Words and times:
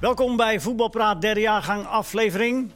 Welkom 0.00 0.36
bij 0.36 0.60
Voetbalpraat, 0.60 1.20
derde 1.20 1.40
jaargang 1.40 1.86
aflevering. 1.86 2.70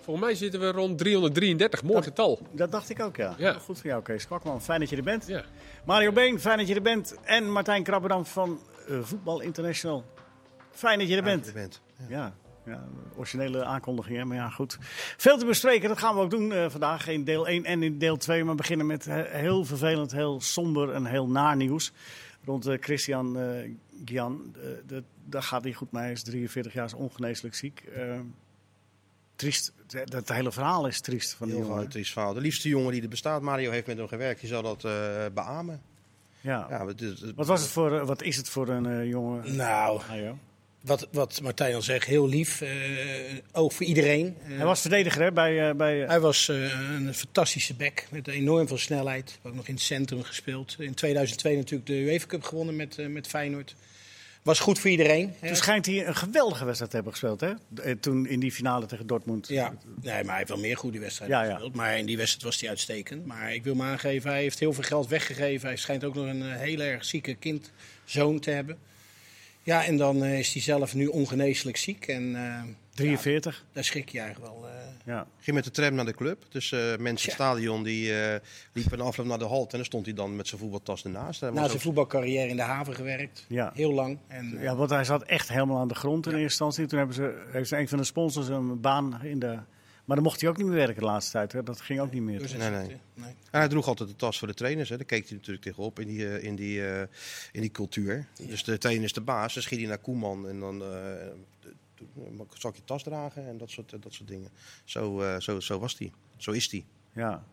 Volgens 0.00 0.26
mij 0.26 0.34
zitten 0.34 0.60
we 0.60 0.70
rond 0.72 0.98
333, 0.98 1.82
mooi 1.82 2.02
getal. 2.02 2.38
Dat 2.52 2.70
dacht 2.70 2.90
ik 2.90 3.02
ook, 3.02 3.16
ja. 3.16 3.34
Ja. 3.38 3.52
Goed 3.52 3.78
voor 3.80 3.86
jou, 3.90 4.02
Kees 4.02 4.26
Kwakman. 4.26 4.62
Fijn 4.62 4.80
dat 4.80 4.88
je 4.90 4.96
er 4.96 5.02
bent. 5.02 5.26
Ja. 5.26 5.42
Mario 5.84 6.12
Been, 6.12 6.40
fijn 6.40 6.58
dat 6.58 6.68
je 6.68 6.74
er 6.74 6.82
bent. 6.82 7.14
En 7.24 7.52
Martijn 7.52 7.82
Krabberdam 7.82 8.24
van 8.26 8.60
eh, 8.88 8.98
Voetbal 9.02 9.40
International. 9.40 10.04
Fijn 10.70 10.98
dat 10.98 11.08
je 11.08 11.16
er 11.16 11.22
bent. 11.22 11.46
Je 11.46 11.52
bent. 11.52 11.80
Ja, 12.08 12.32
ja, 12.66 12.84
originele 13.16 13.64
aankondiging, 13.64 14.18
hè? 14.18 14.24
maar 14.24 14.36
ja, 14.36 14.48
goed. 14.48 14.78
Veel 15.16 15.38
te 15.38 15.46
bespreken, 15.46 15.88
dat 15.88 15.98
gaan 15.98 16.14
we 16.14 16.20
ook 16.20 16.30
doen 16.30 16.52
eh, 16.52 16.64
vandaag 16.70 17.08
in 17.08 17.24
deel 17.24 17.46
1 17.48 17.64
en 17.64 17.82
in 17.82 17.98
deel 17.98 18.16
2. 18.16 18.40
Maar 18.44 18.50
we 18.50 18.56
beginnen 18.56 18.86
met 18.86 19.04
he- 19.04 19.38
heel 19.38 19.64
vervelend, 19.64 20.12
heel 20.12 20.40
somber 20.40 20.92
en 20.92 21.04
heel 21.04 21.28
naar 21.28 21.56
nieuws. 21.56 21.92
Rond 22.50 22.66
eh, 22.66 22.76
Christian 22.80 23.38
eh 23.38 23.70
Gian. 24.04 24.54
Eh, 24.56 24.62
dat- 24.86 25.02
daar 25.24 25.42
gaat 25.42 25.64
niet 25.64 25.76
goed 25.76 25.92
mee, 25.92 26.02
hij 26.02 26.12
is 26.12 26.22
43 26.22 26.72
jaar, 26.72 26.84
is 26.84 26.94
ongeneeslijk 26.94 27.54
ziek. 27.54 27.80
Eh, 27.94 28.18
triest, 29.36 29.72
het, 29.90 30.12
het 30.12 30.28
hele 30.32 30.52
verhaal 30.52 30.86
is 30.86 31.00
triest 31.00 31.32
van 31.34 31.46
die 31.46 31.56
Heel 31.56 31.64
jongen. 31.66 31.80
veel 31.82 31.90
triest 31.90 32.12
verhaal. 32.12 32.34
De 32.34 32.40
liefste 32.40 32.68
jongen 32.68 32.92
die 32.92 33.02
er 33.02 33.08
bestaat. 33.08 33.42
Mario 33.42 33.70
heeft 33.70 33.86
met 33.86 33.96
hem 33.98 34.08
gewerkt. 34.08 34.40
Je 34.40 34.46
zal 34.46 34.62
dat 34.62 34.82
beamen. 35.34 35.82
Ja. 36.40 36.66
Ja, 36.70 36.86
het 36.86 37.00
is- 37.02 37.20
het- 37.20 37.34
Wat, 37.34 37.46
was 37.46 37.60
het 37.60 37.70
voor, 37.70 38.06
wat 38.06 38.22
is 38.22 38.36
het 38.36 38.48
voor 38.48 38.68
een 38.68 39.08
jongen? 39.08 39.56
Nou, 39.56 40.00
Ah. 40.00 40.30
Wat, 40.80 41.08
wat 41.12 41.40
Martijn 41.42 41.74
al 41.74 41.82
zegt, 41.82 42.06
heel 42.06 42.28
lief. 42.28 42.60
eh, 42.60 42.68
ook 43.52 43.72
voor 43.72 43.86
iedereen. 43.86 44.36
Eh, 44.48 44.56
Hij 44.56 44.64
was 44.66 44.80
verdediger 44.80 45.22
hè, 45.22 45.32
bij, 45.32 45.68
eh, 45.68 45.74
bij 45.74 45.98
hij 45.98 46.20
was 46.20 46.48
een 46.48 47.14
fantastische 47.14 47.74
back 47.74 48.04
met 48.10 48.28
enorm 48.28 48.66
veel 48.68 48.78
snelheid. 48.78 49.38
Ook 49.42 49.54
nog 49.54 49.66
in 49.68 49.74
het 49.74 49.82
centrum 49.82 50.22
gespeeld. 50.22 50.76
In 50.78 50.94
2002 50.94 51.56
natuurlijk 51.56 51.86
de 51.86 51.94
UEFA 51.94 52.26
Cup 52.26 52.42
gewonnen 52.42 52.76
met, 52.76 52.96
met 53.08 53.26
Feyenoord. 53.26 53.74
Was 54.42 54.60
goed 54.60 54.78
voor 54.78 54.90
iedereen. 54.90 55.34
hè. 55.40 55.46
Toen 55.46 55.56
schijnt 55.56 55.86
hij 55.86 56.06
een 56.06 56.16
geweldige 56.16 56.64
wedstrijd 56.64 56.90
te 56.90 56.96
hebben 56.96 57.14
gespeeld, 57.16 57.40
hè? 57.40 57.96
Toen 57.96 58.26
in 58.26 58.40
die 58.40 58.52
finale 58.52 58.86
tegen 58.86 59.06
Dortmund. 59.06 59.48
Ja, 59.48 59.74
nee, 60.02 60.14
maar 60.14 60.24
hij 60.26 60.36
heeft 60.36 60.48
wel 60.48 60.58
meer 60.58 60.76
goede 60.76 60.98
wedstrijden 60.98 61.36
Ja, 61.36 61.44
ja. 61.44 61.50
gespeeld. 61.52 61.74
Maar 61.74 61.98
in 61.98 62.06
die 62.06 62.16
wedstrijd 62.16 62.44
was 62.44 62.60
hij 62.60 62.68
uitstekend. 62.68 63.26
Maar 63.26 63.54
ik 63.54 63.64
wil 63.64 63.74
me 63.74 63.82
aangeven, 63.82 64.30
hij 64.30 64.40
heeft 64.42 64.58
heel 64.58 64.72
veel 64.72 64.82
geld 64.84 65.08
weggegeven. 65.08 65.68
Hij 65.68 65.76
schijnt 65.76 66.04
ook 66.04 66.14
nog 66.14 66.26
een 66.26 66.52
heel 66.52 66.80
erg 66.80 67.04
zieke 67.04 67.34
kindzoon 67.34 68.40
te 68.40 68.50
hebben. 68.50 68.78
Ja, 69.70 69.84
en 69.84 69.96
dan 69.96 70.22
eh, 70.24 70.38
is 70.38 70.52
hij 70.52 70.62
zelf 70.62 70.94
nu 70.94 71.06
ongeneeslijk 71.06 71.76
ziek. 71.76 72.06
En 72.06 72.36
eh, 72.36 72.62
43. 72.94 73.64
daar 73.72 73.84
schrik 73.84 74.08
je 74.08 74.20
eigenlijk 74.20 74.52
wel. 74.52 74.68
eh, 74.68 74.74
Ja. 75.04 75.26
ging 75.40 75.56
met 75.56 75.64
de 75.64 75.70
tram 75.70 75.94
naar 75.94 76.04
de 76.04 76.14
club. 76.14 76.44
Dus 76.48 76.72
eh 76.72 76.78
mensen 76.80 77.04
in 77.06 77.14
het 77.14 77.22
Ja. 77.22 77.32
stadion 77.32 77.82
die 77.82 78.20
eh, 78.22 78.40
liepen 78.72 78.98
een 78.98 79.04
afloop 79.06 79.26
naar 79.26 79.38
de 79.38 79.44
halt. 79.44 79.70
En 79.70 79.76
dan 79.76 79.86
stond 79.86 80.04
hij 80.06 80.14
dan 80.14 80.36
met 80.36 80.48
zijn 80.48 80.60
voetbaltas 80.60 81.04
ernaast. 81.04 81.40
Na 81.40 81.52
zijn 81.54 81.70
ook- 81.70 81.80
voetbalcarrière 81.80 82.48
in 82.48 82.56
de 82.56 82.62
haven 82.62 82.94
gewerkt. 82.94 83.44
Ja. 83.48 83.70
Heel 83.74 83.92
lang. 83.92 84.18
En, 84.28 84.58
ja, 84.60 84.76
want 84.76 84.90
hij 84.90 85.04
zat 85.04 85.22
echt 85.22 85.48
helemaal 85.48 85.78
aan 85.78 85.88
de 85.88 85.94
grond 85.94 86.24
in 86.26 86.30
eerste 86.32 86.44
instantie. 86.44 86.86
Toen 86.86 86.98
hebben 86.98 87.16
ze, 87.16 87.42
heeft 87.52 87.70
een 87.70 87.88
van 87.88 87.98
de 87.98 88.04
sponsors 88.04 88.48
een 88.48 88.80
baan 88.80 89.20
in 89.22 89.38
de... 89.38 89.58
Maar 90.10 90.18
dan 90.18 90.28
mocht 90.28 90.40
hij 90.40 90.50
ook 90.50 90.56
niet 90.56 90.66
meer 90.66 90.76
werken 90.76 91.00
de 91.00 91.04
laatste 91.04 91.32
tijd. 91.32 91.52
Hè? 91.52 91.62
Dat 91.62 91.80
ging 91.80 92.00
ook 92.00 92.12
niet 92.12 92.22
meer. 92.22 92.48
zijn 92.48 92.60
Nee, 92.60 92.70
nee. 92.70 92.88
ziekte. 92.88 93.00
Nee. 93.14 93.34
Hij 93.50 93.68
droeg 93.68 93.86
altijd 93.86 94.08
de 94.08 94.16
tas 94.16 94.38
voor 94.38 94.48
de 94.48 94.54
trainers. 94.54 94.88
Hè. 94.88 94.96
Daar 94.96 95.06
keek 95.06 95.28
hij 95.28 95.36
natuurlijk 95.36 95.64
tegenop 95.64 96.00
in 96.00 96.06
die, 96.06 96.28
eh, 96.28 96.44
in 96.44 96.54
die, 96.56 96.86
eh, 96.86 97.00
in 97.52 97.60
die 97.60 97.70
cultuur. 97.70 98.26
Dus 98.46 98.64
de 98.64 98.78
trainer 98.78 99.04
is 99.04 99.12
de 99.12 99.20
baas. 99.20 99.54
Dan 99.54 99.62
schiet 99.62 99.78
hij 99.78 99.88
naar 99.88 99.98
Koeman. 99.98 100.48
En 100.48 100.60
dan 100.60 100.82
eh, 100.82 100.88
zal 102.54 102.70
ik 102.70 102.76
je 102.76 102.84
tas 102.84 103.02
dragen 103.02 103.46
en 103.46 103.58
dat 103.58 103.70
soort, 103.70 104.02
dat 104.02 104.12
soort 104.12 104.28
dingen. 104.28 104.50
Zo, 104.84 105.20
eh, 105.20 105.40
zo, 105.40 105.60
zo 105.60 105.78
was 105.78 105.98
hij. 105.98 106.12
Zo 106.36 106.50
is 106.50 106.70
hij. 106.70 106.84
Ja. 107.12 107.44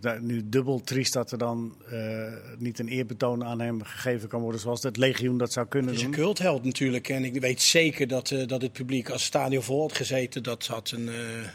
Dus 0.00 0.12
nu 0.20 0.48
dubbel 0.48 0.80
triest 0.80 1.12
dat 1.12 1.32
er 1.32 1.38
dan 1.38 1.82
eh, 1.90 2.32
niet 2.58 2.78
een 2.78 2.88
eerbetoon 2.88 3.44
aan 3.44 3.60
hem 3.60 3.82
gegeven 3.82 4.28
kan 4.28 4.40
worden... 4.40 4.60
zoals 4.60 4.82
het 4.82 4.96
legioen 4.96 5.38
dat 5.38 5.52
zou 5.52 5.66
kunnen 5.66 5.90
Het 5.90 5.98
is 5.98 6.04
een 6.06 6.10
doen. 6.12 6.20
cultheld 6.20 6.64
natuurlijk. 6.64 7.08
En 7.08 7.24
ik 7.24 7.40
weet 7.40 7.62
zeker 7.62 8.06
dat, 8.08 8.30
eh, 8.30 8.46
dat 8.46 8.62
het 8.62 8.72
publiek 8.72 9.04
als 9.10 9.20
het 9.20 9.30
stadion 9.34 9.62
vol 9.62 9.80
had 9.80 9.92
gezeten. 9.92 10.42
Dat 10.42 10.66
had 10.66 10.90
een, 10.90 11.08
eh, 11.08 11.14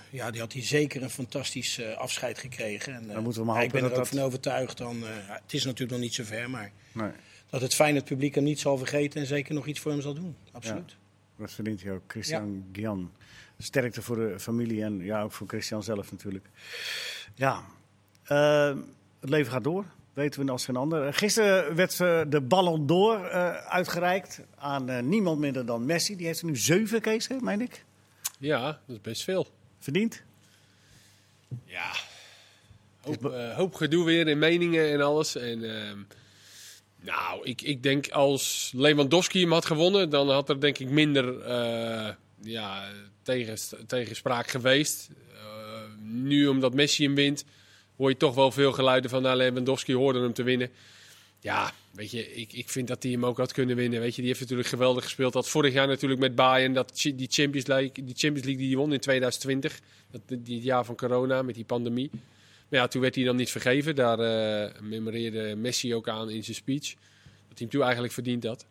ja, 0.10 0.32
die 0.32 0.42
had 0.42 0.54
hij 0.54 0.62
zeker 0.62 1.04
een 1.04 1.10
fantastisch 1.10 1.82
afscheid 1.98 2.38
gekregen. 2.40 2.94
En, 2.94 3.08
Dan 3.08 3.24
moeten 3.24 3.42
we 3.42 3.48
maar 3.48 3.58
ja, 3.58 3.64
ik 3.64 3.72
ben 3.72 3.82
hopen 3.82 3.96
er 3.98 4.04
dat 4.04 4.08
ook 4.08 4.12
dat- 4.12 4.20
van 4.20 4.28
overtuigd. 4.28 4.78
Dan, 4.78 4.98
ja, 5.28 5.40
het 5.44 5.54
is 5.54 5.64
natuurlijk 5.64 5.92
nog 5.92 6.00
niet 6.00 6.14
zo 6.14 6.24
ver. 6.24 6.50
Maar 6.50 6.72
Nee, 6.92 7.12
dat 7.50 7.62
het 7.62 7.76
fijn 7.76 7.96
het 7.96 8.06
publiek 8.06 8.36
hem 8.36 8.44
niet 8.44 8.60
zal 8.60 8.78
vergeten. 8.78 9.22
En 9.22 9.28
zeker 9.28 9.54
nog 9.54 9.68
iets 9.68 9.80
voor 9.80 9.92
hem 9.92 10.02
zal 10.02 10.14
doen. 10.14 10.36
Absoluut. 10.52 10.96
dat 11.38 11.52
verdient 11.52 11.84
hij 11.84 11.92
ook. 11.92 12.02
Christian 12.08 12.66
Gian. 12.72 13.12
Sterkte 13.58 14.02
voor 14.02 14.16
de 14.16 14.40
familie 14.40 14.84
en 14.84 15.00
ja, 15.00 15.22
ook 15.22 15.32
voor 15.32 15.48
Christian 15.48 15.84
zelf 15.84 16.12
natuurlijk. 16.12 16.46
Ja, 17.36 17.64
het 18.24 19.30
leven 19.30 19.52
gaat 19.52 19.64
door. 19.64 19.86
Weten 20.14 20.46
we 20.46 20.52
als 20.52 20.66
geen 20.66 20.76
ander. 20.76 21.08
Eh, 21.08 21.14
Gisteren 21.14 21.76
werd 21.76 22.00
eh, 22.00 22.22
de 22.28 22.42
Ballon 22.42 22.86
d'Or 22.86 23.26
eh, 23.26 23.56
uitgereikt 23.56 24.42
aan 24.56 25.10
niemand 25.10 25.40
minder 25.40 25.66
dan 25.66 25.86
Messi. 25.86 26.16
Die 26.16 26.26
heeft 26.26 26.40
er 26.40 26.46
nu 26.46 26.58
zeven, 26.58 27.02
Kees, 27.02 27.28
hè, 27.28 27.36
meen 27.42 27.62
ik. 27.62 27.86
Ja, 28.40 28.66
dat 28.66 28.96
is 28.96 29.02
best 29.02 29.24
veel. 29.24 29.48
Verdiend. 29.80 30.24
Ja. 31.66 31.92
Hoop, 33.02 33.34
hoop 33.56 33.76
gedoe 33.76 34.06
weer 34.06 34.28
in 34.28 34.40
meningen 34.40 34.92
en 34.92 35.02
alles. 35.02 35.36
En, 35.36 35.78
ehm, 35.78 35.98
nou, 37.04 37.44
ik, 37.44 37.62
ik 37.62 37.84
denk 37.84 38.10
als 38.10 38.72
Lewandowski 38.76 39.42
hem 39.42 39.52
had 39.52 39.66
gewonnen, 39.66 40.10
dan 40.10 40.30
had 40.30 40.50
er 40.50 40.60
denk 40.60 40.78
ik 40.78 40.90
minder 40.90 41.42
eh, 41.42 42.14
ja, 42.42 42.88
tegen, 43.22 43.58
tegenspraak 43.88 44.48
geweest. 44.48 45.10
Nu, 46.02 46.48
omdat 46.48 46.74
Messi 46.74 47.04
hem 47.04 47.16
wint, 47.16 47.46
hoor 47.98 48.10
je 48.10 48.18
toch 48.18 48.36
wel 48.36 48.52
veel 48.52 48.72
geluiden 48.72 49.10
van 49.10 49.22
nou, 49.22 49.38
Lewandowski 49.38 49.94
hoorde 49.94 50.22
hem 50.22 50.34
te 50.34 50.44
winnen. 50.44 50.70
Ja, 51.40 51.72
weet 51.92 52.12
je, 52.12 52.34
ik, 52.34 52.54
ik 52.54 52.70
vind 52.70 52.88
dat 52.88 53.04
hij 53.04 53.12
hem 53.12 53.26
ook 53.26 53.38
had 53.38 53.52
kunnen 53.52 53.76
winnen. 53.76 54.00
Weet 54.00 54.16
je, 54.16 54.22
die 54.22 54.30
heeft 54.30 54.42
natuurlijk 54.42 54.70
geweldig 54.70 55.04
gespeeld. 55.04 55.34
Dat 55.34 55.50
vorig 55.50 55.74
jaar 55.74 55.88
natuurlijk 55.88 56.22
met 56.22 56.36
Bayern, 56.36 56.74
dat, 56.74 57.00
die, 57.16 57.28
Champions 57.30 57.68
League, 57.68 57.92
die 57.94 58.16
Champions 58.16 58.44
League 58.46 58.58
die 58.58 58.68
hij 58.68 58.78
won 58.78 58.94
in 58.94 59.00
2020. 59.00 59.80
Dat, 60.12 60.22
die 60.28 60.56
het 60.56 60.64
jaar 60.64 60.86
van 60.86 60.96
corona 60.96 61.42
met 61.42 61.56
die 61.56 61.66
pandemie. 61.66 62.10
Maar 62.70 62.80
ja, 62.80 62.88
toen 62.88 63.02
werd 63.02 63.16
hij 63.16 63.24
dan 63.24 63.36
niet 63.36 63.52
vergeven. 63.52 63.96
Daar 63.96 64.20
eh 64.20 64.82
memoreerde 64.82 65.56
Messi 65.56 65.96
ook 65.96 66.08
aan 66.08 66.30
in 66.30 66.44
zijn 66.44 66.56
speech. 66.56 66.94
Dat 67.48 67.58
hij 67.58 67.58
hem 67.58 67.70
toen 67.70 67.82
eigenlijk 67.82 68.14
verdiend 68.14 68.44
had. 68.44 68.66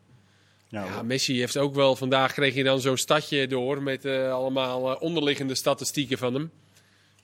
Ja, 0.69 0.85
Ja, 0.85 1.03
Messi 1.03 1.39
heeft 1.39 1.57
ook 1.57 1.75
wel... 1.75 1.97
Vandaag 1.97 2.33
kreeg 2.33 2.55
je 2.55 2.65
dan 2.65 2.81
zo'n 2.81 2.97
stadje 2.97 3.47
door 3.47 3.83
met 3.83 4.05
eh, 4.05 4.33
allemaal 4.33 4.91
eh, 4.91 5.03
onderliggende 5.03 5.55
statistieken 5.55 6.19
van 6.19 6.35
hem. 6.35 6.51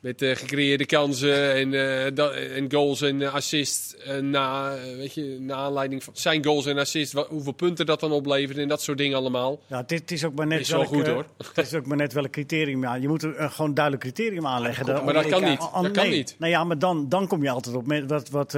Met 0.00 0.22
eh, 0.22 0.36
gecreëerde 0.36 0.86
kansen 0.86 1.54
en, 1.54 1.74
eh, 1.74 2.56
en 2.56 2.72
goals 2.72 3.02
en 3.02 3.22
eh, 3.22 3.34
assists. 3.34 3.96
na, 4.20 4.74
weet 4.96 5.14
je, 5.14 5.36
na 5.40 5.54
aanleiding 5.54 6.04
van 6.04 6.16
zijn 6.16 6.44
goals 6.44 6.66
en 6.66 6.78
assists, 6.78 7.14
hoeveel 7.28 7.52
punten 7.52 7.86
dat 7.86 8.00
dan 8.00 8.12
oplevert 8.12 8.58
en 8.58 8.68
dat 8.68 8.82
soort 8.82 8.98
dingen 8.98 9.16
allemaal. 9.16 9.60
Ja, 9.66 9.82
dit 9.82 10.10
is 10.10 10.24
ook 10.24 10.34
maar 10.34 10.46
net 10.46 10.60
Is 10.60 10.70
wel 10.70 10.84
goed, 10.84 11.06
hoor. 11.06 11.26
Het 11.54 11.66
is 11.66 11.74
ook 11.74 11.86
maar 11.86 11.96
net 11.96 12.12
welk 12.12 12.30
criterium. 12.30 12.82
Ja, 12.82 12.94
je 12.94 13.08
moet 13.08 13.22
er 13.22 13.50
gewoon 13.50 13.74
duidelijk 13.74 14.04
criterium 14.04 14.46
aanleggen. 14.46 14.86
Ja, 14.86 15.02
Maar 15.02 15.14
dat 15.14 15.26
kan 15.26 15.44
niet. 15.44 15.58
Dat 15.58 15.90
kan 15.90 16.08
nee. 16.08 16.16
niet. 16.16 16.36
Nou 16.38 16.52
ja, 16.52 16.64
maar 16.64 16.78
dan, 16.78 17.08
dan 17.08 17.26
kom 17.26 17.42
je 17.42 17.50
altijd 17.50 17.76
op 17.76 17.86
met 17.86 18.10
wat, 18.10 18.28
wat 18.28 18.50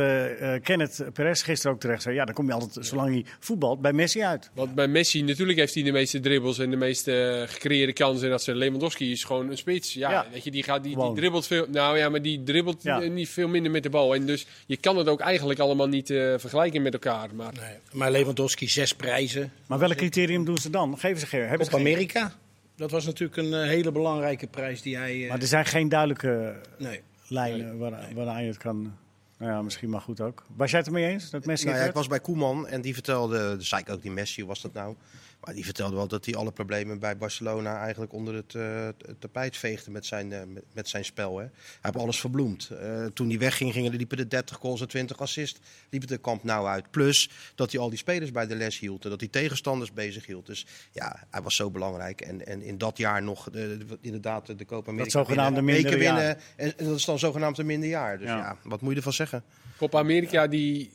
Kenneth 0.62 1.04
Perez 1.12 1.44
gisteren 1.44 1.74
ook 1.74 1.80
terecht 1.80 2.02
zei. 2.02 2.14
Ja, 2.14 2.24
dan 2.24 2.34
kom 2.34 2.46
je 2.46 2.52
altijd, 2.52 2.86
zolang 2.86 3.10
hij 3.10 3.24
voetbalt, 3.38 3.80
bij 3.80 3.92
Messi 3.92 4.22
uit. 4.22 4.50
Want 4.54 4.74
bij 4.74 4.88
Messi, 4.88 5.22
natuurlijk 5.22 5.58
heeft 5.58 5.74
hij 5.74 5.82
de 5.82 5.92
meeste 5.92 6.20
dribbles 6.20 6.58
en 6.58 6.70
de 6.70 6.76
meeste 6.76 7.44
gecreëerde 7.48 7.92
kansen. 7.92 8.24
En 8.24 8.30
dat 8.30 8.42
ze 8.42 8.54
Lewandowski 8.54 9.10
is 9.10 9.24
gewoon 9.24 9.50
een 9.50 9.56
spits. 9.56 9.94
Ja, 9.94 10.10
Ja. 10.10 10.26
weet 10.32 10.44
je, 10.44 10.50
die, 10.50 10.62
gaat, 10.62 10.82
die, 10.82 10.96
die. 10.96 11.29
Dribbelt 11.30 11.46
veel. 11.46 11.66
Nou 11.82 11.98
ja, 11.98 12.08
maar 12.08 12.22
die 12.22 12.42
dribbelt 12.42 12.82
Ja. 12.82 12.98
niet 12.98 13.28
veel 13.28 13.48
minder 13.48 13.70
met 13.72 13.82
de 13.82 13.90
bal. 13.90 14.14
En 14.14 14.26
dus 14.26 14.46
je 14.66 14.76
kan 14.76 14.96
het 14.96 15.08
ook 15.08 15.20
eigenlijk 15.20 15.60
allemaal 15.60 15.88
niet 15.88 16.10
eh, 16.10 16.34
vergelijken 16.36 16.82
met 16.82 16.92
elkaar. 16.92 17.34
Maar 17.34 17.52
Nee. 17.60 17.76
Maar 17.92 18.10
Lewandowski 18.10 18.68
zes 18.68 18.94
prijzen. 18.94 19.52
Maar 19.66 19.78
welk 19.78 19.96
criterium 19.96 20.44
doen 20.44 20.58
ze 20.58 20.70
dan? 20.70 20.98
Geven 20.98 21.20
ze 21.20 21.26
geen. 21.26 21.40
Hebben 21.40 21.58
Op 21.58 21.64
ze 21.64 21.70
geen- 21.70 21.80
Amerika. 21.80 22.32
Dat 22.76 22.90
was 22.90 23.04
natuurlijk 23.04 23.36
een 23.36 23.54
eh, 23.54 23.68
hele 23.68 23.92
belangrijke 23.92 24.46
prijs 24.46 24.82
die 24.82 24.96
hij... 24.96 25.22
eh, 25.22 25.28
Maar 25.28 25.40
er 25.40 25.46
zijn 25.46 25.64
geen 25.66 25.88
duidelijke 25.88 26.54
nee. 26.78 27.00
lijnen 27.28 27.78
waar, 27.78 28.08
waaraan 28.14 28.42
je 28.42 28.48
het 28.48 28.58
kan. 28.58 28.96
Nou 29.38 29.52
ja, 29.52 29.62
misschien 29.62 29.90
maar 29.90 30.00
goed 30.00 30.20
ook. 30.20 30.44
Was 30.56 30.70
jij 30.70 30.78
het 30.78 30.88
ermee 30.88 31.06
eens 31.06 31.30
dat 31.30 31.44
Messi 31.44 31.64
Nou 31.64 31.76
ja, 31.76 31.82
het 31.82 31.90
ik 31.90 31.96
was 31.96 32.06
bij 32.08 32.20
Koeman 32.20 32.68
en 32.68 32.80
die 32.80 32.94
vertelde, 32.94 33.56
dus 33.56 33.68
zei 33.68 33.80
ik 33.82 33.90
ook 33.90 34.02
die 34.02 34.10
Messi, 34.10 34.40
hoe 34.40 34.48
was 34.48 34.60
dat 34.60 34.72
nou? 34.72 34.94
Maar 35.44 35.54
die 35.54 35.64
vertelde 35.64 35.96
wel 35.96 36.08
dat 36.08 36.24
hij 36.24 36.34
alle 36.34 36.52
problemen 36.52 36.98
bij 36.98 37.16
Barcelona 37.16 37.80
eigenlijk 37.80 38.12
onder 38.12 38.34
het, 38.34 38.54
eh, 38.54 38.86
het 39.06 39.20
tapijt 39.20 39.56
veegde 39.56 39.90
met 39.90 40.06
zijn, 40.06 40.32
eh, 40.32 40.40
met, 40.72 40.88
zijn 40.88 41.04
spel. 41.04 41.38
Hè. 41.38 41.44
Hij 41.44 41.52
heeft 41.80 41.96
alles 41.96 42.20
verbloemd. 42.20 42.70
Eh, 42.70 43.04
toen 43.04 43.28
hij 43.28 43.38
wegging, 43.38 43.72
gingen, 43.72 43.96
liepen 43.96 44.16
de 44.16 44.26
30 44.26 44.56
goals 44.56 44.80
en 44.80 44.88
20 44.88 45.18
assists 45.18 45.60
liepen 45.90 46.08
de 46.08 46.18
kamp 46.18 46.44
nou 46.44 46.66
uit. 46.66 46.90
Plus 46.90 47.30
dat 47.54 47.72
hij 47.72 47.80
al 47.80 47.88
die 47.88 47.98
spelers 47.98 48.30
bij 48.30 48.46
de 48.46 48.56
les 48.56 48.78
hield 48.78 49.04
en 49.04 49.10
dat 49.10 49.20
hij 49.20 49.28
tegenstanders 49.28 49.92
bezig 49.92 50.26
hield. 50.26 50.46
Dus 50.46 50.66
ja, 50.92 51.26
hij 51.30 51.42
was 51.42 51.56
zo 51.56 51.70
belangrijk. 51.70 52.20
En, 52.20 52.46
en 52.46 52.62
in 52.62 52.78
dat 52.78 52.98
jaar 52.98 53.22
nog 53.22 53.48
inderdaad 54.00 54.58
de 54.58 54.64
Copa 54.64 54.90
America 54.90 55.10
zogenaamde 55.10 55.62
winnen, 55.62 56.38
en 56.56 56.72
dat 56.76 56.96
is 56.96 57.04
dan 57.04 57.18
zogenaamd 57.18 57.58
een 57.58 57.66
minder 57.66 57.88
jaar. 57.88 58.18
Dus 58.18 58.26
Ja. 58.26 58.36
ja. 58.36 58.56
wat 58.62 58.80
moet 58.80 58.90
je 58.90 58.96
ervan 58.96 59.12
zeggen? 59.12 59.42
Copa 59.76 59.98
America, 59.98 60.46
die 60.46 60.90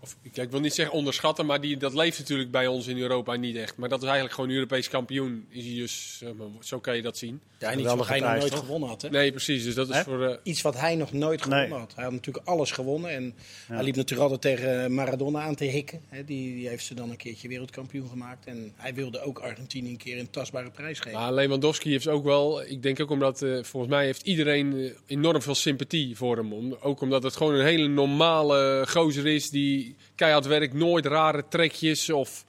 of, 0.00 0.16
ik, 0.22 0.36
ik 0.36 0.50
wil 0.50 0.60
niet 0.60 0.74
zeggen 0.74 0.96
onderschatten, 0.96 1.46
maar 1.46 1.60
die, 1.60 1.76
dat 1.76 1.94
leeft 1.94 2.18
natuurlijk 2.18 2.50
bij 2.50 2.66
ons 2.66 2.86
in 2.86 2.98
Europa 2.98 3.34
niet 3.36 3.56
echt. 3.56 3.76
Maar 3.76 3.88
dat 3.88 3.98
is 3.98 4.04
eigenlijk 4.04 4.34
gewoon 4.34 4.50
Europees 4.50 4.88
kampioen. 4.88 5.46
Is 5.50 5.64
hij 5.66 5.74
dus, 5.74 6.22
zo 6.60 6.78
kan 6.80 6.96
je 6.96 7.02
dat 7.02 7.18
zien. 7.18 7.40
Ja, 7.58 7.70
en 7.70 7.80
iets 7.80 7.94
wat 7.94 8.08
hij 8.08 8.20
nog 8.20 8.34
nooit 8.36 8.50
toch? 8.50 8.58
gewonnen 8.60 8.88
had. 8.88 9.02
Hè? 9.02 9.10
Nee, 9.10 9.30
precies. 9.30 9.64
Dus 9.64 9.74
dat 9.74 9.88
is 9.88 9.98
voor. 9.98 10.24
eh, 10.24 10.36
Iets 10.42 10.62
wat 10.62 10.76
hij 10.80 10.94
nog 10.94 11.12
nooit 11.12 11.46
Nee. 11.46 11.48
gewonnen 11.62 11.78
had. 11.78 11.94
Hij 11.94 12.04
had 12.04 12.12
natuurlijk 12.12 12.46
alles 12.46 12.70
gewonnen. 12.70 13.10
En 13.10 13.34
hij 13.66 13.82
liep 13.84 13.96
natuurlijk 13.96 14.30
altijd 14.30 14.56
tegen 14.56 14.94
Maradona 14.94 15.40
aan 15.40 15.54
te 15.54 15.64
hikken. 15.64 16.00
Hè? 16.08 16.24
Die, 16.24 16.54
die 16.54 16.68
heeft 16.68 16.84
ze 16.84 16.94
dan 16.94 17.10
een 17.10 17.16
keertje 17.16 17.48
wereldkampioen 17.48 18.08
gemaakt. 18.08 18.46
En 18.46 18.72
hij 18.76 18.94
wilde 18.94 19.20
ook 19.22 19.38
Argentinië 19.38 19.90
een 19.90 19.96
keer 19.96 20.18
een 20.18 20.30
tastbare 20.30 20.70
prijs 20.70 21.00
geven. 21.00 21.18
Maar 21.18 21.32
Lewandowski 21.32 21.90
heeft 21.90 22.08
ook 22.08 22.24
wel, 22.24 22.62
ik 22.62 22.82
denk 22.82 23.00
ook 23.00 23.10
omdat, 23.10 23.42
eh, 23.42 23.62
volgens 23.62 23.92
mij 23.92 24.04
heeft 24.04 24.22
iedereen 24.22 24.72
eh, 24.78 24.90
enorm 25.06 25.42
veel 25.42 25.54
sympathie 25.54 26.16
voor 26.16 26.36
hem. 26.36 26.52
Om, 26.52 26.76
ook 26.80 27.00
omdat 27.00 27.22
het 27.22 27.36
gewoon 27.36 27.54
een 27.54 27.64
hele 27.66 27.88
normale 27.88 28.84
gozer 28.88 29.26
is 29.26 29.50
die 29.50 29.87
keihard 30.14 30.46
werkt, 30.46 30.74
nooit 30.74 31.06
rare 31.06 31.44
trekjes 31.48 32.10
of 32.10 32.44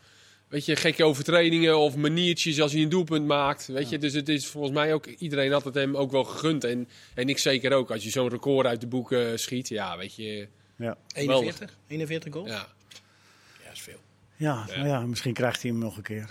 weet 0.48 0.66
je, 0.66 0.76
gekke 0.76 1.04
overtredingen 1.04 1.78
of 1.78 1.96
maniertjes 1.96 2.62
als 2.62 2.72
hij 2.72 2.82
een 2.82 2.90
doelpunt 2.90 3.26
maakt. 3.28 3.68
Weet 3.68 3.90
je, 3.90 3.98
dus 3.98 4.14
het 4.14 4.30
is 4.30 4.48
volgens 4.48 4.74
mij 4.74 4.94
ook, 4.94 5.06
iedereen 5.06 5.52
had 5.52 5.64
het 5.64 5.76
hem 5.76 5.98
ook 5.98 6.12
wel 6.12 6.24
gegund. 6.24 6.64
En, 6.64 6.88
en 7.14 7.30
ik 7.30 7.38
zeker 7.38 7.74
ook, 7.74 7.92
als 7.92 8.04
je 8.04 8.10
zo'n 8.10 8.30
record 8.30 8.68
uit 8.68 8.82
de 8.82 8.88
boeken 8.88 9.40
schiet, 9.40 9.68
ja, 9.68 9.98
weet 9.98 10.16
je, 10.16 10.48
Ja, 10.76 10.98
41? 11.14 11.78
41 11.88 12.34
goals? 12.34 12.50
ja. 12.50 12.56
Ja, 12.56 13.66
dat 13.66 13.74
is 13.74 13.82
veel. 13.82 14.00
ja, 14.36 14.66
nou 14.68 14.88
ja, 14.88 15.00
misschien 15.06 15.34
krijgt 15.34 15.62
hij 15.62 15.72
hem 15.72 15.80
nog 15.80 15.98
een 15.98 16.04
keer. 16.04 16.30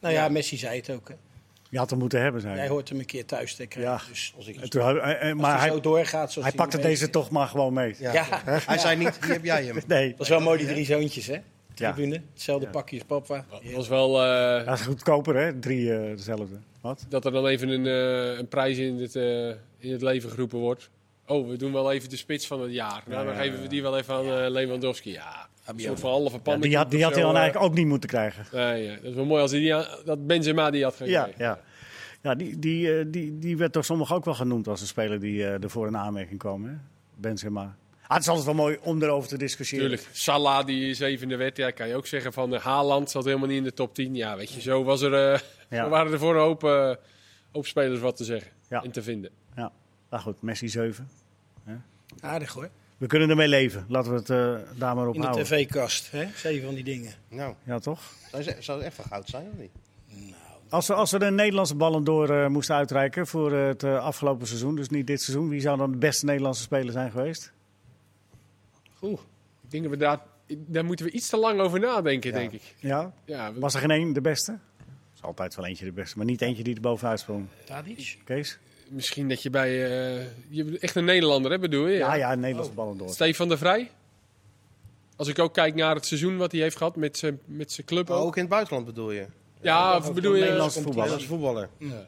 Nou 0.00 0.14
ja, 0.14 0.28
Messi 0.28 0.56
zei 0.56 0.76
het 0.76 0.90
ook. 0.90 1.08
Hè. 1.08 1.14
Je 1.70 1.78
had 1.78 1.90
hem 1.90 1.98
moeten 1.98 2.20
hebben, 2.22 2.40
zei 2.40 2.52
Jij 2.52 2.62
hij. 2.62 2.70
hoort 2.72 2.88
hem 2.88 2.98
een 2.98 3.04
keer 3.04 3.26
thuis 3.26 3.54
te 3.54 3.66
krijgen. 3.66 3.92
Ja. 3.92 4.00
Dus 4.08 4.32
als 4.36 4.46
ik, 4.46 4.56
En 4.56 4.70
toen, 4.70 4.82
als 4.82 4.92
maar 5.34 5.58
hij 5.58 5.66
zo 5.66 5.72
hij, 5.72 5.82
doorgaat 5.82 6.32
zoals 6.32 6.48
hij 6.48 6.56
pakte 6.56 6.76
nu 6.76 6.82
deze 6.82 7.10
toch 7.10 7.30
maar 7.30 7.46
gewoon 7.46 7.72
mee. 7.72 7.94
Ja. 7.98 8.12
Ja. 8.12 8.26
Hij 8.44 8.78
zei 8.78 8.96
niet, 8.96 9.18
hier 9.24 9.32
heb 9.32 9.44
jij 9.44 9.64
hem. 9.64 9.76
Nee, 9.86 10.10
Dat 10.10 10.20
is 10.20 10.28
wel 10.28 10.40
mooi, 10.40 10.58
die 10.58 10.66
drie 10.66 10.84
zoontjes, 10.84 11.26
hè? 11.26 11.32
Ja. 11.74 11.92
Tribune. 11.92 12.20
Hetzelfde 12.32 12.64
Ja. 12.66 12.70
pakje 12.72 12.96
als 12.96 13.06
papa. 13.06 13.44
Dat 13.50 13.72
was 13.74 13.88
wel... 13.88 14.22
eh, 14.24 14.66
dat 14.66 14.78
is 14.78 14.84
goedkoper 14.86 15.36
hè, 15.36 15.58
drie 15.58 15.92
eh, 15.94 16.16
dezelfde. 16.16 16.56
Wat? 16.80 17.04
dat 17.08 17.24
er 17.24 17.32
dan 17.32 17.46
even 17.46 17.68
een, 17.68 17.86
eh, 17.86 18.38
een 18.38 18.48
prijs 18.48 18.78
in 18.78 19.00
het, 19.00 19.16
eh, 19.16 19.48
in 19.78 19.92
het 19.92 20.02
leven 20.02 20.30
geroepen 20.30 20.58
wordt. 20.58 20.90
Oh, 21.26 21.48
we 21.48 21.56
doen 21.56 21.72
wel 21.72 21.92
even 21.92 22.08
de 22.08 22.16
spits 22.16 22.46
van 22.46 22.60
het 22.62 22.72
jaar. 22.72 23.02
Nou, 23.06 23.18
Ja, 23.20 23.24
dan 23.24 23.34
ja, 23.34 23.40
geven 23.42 23.62
we 23.62 23.68
die 23.68 23.82
wel 23.82 23.98
even 23.98 24.14
aan 24.14 24.50
Lewandowski. 24.50 25.12
Ja, 25.12 25.48
een 25.76 25.80
soort 25.80 26.00
van 26.00 26.10
halve 26.10 26.34
Ja, 26.36 26.38
pan. 26.42 26.60
die 26.60 26.76
had, 26.76 26.90
die 26.90 27.02
had 27.02 27.14
hij 27.14 27.22
dan 27.22 27.36
eigenlijk 27.36 27.66
ook 27.70 27.74
niet 27.76 27.86
moeten 27.86 28.08
krijgen. 28.08 28.44
Nee, 28.52 28.82
ja, 28.84 28.94
dat 28.94 29.04
is 29.04 29.14
wel 29.14 29.24
mooi 29.24 29.42
als 29.42 29.50
hij 29.50 29.60
die 29.60 29.74
dat 30.04 30.26
Benzema 30.26 30.70
die 30.70 30.82
had 30.84 30.96
gekregen. 30.96 31.32
Ja, 31.36 31.44
ja. 31.44 31.60
ja 32.22 32.34
die, 32.34 32.58
die, 32.58 32.98
eh, 32.98 33.04
die, 33.08 33.38
die 33.38 33.56
werd 33.56 33.72
door 33.72 33.84
sommigen 33.84 34.16
ook 34.16 34.24
wel 34.24 34.34
genoemd 34.34 34.68
als 34.68 34.80
een 34.80 34.86
speler 34.86 35.20
die 35.20 35.44
eh 35.44 35.62
ervoor 35.62 35.86
in 35.86 35.96
aanmerking 35.96 36.38
kwam. 36.38 36.64
Hè? 36.64 36.72
Benzema. 37.16 37.76
Ah, 38.02 38.16
het 38.16 38.24
is 38.24 38.28
altijd 38.28 38.46
wel 38.46 38.64
mooi 38.64 38.78
om 38.82 39.02
erover 39.02 39.28
te 39.28 39.38
discussiëren. 39.38 39.88
Tuurlijk. 39.88 40.08
Salah 40.12 40.66
die 40.66 40.94
zevende 40.94 41.36
werd, 41.36 41.56
ja, 41.56 41.70
kan 41.70 41.88
je 41.88 41.94
ook 41.94 42.06
zeggen 42.06 42.32
van 42.32 42.52
Haaland 42.52 43.10
zat 43.10 43.24
helemaal 43.24 43.48
niet 43.48 43.56
in 43.56 43.64
de 43.64 43.72
top 43.72 43.94
10. 43.94 44.14
Ja, 44.14 44.36
weet 44.36 44.52
je, 44.52 44.60
zo, 44.60 44.84
was 44.84 45.02
er, 45.02 45.32
eh, 45.32 45.40
Ja. 45.70 45.88
waren 45.96 46.12
er 46.12 46.18
voor 46.18 46.34
een 46.34 46.40
hoop, 46.40 46.64
eh, 46.64 46.94
hoop 47.52 47.66
spelers 47.66 48.00
wat 48.00 48.16
te 48.16 48.24
zeggen 48.24 48.50
Ja. 48.68 48.82
en 48.82 48.90
te 48.90 49.02
vinden. 49.02 49.30
Ja. 49.56 49.72
Nou 50.10 50.22
goed, 50.22 50.42
Messi 50.42 50.68
7. 50.68 51.08
Aardig 52.20 52.52
hoor. 52.52 52.68
We 53.00 53.06
kunnen 53.06 53.30
ermee 53.30 53.48
leven. 53.48 53.84
Laten 53.88 54.10
we 54.12 54.16
het 54.18 54.30
eh, 54.30 54.78
daar 54.78 54.94
maar 54.94 55.06
op 55.08 55.14
In 55.14 55.20
de 55.20 55.26
houden. 55.26 55.46
tv-kast. 55.46 56.10
hè? 56.10 56.26
Zeven 56.36 56.64
van 56.64 56.74
die 56.74 56.84
dingen. 56.84 57.12
Nou, 57.28 57.54
Ja, 57.62 57.78
toch? 57.78 58.00
zou 58.58 58.78
het 58.78 58.86
echt 58.86 58.94
van 58.96 59.04
goud 59.04 59.28
zijn 59.28 59.46
of 59.52 59.58
niet? 59.58 59.70
Als 60.68 60.86
we, 60.86 60.94
als 60.94 61.10
we 61.10 61.18
de 61.18 61.30
Nederlandse 61.30 61.74
ballen 61.74 62.04
door 62.04 62.30
eh, 62.30 62.46
moesten 62.46 62.74
uitreiken 62.74 63.26
voor 63.26 63.52
eh, 63.52 63.66
het 63.66 63.82
eh, 63.82 63.98
afgelopen 64.04 64.46
seizoen, 64.46 64.76
dus 64.76 64.88
niet 64.88 65.06
dit 65.06 65.22
seizoen, 65.22 65.48
wie 65.48 65.60
zou 65.60 65.78
dan 65.78 65.90
de 65.90 65.96
beste 65.98 66.24
Nederlandse 66.24 66.62
speler 66.62 66.92
zijn 66.92 67.10
geweest? 67.10 67.52
Oeh, 69.02 69.20
ik 69.62 69.70
denk 69.70 69.82
dat 69.82 69.92
we 69.92 69.98
daar, 69.98 70.20
daar 70.46 70.84
moeten 70.84 71.04
we 71.06 71.12
iets 71.12 71.28
te 71.28 71.36
lang 71.36 71.60
over 71.60 71.80
nadenken, 71.80 72.30
Ja. 72.30 72.36
denk 72.36 72.52
ik. 72.52 72.74
Ja? 72.78 73.12
Ja, 73.24 73.52
we- 73.52 73.60
Was 73.60 73.74
er 73.74 73.80
geen 73.80 73.90
één 73.90 74.12
de 74.12 74.20
beste? 74.20 74.52
Er 74.52 74.58
is 75.16 75.22
altijd 75.22 75.54
wel 75.54 75.66
eentje 75.66 75.84
de 75.84 75.92
beste, 75.92 76.16
maar 76.16 76.26
niet 76.26 76.40
eentje 76.42 76.62
die 76.62 76.74
er 76.74 76.80
bovenuit 76.80 77.20
sprong. 77.20 77.46
Tadic? 77.64 78.18
Kees? 78.24 78.58
Misschien 78.90 79.28
dat 79.28 79.42
je 79.42 79.50
bij... 79.50 79.68
eh, 79.68 80.26
je 80.48 80.64
bent 80.64 80.78
echt 80.78 80.94
een 80.96 81.04
Nederlander, 81.04 81.50
hè, 81.50 81.58
bedoel 81.58 81.86
je? 81.86 81.96
Ja, 81.98 82.14
ja, 82.14 82.34
Nederlandse 82.34 82.72
ballen 82.72 82.98
door. 82.98 83.10
Stefan 83.10 83.48
de 83.48 83.56
Vrij? 83.58 83.90
Als 85.16 85.28
ik 85.28 85.38
ook 85.38 85.54
kijk 85.54 85.74
naar 85.74 85.94
het 85.94 86.06
seizoen 86.06 86.36
wat 86.36 86.52
hij 86.52 86.60
heeft 86.60 86.76
gehad 86.76 86.96
met 86.96 87.18
zijn, 87.18 87.40
met 87.44 87.72
zijn 87.72 87.86
club 87.86 88.10
Oh, 88.10 88.16
ook. 88.16 88.24
ook 88.26 88.34
in 88.36 88.40
het 88.42 88.50
buitenland 88.50 88.86
bedoel 88.86 89.10
je? 89.10 89.26
Ja, 89.60 89.96
of 89.96 90.12
bedoel 90.14 90.34
je... 90.34 90.40
Nederlandse 90.42 90.80
voetballer. 90.82 91.08
Nederlandse 91.10 91.28
voetballer. 91.28 91.68
Ja. 91.78 92.04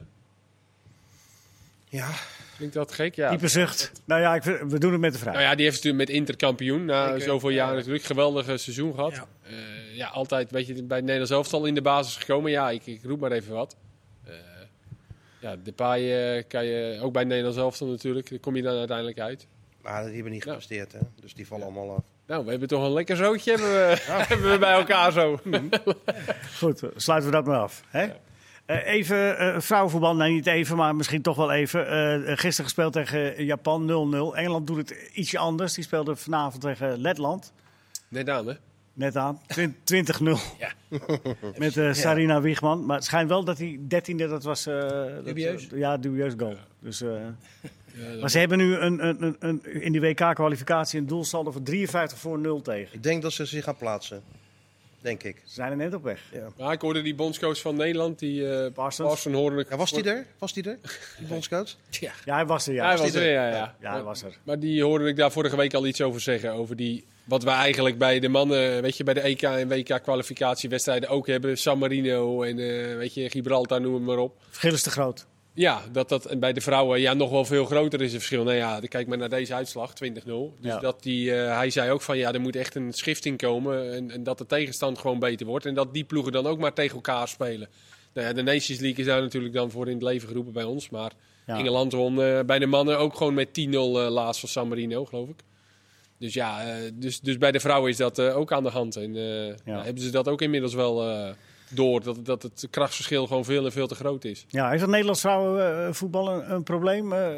Ja, 1.89 2.11
Klinkt 2.57 2.75
dat 2.75 2.93
gek? 2.93 3.15
Ja. 3.15 3.31
Diepe 3.31 3.49
zucht. 3.49 3.93
Nou 4.05 4.21
ja, 4.21 4.35
ik, 4.35 4.43
we 4.43 4.79
doen 4.79 4.93
het 4.93 5.01
met 5.01 5.13
de 5.13 5.19
vraag. 5.19 5.33
Nou 5.35 5.45
ja, 5.47 5.55
die 5.55 5.65
heeft 5.65 5.77
natuurlijk 5.77 6.09
met 6.09 6.17
Inter 6.17 6.37
kampioen 6.37 6.85
na 6.85 7.07
Zeker. 7.07 7.23
zoveel 7.23 7.49
Ja. 7.51 7.65
jaar 7.67 7.75
natuurlijk. 7.75 8.05
Geweldig 8.05 8.47
eh, 8.49 8.57
seizoen 8.57 8.95
gehad. 8.95 9.13
Ja. 9.13 9.27
Ja. 9.47 9.57
ja, 9.95 10.07
altijd 10.09 10.43
een 10.43 10.59
beetje 10.59 10.75
bij 10.75 10.97
het 10.97 11.07
Nederlands 11.07 11.31
elftal 11.33 11.65
in 11.65 11.75
de 11.75 11.83
basis 11.83 12.17
gekomen. 12.17 12.51
Ja, 12.51 12.71
ik, 12.71 12.87
ik 12.87 13.01
roep 13.05 13.21
maar 13.21 13.33
even 13.33 13.55
wat. 13.55 13.77
Ja, 15.43 15.57
Depay 15.63 16.13
eh 16.37 16.43
kan 16.49 16.65
je 16.65 16.99
ook 17.03 17.13
bij 17.13 17.21
het 17.21 17.31
Nederlands 17.31 17.59
elftal 17.59 17.87
natuurlijk. 17.89 18.31
Daar 18.31 18.39
kom 18.39 18.57
je 18.57 18.63
dan 18.63 18.77
uiteindelijk 18.79 19.21
uit. 19.21 19.47
maar 19.83 20.05
die 20.05 20.15
hebben 20.15 20.33
niet 20.33 20.45
Ja. 20.45 20.51
gepresteerd, 20.51 20.93
hè? 20.93 20.99
Dus 21.21 21.35
die 21.35 21.47
vallen 21.47 21.65
allemaal 21.65 21.91
af. 21.97 22.03
Nou, 22.27 22.45
we 22.45 22.51
hebben 22.51 22.69
toch 22.69 22.85
een 22.85 22.93
lekker 22.93 23.17
zootje 23.17 23.51
hebben 23.51 23.69
we, 23.71 23.97
hebben 24.29 24.51
we 24.51 24.59
bij 24.59 24.73
elkaar 24.73 25.13
zo. 25.13 25.41
Goed, 26.61 26.83
eh, 26.83 26.89
sluiten 26.97 27.31
we 27.31 27.37
dat 27.37 27.47
maar 27.47 27.59
af. 27.59 27.83
Hè? 27.89 28.07
Eh, 28.67 28.87
even 28.87 29.39
eh, 29.39 29.61
vrouwenvoetbal, 29.61 30.17
nee 30.17 30.33
niet 30.33 30.47
even, 30.47 30.77
maar 30.77 30.97
misschien 30.97 31.23
toch 31.23 31.37
wel 31.37 31.53
even. 31.53 31.87
Eh, 31.89 32.21
gisteren 32.37 32.65
gespeeld 32.65 32.93
tegen 32.93 33.45
Japan 33.45 33.87
0-0. 33.87 34.37
Engeland 34.37 34.67
doet 34.67 34.77
het 34.77 35.11
ietsje 35.13 35.39
anders. 35.39 35.75
Die 35.75 35.85
speelde 35.85 36.17
vanavond 36.17 36.63
tegen 36.63 37.01
Letland. 37.01 37.53
Aan, 38.27 38.47
hè? 38.49 38.55
Net 38.95 39.17
aan. 39.17 39.41
Twin- 39.47 39.75
20-0. 39.75 39.79
Ja. 40.59 40.73
Met 41.59 41.77
eh, 41.77 41.93
Sarina 41.93 42.41
Wiegman. 42.41 42.87
Maar 42.87 42.97
het 42.97 43.05
schijnt 43.05 43.29
wel 43.29 43.45
dat 43.45 43.57
die 43.57 43.79
13e, 43.79 44.15
dat 44.17 44.43
was... 44.43 44.67
eh, 44.67 44.79
dat- 44.81 45.25
Dubieus? 45.25 45.67
ja, 45.75 45.97
dubieus 45.97 46.33
goal. 46.37 46.57
Dus, 46.79 47.01
eh, 47.01 47.09
Ja, 47.95 48.21
maar 48.21 48.31
ze 48.31 48.39
hebben 48.39 48.59
nu 48.59 48.77
een, 48.77 49.07
een, 49.07 49.23
een, 49.23 49.37
een, 49.41 49.65
in 49.83 49.93
die 49.93 50.01
WK-kwalificatie 50.01 51.01
een 51.01 51.07
doelsaldo 51.07 51.51
van 51.51 51.63
53 51.63 52.19
voor 52.19 52.39
0 52.39 52.63
tegen. 52.63 52.95
Ik 52.95 53.03
denk 53.03 53.23
dat 53.23 53.33
ze 53.33 53.45
zich 53.45 53.65
gaan 53.65 53.77
plaatsen. 53.77 54.23
Denk 55.01 55.23
ik. 55.23 55.37
Ze 55.45 55.55
zijn 55.55 55.71
er 55.71 55.77
net 55.77 55.95
op 55.95 56.03
weg. 56.03 56.21
Maar 56.59 56.73
ik 56.73 56.81
hoorde 56.81 57.03
die 57.03 57.15
bondscoach 57.15 57.61
van 57.61 57.77
Nederland, 57.77 58.19
die 58.19 58.51
eh 58.51 58.73
Parsons. 58.73 59.25
Hoorde 59.25 59.61
ik. 59.61 59.69
Ja, 59.71 59.77
was 59.77 59.93
die 59.93 60.05
er? 60.11 60.27
Was 60.39 60.53
die 60.53 60.63
er? 60.71 60.79
Die 61.19 61.27
bondscoach? 61.27 61.75
Ja. 62.01 62.13
Ja, 62.25 62.35
hij 62.35 62.47
was 62.47 62.67
er, 62.67 62.75
ja. 62.75 62.87
Hij 62.87 62.97
was 62.99 63.15
er, 63.15 63.23
er? 63.23 63.31
ja, 63.33 63.49
ja. 63.49 63.75
Ja, 63.81 63.93
hij 63.93 64.03
was 64.03 64.23
er. 64.23 64.37
Maar 64.43 64.59
die 64.59 64.83
hoorde 64.83 65.09
ik 65.09 65.17
daar 65.17 65.33
vorige 65.33 65.57
week 65.57 65.75
al 65.75 65.87
iets 65.87 66.01
over 66.01 66.21
zeggen. 66.21 66.53
Over 66.53 66.77
die, 66.77 67.05
wat 67.25 67.43
we 67.43 67.51
eigenlijk 67.51 67.99
bij 67.99 68.21
de 68.21 68.29
mannen, 68.29 68.83
weet 68.83 68.97
je, 68.97 69.05
bij 69.05 69.15
de 69.15 69.21
EK 69.21 69.43
en 69.43 69.69
WK 69.69 70.03
kwalificatiewedstrijden 70.03 71.09
ook 71.09 71.27
hebben. 71.27 71.59
San 71.59 71.79
Marino 71.79 72.43
en 72.43 72.59
eh, 72.59 72.97
weet 72.97 73.15
je, 73.15 73.31
Gibraltar, 73.31 73.81
noem 73.81 73.95
het 73.95 74.03
maar 74.03 74.19
op. 74.19 74.37
Verschil 74.49 74.73
is 74.73 74.83
te 74.83 74.91
groot. 74.91 75.27
Ja, 75.55 75.83
dat 75.93 76.09
dat 76.09 76.25
en 76.27 76.39
bij 76.41 76.53
de 76.53 76.61
vrouwen 76.61 77.01
ja, 77.01 77.15
nog 77.15 77.31
wel 77.31 77.45
veel 77.45 77.65
groter 77.65 78.01
is 78.01 78.13
het 78.13 78.17
verschil. 78.23 78.45
Nou 78.45 78.57
ja, 78.57 78.81
kijk 78.89 79.07
maar 79.07 79.19
naar 79.19 79.29
deze 79.29 79.55
uitslag, 79.55 79.93
20-0. 79.95 79.95
Dus 80.61 80.73
Ja. 80.73 80.79
dat 80.79 81.03
die, 81.03 81.35
eh, 81.35 81.57
hij 81.57 81.71
zei 81.71 81.91
ook 81.91 82.03
van 82.03 82.19
ja, 82.19 82.33
er 82.33 82.41
moet 82.41 82.57
echt 82.57 82.75
een 82.75 82.93
schifting 82.93 83.39
komen. 83.39 83.93
En, 83.93 84.11
en 84.11 84.23
dat 84.23 84.39
de 84.39 84.47
tegenstand 84.47 84.99
gewoon 84.99 85.19
beter 85.19 85.47
wordt. 85.47 85.67
En 85.67 85.75
dat 85.75 85.95
die 85.95 86.05
ploegen 86.05 86.33
dan 86.33 86.47
ook 86.47 86.59
maar 86.59 86.73
tegen 86.73 86.95
elkaar 86.95 87.29
spelen. 87.29 87.69
Nou 88.15 88.27
ja, 88.27 88.33
de 88.33 88.43
Nations 88.43 88.81
League 88.81 88.99
is 88.99 89.07
daar 89.07 89.21
natuurlijk 89.21 89.55
dan 89.55 89.71
voor 89.71 89.87
in 89.87 89.95
het 89.95 90.03
leven 90.03 90.29
geroepen 90.29 90.53
bij 90.53 90.65
ons. 90.65 90.91
Maar 90.91 91.13
Ja. 91.47 91.59
Engeland 91.59 91.93
won 91.93 92.23
eh, 92.23 92.41
bij 92.41 92.59
de 92.59 92.67
mannen 92.67 92.99
ook 92.99 93.17
gewoon 93.17 93.35
met 93.35 93.49
10-0 93.53 94.01
eh, 94.01 94.09
laatst 94.11 94.41
van 94.41 94.49
San 94.49 94.69
Marino, 94.69 95.05
geloof 95.05 95.29
ik. 95.29 95.41
Dus 96.23 96.35
ja, 96.35 96.65
eh, 96.65 96.91
dus, 96.95 97.21
dus 97.21 97.39
bij 97.39 97.53
de 97.53 97.61
vrouwen 97.61 97.91
is 97.91 97.97
dat 97.97 98.19
eh, 98.19 98.37
ook 98.37 98.53
aan 98.53 98.63
de 98.63 98.69
hand. 98.71 98.97
En 98.97 99.17
eh, 99.17 99.55
nou, 99.65 99.85
hebben 99.85 100.03
ze 100.03 100.11
dat 100.11 100.29
ook 100.29 100.43
inmiddels 100.43 100.75
wel 100.75 101.09
eh, 101.09 101.33
door. 101.71 102.03
Dat, 102.03 102.25
dat 102.25 102.43
het 102.43 102.67
krachtsverschil 102.71 103.27
gewoon 103.27 103.45
veel 103.45 103.65
en 103.65 103.73
veel 103.73 103.87
te 103.87 103.95
groot 103.95 104.25
is. 104.25 104.45
Ja, 104.49 104.69
heeft 104.69 104.81
het 104.81 104.91
Nederlands 104.91 105.21
vrouwenvoetbal 105.21 106.31
een, 106.33 106.53
een 106.53 106.63
probleem, 106.63 107.13
eh, 107.13 107.29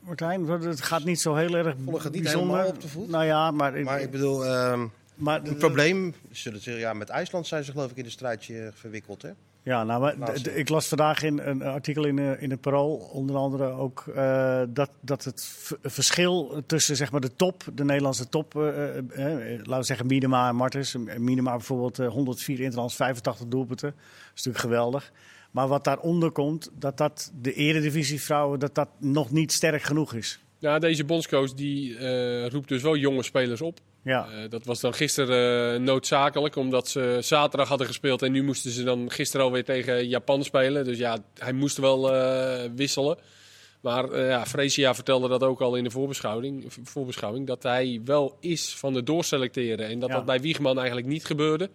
Martijn? 0.00 0.46
Het 0.48 0.82
gaat 0.82 1.04
niet 1.04 1.20
zo 1.20 1.34
heel 1.34 1.54
erg 1.54 1.74
Volg 1.84 2.02
het 2.02 2.12
niet 2.12 2.22
bijzonder. 2.22 2.50
helemaal 2.56 2.74
op 2.74 2.80
de 2.82 2.88
voet. 2.88 3.08
Nou 3.08 3.24
ja, 3.24 3.50
maar... 3.50 3.80
Maar 3.80 4.00
ik 4.00 4.10
bedoel, 4.10 4.46
ehm, 4.46 4.86
maar 5.14 5.40
een 5.44 5.56
probleem. 5.56 6.14
Zullen 6.30 6.60
ze, 6.60 6.70
ja, 6.72 6.92
met 6.92 7.08
IJsland 7.08 7.46
zijn 7.46 7.64
ze 7.64 7.70
geloof 7.72 7.90
ik 7.90 7.96
in 7.96 8.04
een 8.04 8.10
strijdje 8.10 8.70
verwikkeld, 8.74 9.22
hè? 9.22 9.30
Ja, 9.64 9.84
nou, 9.84 10.16
maar 10.16 10.54
ik 10.54 10.68
las 10.68 10.88
vandaag 10.88 11.22
in 11.22 11.38
een 11.38 11.62
artikel 11.62 12.04
in, 12.04 12.18
eh, 12.18 12.42
in 12.42 12.50
het 12.50 12.60
Parool, 12.60 12.94
onder 12.96 13.36
andere 13.36 13.64
ook, 13.64 14.04
eh, 14.14 14.62
dat, 14.68 14.90
dat 15.00 15.24
het 15.24 15.68
verschil 15.82 16.62
tussen 16.66 16.96
zeg 16.96 17.12
maar, 17.12 17.20
de 17.20 17.36
top, 17.36 17.62
de 17.74 17.84
Nederlandse 17.84 18.28
top, 18.28 18.56
eh, 18.56 18.62
laten 19.56 19.78
we 19.78 19.82
zeggen 19.82 20.06
Minima 20.06 20.48
en 20.48 20.56
Martens. 20.56 20.96
Minima 21.18 21.50
bijvoorbeeld 21.50 21.98
eh, 21.98 22.08
104 22.08 22.60
interlands, 22.60 22.94
85 22.94 23.46
doelpunten. 23.46 23.90
Dat 23.90 23.98
is 24.24 24.44
natuurlijk 24.44 24.64
geweldig. 24.64 25.12
Maar 25.50 25.68
wat 25.68 25.84
daaronder 25.84 26.30
komt, 26.30 26.70
dat 26.78 26.96
dat 26.96 27.32
de 27.40 27.52
eredivisie 27.52 28.20
vrouwen, 28.20 28.58
dat 28.58 28.74
dat 28.74 28.88
nog 28.98 29.30
niet 29.30 29.52
sterk 29.52 29.82
genoeg 29.82 30.14
is. 30.14 30.40
Ja, 30.58 30.78
deze 30.78 31.04
bondscoach 31.04 31.54
die 31.54 31.96
eh, 31.98 32.48
roept 32.48 32.68
dus 32.68 32.82
wel 32.82 32.96
jonge 32.96 33.22
spelers 33.22 33.60
op. 33.60 33.78
Ja, 34.04 34.28
Eh, 34.28 34.50
dat 34.50 34.64
was 34.64 34.80
dan 34.80 34.94
gisteren 34.94 35.74
eh, 35.74 35.80
noodzakelijk, 35.80 36.56
omdat 36.56 36.88
ze 36.88 37.18
zaterdag 37.20 37.68
hadden 37.68 37.86
gespeeld. 37.86 38.22
En 38.22 38.32
nu 38.32 38.42
moesten 38.42 38.70
ze 38.70 38.82
dan 38.84 39.10
gisteren 39.10 39.46
alweer 39.46 39.64
tegen 39.64 40.08
Japan 40.08 40.44
spelen. 40.44 40.84
Dus 40.84 40.98
ja, 40.98 41.18
hij 41.38 41.52
moest 41.52 41.76
wel 41.76 42.14
eh, 42.14 42.70
wisselen. 42.76 43.18
Maar 43.80 44.18
ja, 44.20 44.46
Fresia 44.46 44.94
vertelde 44.94 45.28
dat 45.28 45.42
ook 45.42 45.60
al 45.60 45.76
in 45.76 45.84
de 45.84 45.90
voorbeschouwing, 45.90 46.64
voorbeschouwing. 46.82 47.46
Dat 47.46 47.62
hij 47.62 48.00
wel 48.04 48.36
is 48.40 48.74
van 48.76 48.94
het 48.94 49.06
doorselecteren. 49.06 49.88
En 49.88 49.98
dat 49.98 50.08
Ja. 50.08 50.14
dat 50.14 50.24
bij 50.24 50.40
Wiegman 50.40 50.76
eigenlijk 50.78 51.06
niet 51.06 51.24
gebeurde. 51.24 51.70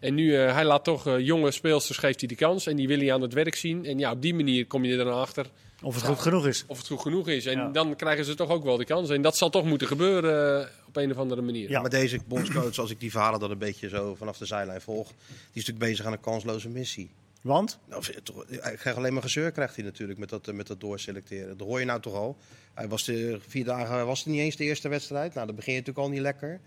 En 0.00 0.14
nu, 0.14 0.34
hij 0.34 0.64
laat 0.64 0.84
toch 0.84 1.18
jonge 1.18 1.50
speelsters, 1.50 1.98
geeft 1.98 2.20
hij 2.20 2.28
de 2.28 2.34
kans. 2.34 2.66
En 2.66 2.76
die 2.76 2.88
wil 2.88 2.98
hij 2.98 3.12
aan 3.12 3.20
het 3.22 3.32
werk 3.32 3.54
zien. 3.54 3.84
En 3.86 3.98
ja, 3.98 4.10
op 4.12 4.22
die 4.22 4.34
manier 4.34 4.66
kom 4.66 4.84
je 4.84 4.96
er 4.98 5.04
dan 5.04 5.14
achter 5.20 5.46
Of 5.82 5.94
het 5.94 6.04
goed 6.04 6.18
genoeg 6.20 6.46
is. 6.46 6.64
of 6.66 6.78
het 6.78 6.86
goed 6.86 7.00
genoeg 7.00 7.28
is. 7.28 7.46
En 7.46 7.58
Ja. 7.58 7.68
dan 7.68 7.96
krijgen 7.96 8.24
ze 8.24 8.34
toch 8.34 8.50
ook 8.50 8.64
wel 8.64 8.76
de 8.76 8.84
kans. 8.84 9.10
En 9.10 9.22
dat 9.22 9.36
zal 9.36 9.50
toch 9.50 9.64
moeten 9.64 9.86
gebeuren 9.86 10.68
op 10.96 11.02
een 11.02 11.10
of 11.10 11.16
andere 11.16 11.42
manier. 11.42 11.70
Ja. 11.70 11.80
Maar 11.80 11.90
deze 11.90 12.18
bondscoach, 12.26 12.78
als 12.78 12.90
ik 12.90 13.00
die 13.00 13.10
verhalen 13.10 13.40
dan 13.40 13.50
een 13.50 13.58
beetje 13.58 13.88
zo 13.88 14.14
vanaf 14.14 14.38
de 14.38 14.46
zijlijn 14.46 14.80
volg, 14.80 15.06
die 15.08 15.16
is 15.36 15.66
natuurlijk 15.66 15.78
bezig 15.78 16.06
aan 16.06 16.12
een 16.12 16.20
kansloze 16.20 16.68
missie. 16.68 17.10
Want? 17.40 17.78
Nou, 17.88 18.00
of- 18.00 18.10
toch, 18.22 18.44
hij 18.48 18.76
krijgt 18.76 18.98
alleen 18.98 19.12
maar 19.12 19.22
gezeur 19.22 19.50
krijgt 19.50 19.76
hij 19.76 19.84
natuurlijk 19.84 20.18
met 20.18 20.28
dat, 20.28 20.48
eh, 20.48 20.54
met 20.54 20.66
dat 20.66 20.80
doorselecteren. 20.80 21.56
Dat 21.58 21.66
hoor 21.66 21.78
je 21.78 21.84
nou 21.84 22.00
toch 22.00 22.14
al. 22.14 22.36
Hij 22.74 22.88
was 22.88 23.04
de 23.04 23.40
vier 23.48 23.64
dagen 23.64 24.06
was 24.06 24.18
het 24.18 24.28
niet 24.28 24.40
eens 24.40 24.56
de 24.56 24.64
eerste 24.64 24.88
wedstrijd. 24.88 25.34
Nou, 25.34 25.46
dan 25.46 25.56
begin 25.56 25.72
je 25.72 25.78
natuurlijk 25.78 26.06
al 26.06 26.12
niet 26.12 26.22
lekker. 26.22 26.60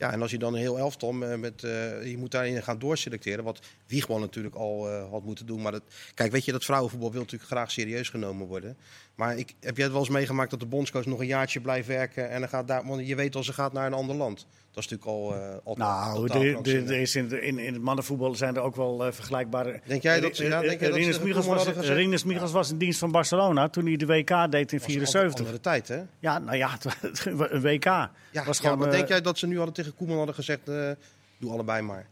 Ja, 0.00 0.12
en 0.12 0.22
als 0.22 0.30
je 0.30 0.38
dan 0.38 0.54
een 0.54 0.60
heel 0.60 0.78
elftal 0.78 1.22
eh, 1.22 1.38
met, 1.38 1.64
eh, 1.64 2.10
je 2.10 2.16
moet 2.18 2.30
daarin 2.30 2.62
gaan 2.62 2.78
doorselecteren, 2.78 3.44
wat 3.44 3.60
Wiegman 3.86 4.20
natuurlijk 4.20 4.54
al 4.54 4.88
eh, 4.88 5.10
had 5.10 5.24
moeten 5.24 5.46
doen. 5.46 5.62
Maar 5.62 5.72
dat, 5.72 5.82
kijk, 6.14 6.32
weet 6.32 6.44
je, 6.44 6.52
dat 6.52 6.64
vrouwenvoetbal 6.64 7.10
wil 7.12 7.20
natuurlijk 7.20 7.50
graag 7.50 7.70
serieus 7.70 8.08
genomen 8.08 8.46
worden. 8.46 8.76
Maar 9.20 9.36
ik, 9.38 9.54
heb 9.60 9.74
jij 9.76 9.84
het 9.84 9.92
wel 9.92 10.02
eens 10.02 10.10
meegemaakt 10.10 10.50
dat 10.50 10.60
de 10.60 10.66
bondscoach 10.66 11.06
nog 11.06 11.20
een 11.20 11.26
jaartje 11.26 11.60
blijft 11.60 11.86
werken 11.88 12.30
en 12.30 12.40
dan 12.40 12.48
gaat 12.48 12.68
daar, 12.68 12.86
want 12.86 13.06
je 13.06 13.14
weet 13.14 13.36
al, 13.36 13.42
ze 13.44 13.52
gaat 13.52 13.72
naar 13.72 13.86
een 13.86 13.92
ander 13.92 14.16
land. 14.16 14.46
Dat 14.70 14.84
is 14.84 14.90
natuurlijk 14.90 15.18
al, 15.18 15.34
eh 15.34 15.56
al 15.64 15.74
Nou, 15.76 16.26
de, 16.28 16.58
de, 16.62 16.78
er 16.94 17.00
is 17.00 17.16
in, 17.16 17.28
de- 17.28 17.40
in, 17.40 17.58
in 17.58 17.72
het 17.72 17.82
mannenvoetbal 17.82 18.34
zijn 18.34 18.56
er 18.56 18.62
ook 18.62 18.76
wel 18.76 19.06
eh, 19.06 19.12
vergelijkbare... 19.12 19.80
Denk 19.86 20.02
jij 20.02 20.20
dat- 20.20 20.36
ja, 20.36 20.60
denk 20.60 20.80
jij 20.80 20.88
dat 20.88 20.98
Rinus 20.98 21.20
Michels 21.20 21.46
was? 21.46 21.66
Rinus 21.66 22.24
Michels 22.24 22.52
was 22.52 22.70
in 22.70 22.78
dienst 22.78 22.98
van 22.98 23.10
Barcelona 23.10 23.68
toen 23.68 23.86
hij 23.86 23.96
de 23.96 24.06
WK 24.06 24.28
deed 24.28 24.72
in 24.72 24.78
was 24.78 24.86
een 24.88 24.94
74. 24.94 25.38
andere 25.38 25.60
tijd, 25.60 25.88
hè? 25.88 26.00
Ja, 26.18 26.38
nou 26.38 26.56
ja, 26.56 26.70
een 27.24 27.60
WK. 27.60 27.84
Ja, 27.84 28.10
was 28.32 28.56
ja, 28.56 28.62
gewoon, 28.62 28.78
maar 28.78 28.88
eh, 28.88 28.94
denk 28.94 29.08
jij 29.08 29.20
dat 29.20 29.38
ze 29.38 29.46
nu 29.46 29.56
hadden 29.56 29.74
tegen 29.74 29.94
Koeman 29.94 30.16
hadden 30.16 30.34
gezegd, 30.34 30.68
eh, 30.68 30.90
doe 31.38 31.52
allebei 31.52 31.82
maar. 31.82 32.06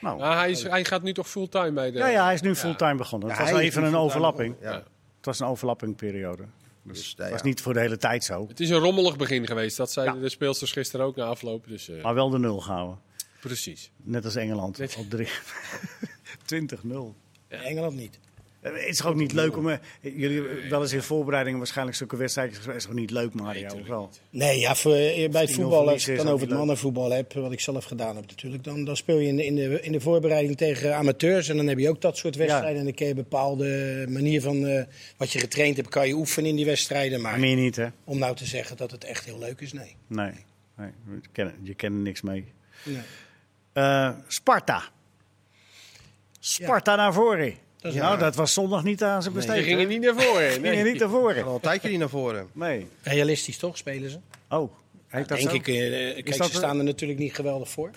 Nou, 0.00 0.18
Maar 0.18 0.36
hij, 0.38 0.50
is, 0.50 0.62
hij 0.62 0.84
gaat 0.84 1.02
nu 1.02 1.12
toch 1.12 1.28
fulltime 1.28 1.72
bij 1.72 1.90
de... 1.90 1.98
ja, 1.98 2.06
ja, 2.08 2.24
hij 2.24 2.34
is 2.34 2.40
nu 2.40 2.54
fulltime 2.56 2.94
begonnen. 2.94 3.28
Ja, 3.28 3.34
het 3.36 3.50
was 3.50 3.60
even 3.60 3.84
een 3.84 3.96
overlapping. 3.96 4.54
Ja. 4.60 4.82
Het 5.20 5.26
was 5.28 5.40
een 5.40 5.46
overlappingperiode. 5.46 6.42
Dus 6.82 6.98
Dus, 6.98 7.08
het 7.08 7.18
nou 7.18 7.30
was 7.30 7.42
niet 7.42 7.60
voor 7.60 7.72
de 7.74 7.80
hele 7.80 7.96
tijd 7.96 8.24
zo. 8.24 8.48
Het 8.48 8.60
is 8.60 8.70
een 8.70 8.78
rommelig 8.78 9.16
begin 9.16 9.46
geweest. 9.46 9.76
Dat 9.76 9.92
zeiden 9.92 10.14
Ja. 10.16 10.20
de 10.20 10.28
speelsters 10.28 10.72
gisteren 10.72 11.06
ook 11.06 11.16
na 11.16 11.24
afloop. 11.24 11.66
Dus 11.68 11.88
eh, 11.88 12.02
Maar 12.02 12.14
wel 12.14 12.30
de 12.30 12.38
nul 12.38 12.60
gehouden. 12.60 12.98
precies. 13.40 13.90
Net 13.96 14.24
als 14.24 14.34
Engeland. 14.34 14.78
Net- 14.78 14.96
Op 14.98 15.10
drie. 15.10 15.28
20-0. 16.54 17.14
Engeland 17.48 17.94
niet. 17.96 18.18
Eh, 18.60 18.72
Het 18.72 18.82
is 18.88 18.96
toch 18.96 19.06
ook 19.06 19.14
niet 19.14 19.32
leuk 19.32 19.56
om... 19.56 19.68
eh, 19.68 19.76
Jullie 20.00 20.42
hebben 20.42 20.68
wel 20.70 20.82
eens 20.82 20.92
in 20.92 21.02
voorbereidingen 21.02 21.58
waarschijnlijk 21.58 21.96
zulke 21.96 22.16
wedstrijdjes 22.16 22.56
gespeeld. 22.56 22.76
Het 22.76 22.84
is 22.86 22.90
toch 22.90 23.00
niet 23.00 23.10
leuk, 23.10 23.34
Mario? 23.34 23.84
wel? 23.86 24.10
Nee, 24.30 24.58
ja, 24.60 24.74
voor, 24.74 24.94
eh, 24.94 25.30
bij 25.30 25.40
het 25.40 25.50
10-0 25.50 25.54
voetbal, 25.54 25.88
als 25.88 26.08
ik 26.08 26.16
dan 26.16 26.28
over 26.28 26.46
het 26.48 26.56
mannenvoetbal 26.56 27.10
heb, 27.10 27.32
wat 27.32 27.52
ik 27.52 27.60
zelf 27.60 27.84
gedaan 27.84 28.16
heb 28.16 28.26
natuurlijk, 28.26 28.64
dan, 28.64 28.84
dan 28.84 28.96
speel 28.96 29.18
je 29.18 29.28
in 29.28 29.36
de, 29.36 29.44
in, 29.44 29.54
de, 29.54 29.80
in 29.82 29.92
de 29.92 30.00
voorbereiding 30.00 30.56
tegen 30.56 30.96
amateurs 30.96 31.48
en 31.48 31.56
dan 31.56 31.66
heb 31.66 31.78
je 31.78 31.88
ook 31.88 32.00
dat 32.00 32.16
soort 32.16 32.36
wedstrijden. 32.36 32.78
En 32.78 32.84
dan 32.84 32.94
kun 32.94 33.04
je 33.06 33.10
een 33.10 33.16
bepaalde 33.16 34.04
manier 34.08 34.42
van 34.42 34.66
eh, 34.66 34.84
wat 35.16 35.32
je 35.32 35.38
getraind 35.38 35.76
hebt, 35.76 35.88
kan 35.88 36.06
je 36.08 36.14
oefenen 36.14 36.50
in 36.50 36.56
die 36.56 36.64
wedstrijden. 36.66 37.20
Maar 37.20 37.38
Meer 37.38 37.56
niet, 37.56 37.76
hè? 37.76 37.86
om 38.04 38.18
nou 38.18 38.36
te 38.36 38.44
zeggen 38.46 38.76
dat 38.76 38.90
het 38.90 39.04
echt 39.04 39.24
heel 39.24 39.38
leuk 39.38 39.60
is, 39.60 39.72
nee. 39.72 39.96
Nee. 40.06 40.32
nee. 40.76 40.90
Je, 41.10 41.20
kent, 41.32 41.52
je 41.62 41.74
kent 41.74 41.94
er 41.94 42.00
niks 42.00 42.20
mee. 42.22 42.44
nee. 42.84 43.00
Eh, 43.72 44.10
Sparta. 44.28 44.82
Sparta 46.40 46.96
naar 46.96 47.12
voren. 47.12 47.54
Dat 47.80 47.94
nou, 47.94 48.08
waar. 48.08 48.18
dat 48.18 48.34
was 48.34 48.52
zondag 48.52 48.82
niet 48.84 49.02
aan 49.02 49.22
zijn 49.22 49.34
Ze 49.34 49.38
besteed. 49.46 49.64
gingen 49.64 49.78
hè? 49.80 49.86
niet 49.86 50.00
naar 50.00 50.14
voren. 50.22 50.50
Gingen 50.50 50.72
Nee. 50.74 50.84
niet 50.92 51.00
naar 51.00 51.08
voren. 51.08 51.44
Al 51.44 51.54
een 51.54 51.60
tijdje 51.60 51.88
niet 51.88 51.98
naar 51.98 52.08
voren. 52.08 52.48
Nee. 52.52 52.86
Realistisch 53.02 53.56
toch, 53.58 53.76
spelen 53.76 54.10
ze? 54.10 54.18
Oh, 54.48 54.72
Denk 55.10 55.38
zo? 55.38 55.54
ik. 55.54 55.68
eh, 55.68 55.74
kijk, 56.24 56.36
dat 56.38 56.50
ze 56.50 56.54
staan 56.56 56.78
er 56.78 56.84
natuurlijk 56.84 57.18
niet 57.20 57.34
geweldig 57.34 57.68
voor. 57.70 57.90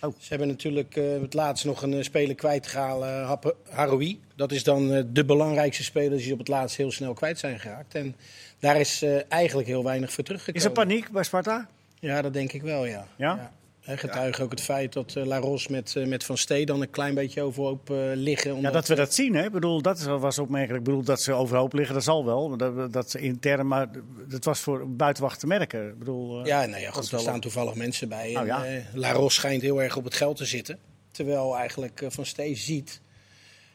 Oh. 0.00 0.12
Ze 0.18 0.28
hebben 0.28 0.48
natuurlijk 0.48 0.96
eh, 0.96 1.04
het 1.20 1.34
laatst 1.34 1.64
nog 1.64 1.82
een 1.82 1.94
eh, 1.94 2.02
speler 2.02 2.34
kwijtgehaald, 2.34 3.04
uh, 3.04 3.32
Haroui. 3.68 4.20
Dat 4.36 4.52
is 4.52 4.62
dan 4.64 4.92
eh, 4.94 5.02
de 5.12 5.24
belangrijkste 5.24 5.82
speler 5.84 6.10
die 6.16 6.26
ze 6.26 6.32
op 6.32 6.38
het 6.38 6.48
laatst 6.48 6.76
heel 6.76 6.90
snel 6.92 7.12
kwijt 7.12 7.38
zijn 7.38 7.60
geraakt. 7.60 7.94
En 7.94 8.16
daar 8.58 8.80
is 8.80 9.02
eh, 9.02 9.18
eigenlijk 9.28 9.68
heel 9.68 9.84
weinig 9.84 10.12
voor 10.12 10.24
teruggekomen. 10.24 10.60
Is 10.60 10.66
er 10.66 10.72
paniek 10.74 11.10
bij 11.10 11.22
Sparta? 11.22 11.68
Ja, 12.00 12.22
dat 12.22 12.32
denk 12.32 12.52
ik 12.52 12.62
wel, 12.62 12.86
ja. 12.86 13.06
Ja? 13.16 13.52
Hè, 13.86 13.96
getuige 13.96 14.42
ook 14.42 14.50
het 14.50 14.60
feit 14.60 14.92
dat 14.92 15.16
eh, 15.16 15.24
La 15.24 15.38
Ros 15.38 15.68
met, 15.68 15.96
eh, 15.96 16.06
met 16.06 16.24
Van 16.24 16.36
Stee 16.38 16.66
dan 16.66 16.80
een 16.80 16.90
klein 16.90 17.14
beetje 17.14 17.42
overhoop 17.42 17.90
eh, 17.90 17.96
liggen. 18.14 18.60
Ja, 18.60 18.70
dat 18.70 18.88
we 18.88 18.94
dat 18.94 19.14
zien, 19.14 19.34
hè? 19.34 19.44
Ik 19.44 19.52
bedoel, 19.52 19.82
dat 19.82 20.02
was 20.02 20.38
opmerkelijk. 20.38 20.78
Ik 20.78 20.84
bedoel, 20.84 21.02
dat 21.02 21.20
ze 21.20 21.32
overhoop 21.32 21.72
liggen, 21.72 21.94
dat 21.94 22.04
zal 22.04 22.24
wel. 22.24 22.56
Dat, 22.56 22.92
dat 22.92 23.14
intern, 23.14 23.66
maar 23.66 23.88
dat 24.28 24.44
was 24.44 24.60
voor 24.60 24.90
buitenwacht 24.90 25.40
te 25.40 25.46
merken. 25.46 25.88
Ik 25.88 25.98
bedoel, 25.98 26.40
eh, 26.40 26.46
Ja, 26.46 26.66
nou 26.66 26.80
ja, 26.80 26.90
goed, 26.90 27.12
er 27.12 27.20
staan 27.20 27.40
toevallig 27.40 27.74
mensen 27.74 28.08
bij. 28.08 28.32
Nou 28.32 28.48
en, 28.48 28.54
ja. 28.56 28.64
eh, 28.64 28.84
La 28.94 29.12
Ros 29.12 29.34
schijnt 29.34 29.62
heel 29.62 29.82
erg 29.82 29.96
op 29.96 30.04
het 30.04 30.14
geld 30.14 30.36
te 30.36 30.44
zitten. 30.44 30.78
Terwijl 31.10 31.56
eigenlijk 31.56 32.00
eh, 32.00 32.10
Van 32.10 32.26
Stee 32.26 32.54
ziet 32.56 33.00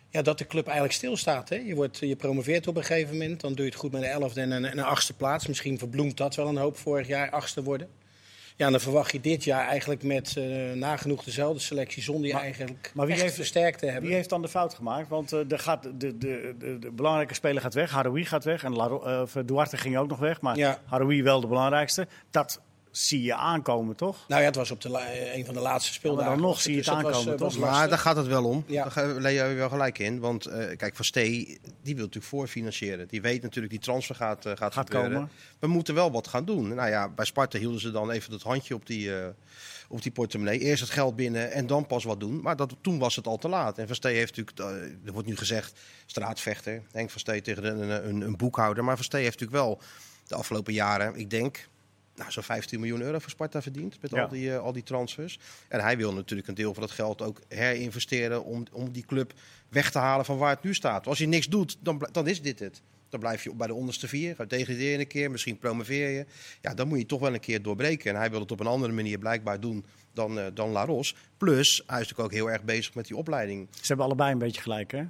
ja, 0.09 0.21
dat 0.21 0.37
de 0.37 0.47
club 0.47 0.65
eigenlijk 0.65 0.95
stilstaat. 0.95 1.49
Hè? 1.49 1.55
Je, 1.55 1.75
wordt, 1.75 1.97
je 1.97 2.15
promoveert 2.15 2.67
op 2.67 2.75
een 2.75 2.83
gegeven 2.83 3.17
moment. 3.17 3.41
Dan 3.41 3.53
doe 3.53 3.65
je 3.65 3.71
het 3.71 3.79
goed 3.79 3.91
met 3.91 4.01
een 4.01 4.07
elfde 4.07 4.41
en 4.41 4.51
een, 4.51 4.65
en 4.65 4.77
een 4.77 4.83
achtste 4.83 5.13
plaats. 5.13 5.47
Misschien 5.47 5.77
verbloemt 5.77 6.17
dat 6.17 6.35
wel 6.35 6.47
een 6.47 6.57
hoop 6.57 6.77
vorig 6.77 7.07
jaar 7.07 7.29
achtste 7.29 7.63
worden. 7.63 7.89
Ja, 8.55 8.70
dan 8.70 8.79
verwacht 8.79 9.12
je 9.12 9.20
dit 9.20 9.43
jaar 9.43 9.67
eigenlijk 9.67 10.03
met 10.03 10.36
eh, 10.38 10.72
nagenoeg 10.74 11.24
dezelfde 11.24 11.60
selectie... 11.60 12.03
zonder 12.03 12.27
je 12.27 12.34
Maar- 12.34 12.41
eigenlijk 12.41 12.91
maar 12.93 13.05
wie 13.08 13.15
heeft- 13.15 13.36
versterkt 13.36 13.79
te 13.79 13.86
hebben. 13.86 14.03
Wie 14.03 14.13
heeft 14.13 14.29
dan 14.29 14.41
de 14.41 14.48
fout 14.48 14.74
gemaakt? 14.74 15.10
Want 15.10 15.31
eh, 15.34 15.51
er 15.51 15.60
gaat, 15.60 15.84
de, 15.84 16.17
de, 16.17 16.55
de, 16.58 16.79
de 16.79 16.91
belangrijke 16.91 17.34
speler 17.34 17.62
gaat 17.62 17.74
weg. 17.74 17.91
Haroui 17.91 18.25
gaat 18.25 18.43
weg. 18.43 18.63
En 18.63 18.75
Laro, 18.75 19.03
eh, 19.03 19.43
Duarte 19.46 19.77
ging 19.77 19.98
ook 19.98 20.08
nog 20.10 20.20
weg. 20.20 20.41
Maar 20.41 20.58
Ja. 20.58 20.79
Haroui 20.86 21.24
wel 21.24 21.41
de 21.41 21.48
belangrijkste. 21.48 22.08
Dat 22.31 22.62
zie 22.91 23.21
je 23.21 23.36
aankomen, 23.36 23.95
toch? 23.95 24.25
Nou 24.27 24.41
ja, 24.41 24.48
het 24.48 24.55
was 24.55 24.71
op 24.71 24.81
de 24.81 24.89
la- 24.89 25.05
eh, 25.05 25.36
een 25.36 25.45
van 25.45 25.53
de 25.53 25.60
laatste 25.60 25.93
speeldagen. 25.93 26.25
maar 26.25 26.36
dan 26.36 26.45
nog 26.45 26.53
was 26.55 26.63
zie 26.63 26.71
je 26.71 26.77
het 26.77 26.86
dus 26.88 26.95
dat 26.95 27.03
was, 27.03 27.13
aankomen, 27.13 27.33
eh, 27.33 27.39
was 27.39 27.53
toch? 27.53 27.62
Maar 27.62 27.71
lastig. 27.71 27.89
daar 27.89 28.00
gaat 28.00 28.15
het 28.15 28.27
wel 28.27 28.45
om. 28.45 28.63
Ja. 28.67 28.88
Daar 28.93 29.31
je 29.31 29.43
wel 29.43 29.69
gelijk 29.69 30.00
in. 30.00 30.19
Want 30.19 30.45
eh, 30.45 30.77
kijk, 30.77 30.95
Van 30.95 31.05
Stee, 31.05 31.60
die 31.81 31.95
wil 31.95 32.05
natuurlijk 32.05 32.33
voorfinancieren. 32.33 33.07
Die 33.07 33.21
weet 33.21 33.41
natuurlijk, 33.41 33.74
die 33.74 33.81
transfer 33.83 34.15
gaat, 34.15 34.45
gaat, 34.55 34.89
komen. 34.89 35.29
We 35.60 35.67
moeten 35.67 35.93
wel 35.95 36.12
wat 36.12 36.27
gaan 36.27 36.45
doen. 36.45 36.75
Nou 36.75 36.89
ja, 36.89 37.10
bij 37.10 37.25
Sparta 37.25 37.57
hielden 37.57 37.79
ze 37.79 37.91
dan 37.91 38.12
even 38.12 38.33
het 38.33 38.43
handje 38.43 38.75
op 38.75 38.86
die, 38.86 39.15
eh, 39.19 39.27
op 39.89 40.01
die 40.01 40.12
portemonnee. 40.12 40.60
Eerst 40.60 40.81
het 40.81 40.91
geld 40.91 41.15
binnen 41.15 41.51
en 41.51 41.67
dan 41.67 41.88
pas 41.88 42.03
wat 42.03 42.19
doen. 42.19 42.41
Maar 42.41 42.55
dat, 42.55 42.75
toen 42.81 43.00
was 43.00 43.15
het 43.15 43.27
al 43.27 43.38
te 43.38 43.50
laat. 43.50 43.77
En 43.77 43.88
Van 43.88 43.95
Stee 43.95 44.15
heeft 44.15 44.38
natuurlijk, 44.38 44.86
er 45.05 45.12
wordt 45.13 45.27
nu 45.27 45.38
gezegd, 45.38 45.79
straatvechter. 46.05 46.81
Henk 46.91 47.10
Van 47.10 47.19
Stee 47.19 47.41
tegen 47.41 47.65
een, 47.65 48.07
een, 48.10 48.21
een 48.21 48.38
boekhouder. 48.38 48.83
Maar 48.83 48.95
Van 48.95 49.05
Stee 49.05 49.24
heeft 49.24 49.39
natuurlijk 49.39 49.63
wel 49.63 49.81
de 50.27 50.36
afgelopen 50.36 50.74
jaren, 50.74 51.15
ik 51.15 51.29
denk, 51.29 51.67
nou, 52.21 52.31
zo'n 52.31 52.43
15 52.43 52.79
miljoen 52.79 53.01
euro 53.01 53.19
voor 53.19 53.29
Sparta 53.29 53.61
verdiend. 53.61 54.01
Met 54.01 54.11
Ja. 54.11 54.21
al, 54.21 54.29
die, 54.29 54.53
eh, 54.53 54.59
al 54.59 54.71
die 54.73 54.83
transfers. 54.83 55.39
En 55.67 55.79
hij 55.79 55.97
wil 55.97 56.13
natuurlijk 56.13 56.47
een 56.47 56.55
deel 56.55 56.73
van 56.73 56.81
dat 56.83 56.91
geld 56.91 57.21
ook 57.21 57.41
herinvesteren 57.47 58.43
om, 58.43 58.63
om 58.71 58.91
die 58.91 59.05
club 59.05 59.33
weg 59.69 59.91
te 59.91 59.99
halen 59.99 60.25
van 60.25 60.37
waar 60.37 60.49
het 60.55 60.63
nu 60.63 60.73
staat. 60.73 61.07
Als 61.07 61.17
je 61.17 61.27
niks 61.27 61.47
doet, 61.47 61.77
dan, 61.79 62.07
dan 62.11 62.27
is 62.27 62.41
dit 62.41 62.59
het. 62.59 62.81
Dan 63.09 63.19
blijf 63.19 63.43
je 63.43 63.55
bij 63.55 63.67
de 63.67 63.73
onderste 63.73 64.07
vier, 64.07 64.35
ga 64.35 64.45
degradeer 64.45 64.91
je 64.91 64.99
een 64.99 65.07
keer, 65.07 65.31
misschien 65.31 65.57
promoveer 65.57 66.09
je. 66.09 66.25
Ja, 66.61 66.73
dan 66.73 66.87
moet 66.87 66.97
je 66.99 67.05
toch 67.05 67.19
wel 67.19 67.33
een 67.33 67.39
keer 67.39 67.61
doorbreken. 67.61 68.11
En 68.13 68.17
hij 68.17 68.29
wil 68.31 68.39
het 68.39 68.51
op 68.51 68.59
een 68.59 68.67
andere 68.67 68.93
manier 68.93 69.17
blijkbaar 69.17 69.59
doen 69.59 69.85
dan, 70.13 70.39
eh, 70.39 70.45
dan 70.53 70.69
La 70.69 70.85
Ros. 70.85 71.15
Plus, 71.37 71.77
hij 71.87 72.01
is 72.01 72.07
natuurlijk 72.07 72.19
ook 72.19 72.31
heel 72.31 72.51
erg 72.51 72.63
bezig 72.63 72.93
met 72.93 73.07
die 73.07 73.15
opleiding. 73.17 73.67
Ze 73.71 73.79
hebben 73.87 74.05
allebei 74.05 74.31
een 74.31 74.37
beetje 74.37 74.61
gelijk, 74.61 74.91
hè? 74.91 75.03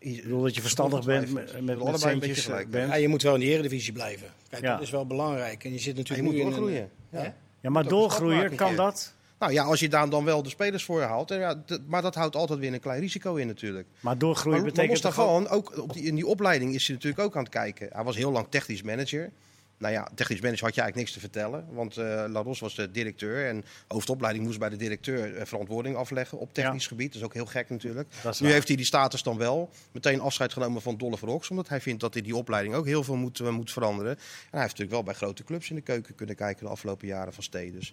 Ik 0.00 0.22
bedoel 0.22 0.42
dat 0.42 0.54
je 0.54 0.60
verstandig 0.60 1.04
bent 1.04 1.32
met, 1.32 1.52
met, 1.52 1.64
met 1.64 1.80
allebei 1.80 2.12
een 2.12 2.18
beetje 2.18 2.34
centjes, 2.34 2.44
gelijk. 2.44 2.70
bent. 2.70 2.88
Ja, 2.88 2.94
je 2.94 3.08
moet 3.08 3.22
wel 3.22 3.34
in 3.34 3.40
de 3.40 3.46
Eredivisie 3.46 3.92
blijven. 3.92 4.28
Kijk, 4.48 4.62
Ja. 4.62 4.72
dat 4.72 4.82
is 4.82 4.90
wel 4.90 5.06
belangrijk. 5.06 5.64
En 5.64 5.72
je 5.72 5.78
zit 5.78 5.94
Maar 5.96 6.04
je 6.04 6.08
natuurlijk 6.10 6.22
moet 6.28 6.32
nu 6.34 6.40
in 6.40 6.46
een- 6.46 6.52
doorgroeien. 6.52 6.90
Ja. 7.10 7.34
Ja, 7.60 7.70
maar 7.70 7.88
doorgroeien, 7.88 8.54
kan 8.54 8.76
dat? 8.76 9.14
Nou 9.38 9.52
ja, 9.52 9.64
als 9.64 9.80
je 9.80 9.88
daar 9.88 10.10
dan 10.10 10.24
wel 10.24 10.42
de 10.42 10.48
spelers 10.48 10.84
voor 10.84 11.02
haalt. 11.02 11.30
en 11.30 11.38
Ja, 11.38 11.62
maar 11.86 12.02
dat 12.02 12.14
houdt 12.14 12.36
altijd 12.36 12.58
weer 12.58 12.72
een 12.72 12.80
klein 12.80 13.00
risico 13.00 13.34
in 13.34 13.46
natuurlijk. 13.46 13.86
Maar 14.00 14.18
doorgroeien 14.18 14.58
Maar, 14.58 14.66
maar 14.66 14.74
betekent 14.74 15.02
daarvan, 15.02 15.48
ook 15.48 15.78
op 15.82 15.92
die, 15.92 16.02
in 16.02 16.14
die 16.14 16.26
opleiding 16.26 16.74
is 16.74 16.86
hij 16.86 16.94
natuurlijk 16.96 17.22
ook 17.22 17.36
aan 17.36 17.42
het 17.42 17.52
kijken. 17.52 17.88
Hij 17.92 18.04
was 18.04 18.16
heel 18.16 18.32
lang 18.32 18.46
technisch 18.50 18.82
manager. 18.82 19.30
Nou 19.78 19.92
ja, 19.92 20.08
technisch 20.14 20.40
manager 20.40 20.64
had 20.64 20.74
je 20.74 20.80
eigenlijk 20.80 20.94
niks 20.96 21.12
te 21.12 21.20
vertellen. 21.20 21.66
Want 21.74 21.96
eh 21.96 22.24
La 22.28 22.40
Ros 22.42 22.60
was 22.60 22.74
de 22.74 22.90
directeur. 22.90 23.46
En 23.46 23.64
hoofdopleiding 23.88 24.44
moest 24.44 24.58
bij 24.58 24.68
de 24.68 24.76
directeur 24.76 25.36
eh, 25.36 25.46
verantwoording 25.46 25.96
afleggen 25.96 26.38
op 26.38 26.54
technisch 26.54 26.86
gebied. 26.86 27.06
Dat 27.12 27.16
is 27.20 27.26
ook 27.26 27.34
heel 27.34 27.46
gek 27.46 27.70
natuurlijk. 27.70 28.08
Nu 28.08 28.18
waar. 28.22 28.52
heeft 28.52 28.68
hij 28.68 28.76
die 28.76 28.86
status 28.86 29.22
dan 29.22 29.36
wel. 29.36 29.70
Meteen 29.92 30.20
afscheid 30.20 30.52
genomen 30.52 30.82
van 30.82 30.96
Dolle 30.96 31.16
Rox. 31.20 31.50
Omdat 31.50 31.68
hij 31.68 31.80
vindt 31.80 32.00
dat 32.00 32.16
in 32.16 32.22
die 32.22 32.36
opleiding 32.36 32.74
ook 32.74 32.86
heel 32.86 33.04
veel 33.04 33.16
moet, 33.16 33.40
eh, 33.40 33.48
moet 33.50 33.72
veranderen. 33.72 34.10
En 34.12 34.18
hij 34.50 34.60
heeft 34.60 34.78
natuurlijk 34.78 34.90
wel 34.90 35.02
bij 35.02 35.14
grote 35.14 35.44
clubs 35.44 35.68
in 35.70 35.74
de 35.76 35.82
keuken 35.82 36.14
kunnen 36.14 36.36
kijken 36.36 36.64
de 36.64 36.70
afgelopen 36.70 37.06
jaren 37.06 37.32
van 37.32 37.42
Stee. 37.42 37.72
Dus 37.72 37.88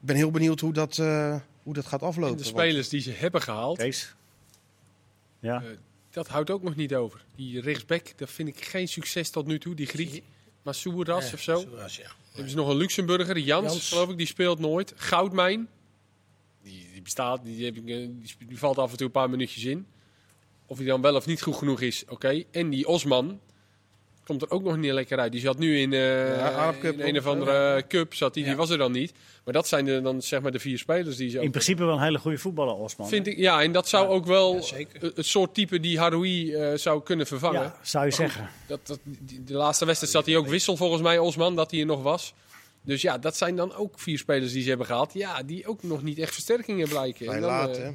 ik 0.00 0.06
ben 0.06 0.16
heel 0.16 0.30
benieuwd 0.30 0.60
hoe 0.60 0.72
dat, 0.72 0.98
eh, 0.98 1.36
hoe 1.62 1.74
dat 1.74 1.86
gaat 1.86 2.02
aflopen. 2.02 2.36
En 2.36 2.42
de 2.42 2.50
Want- 2.52 2.56
spelers 2.56 2.88
die 2.88 3.00
ze 3.00 3.10
hebben 3.10 3.42
gehaald, 3.42 3.78
Kees? 3.78 4.14
Ja. 5.40 5.62
eh, 5.62 5.68
dat 6.10 6.28
houdt 6.28 6.50
ook 6.50 6.62
nog 6.62 6.76
niet 6.76 6.94
over. 6.94 7.24
Die 7.36 7.60
rechtsback, 7.60 8.12
dat 8.16 8.30
vind 8.30 8.48
ik 8.48 8.64
geen 8.64 8.88
succes 8.88 9.30
tot 9.30 9.46
nu 9.46 9.58
toe. 9.58 9.74
Die 9.74 9.86
Griek, 9.86 10.22
Masouras 10.62 11.26
Ja, 11.26 11.32
of 11.34 11.40
zo. 11.40 11.60
Soeras, 11.60 11.96
ja. 11.96 12.10
hebben 12.32 12.50
ze 12.50 12.56
nog 12.56 12.68
een 12.68 12.76
Luxemburger, 12.76 13.38
Jans, 13.38 13.72
Jans. 13.72 13.88
geloof 13.88 14.08
ik, 14.08 14.16
die 14.16 14.26
speelt 14.26 14.58
nooit. 14.58 14.92
Goudmijn, 14.96 15.68
die, 16.62 16.88
die 16.92 17.02
bestaat, 17.02 17.44
die, 17.44 17.64
heb 17.64 17.76
ik, 17.76 17.88
eh, 17.88 18.08
die 18.48 18.58
valt 18.58 18.78
af 18.78 18.90
en 18.90 18.96
toe 18.96 19.06
een 19.06 19.12
paar 19.12 19.30
minuutjes 19.30 19.64
in. 19.64 19.86
Of 20.66 20.76
hij 20.78 20.86
dan 20.86 21.00
wel 21.00 21.14
of 21.14 21.26
niet 21.26 21.42
goed 21.42 21.56
genoeg 21.56 21.80
is, 21.80 22.04
oké. 22.08 22.44
En 22.50 22.70
die 22.70 22.86
Osman, 22.86 23.40
komt 24.30 24.42
er 24.42 24.50
ook 24.50 24.62
nog 24.62 24.76
niet 24.76 24.92
lekker 24.92 25.18
uit. 25.18 25.32
Die 25.32 25.40
zat 25.40 25.58
nu 25.58 25.78
in, 25.78 25.92
eh, 25.92 26.36
Ja, 26.36 26.72
in 26.82 27.00
een 27.00 27.18
of 27.18 27.26
andere 27.26 27.84
cup, 27.88 28.14
zat 28.14 28.34
die, 28.34 28.44
die 28.44 28.56
was 28.56 28.70
er 28.70 28.78
dan 28.78 28.92
niet. 28.92 29.12
Maar 29.44 29.54
dat 29.54 29.68
zijn 29.68 29.84
de, 29.84 30.00
dan 30.02 30.22
zeg 30.22 30.40
maar 30.40 30.52
de 30.52 30.58
vier 30.58 30.78
spelers 30.78 31.16
die 31.16 31.30
ze 31.30 31.40
In 31.40 31.50
principe 31.50 31.84
wel 31.84 31.94
een 31.94 32.02
hele 32.02 32.18
goede 32.18 32.38
voetballer, 32.38 32.74
Osman. 32.74 33.08
Vind 33.08 33.26
ik, 33.26 33.36
ja, 33.36 33.62
en 33.62 33.72
dat 33.72 33.88
zou 33.88 34.08
ook 34.08 34.26
wel 34.26 34.64
het 35.00 35.26
soort 35.26 35.54
type 35.54 35.80
die 35.80 35.98
Haroui 35.98 36.54
eh, 36.54 36.76
zou 36.76 37.02
kunnen 37.02 37.26
vervangen. 37.26 37.60
ja, 37.62 37.76
zou 37.82 38.04
je 38.04 38.10
zeggen. 38.12 38.48
Dat, 38.66 38.80
dat, 38.86 38.98
die- 39.04 39.44
de 39.44 39.54
laatste 39.54 39.84
wedstrijd 39.84 40.12
zat 40.12 40.26
hij 40.26 40.36
ook 40.36 40.46
wissel 40.48 40.76
volgens 40.76 41.02
mij, 41.02 41.18
Osman, 41.18 41.56
dat 41.56 41.70
hij 41.70 41.80
er 41.80 41.86
nog 41.86 42.02
was. 42.02 42.34
Dus 42.82 43.02
ja, 43.02 43.18
dat 43.18 43.36
zijn 43.36 43.56
dan 43.56 43.74
ook 43.74 43.98
vier 43.98 44.18
spelers 44.18 44.52
die 44.52 44.62
ze 44.62 44.68
hebben 44.68 44.86
gehaald. 44.86 45.12
Ja, 45.12 45.42
die 45.42 45.66
ook 45.66 45.82
nog 45.82 46.02
niet 46.02 46.18
echt 46.18 46.32
versterkingen 46.34 46.88
blijken. 46.88 47.26
Dan, 47.26 47.40
laat, 47.40 47.76
eh, 47.76 47.82
hè? 47.82 47.90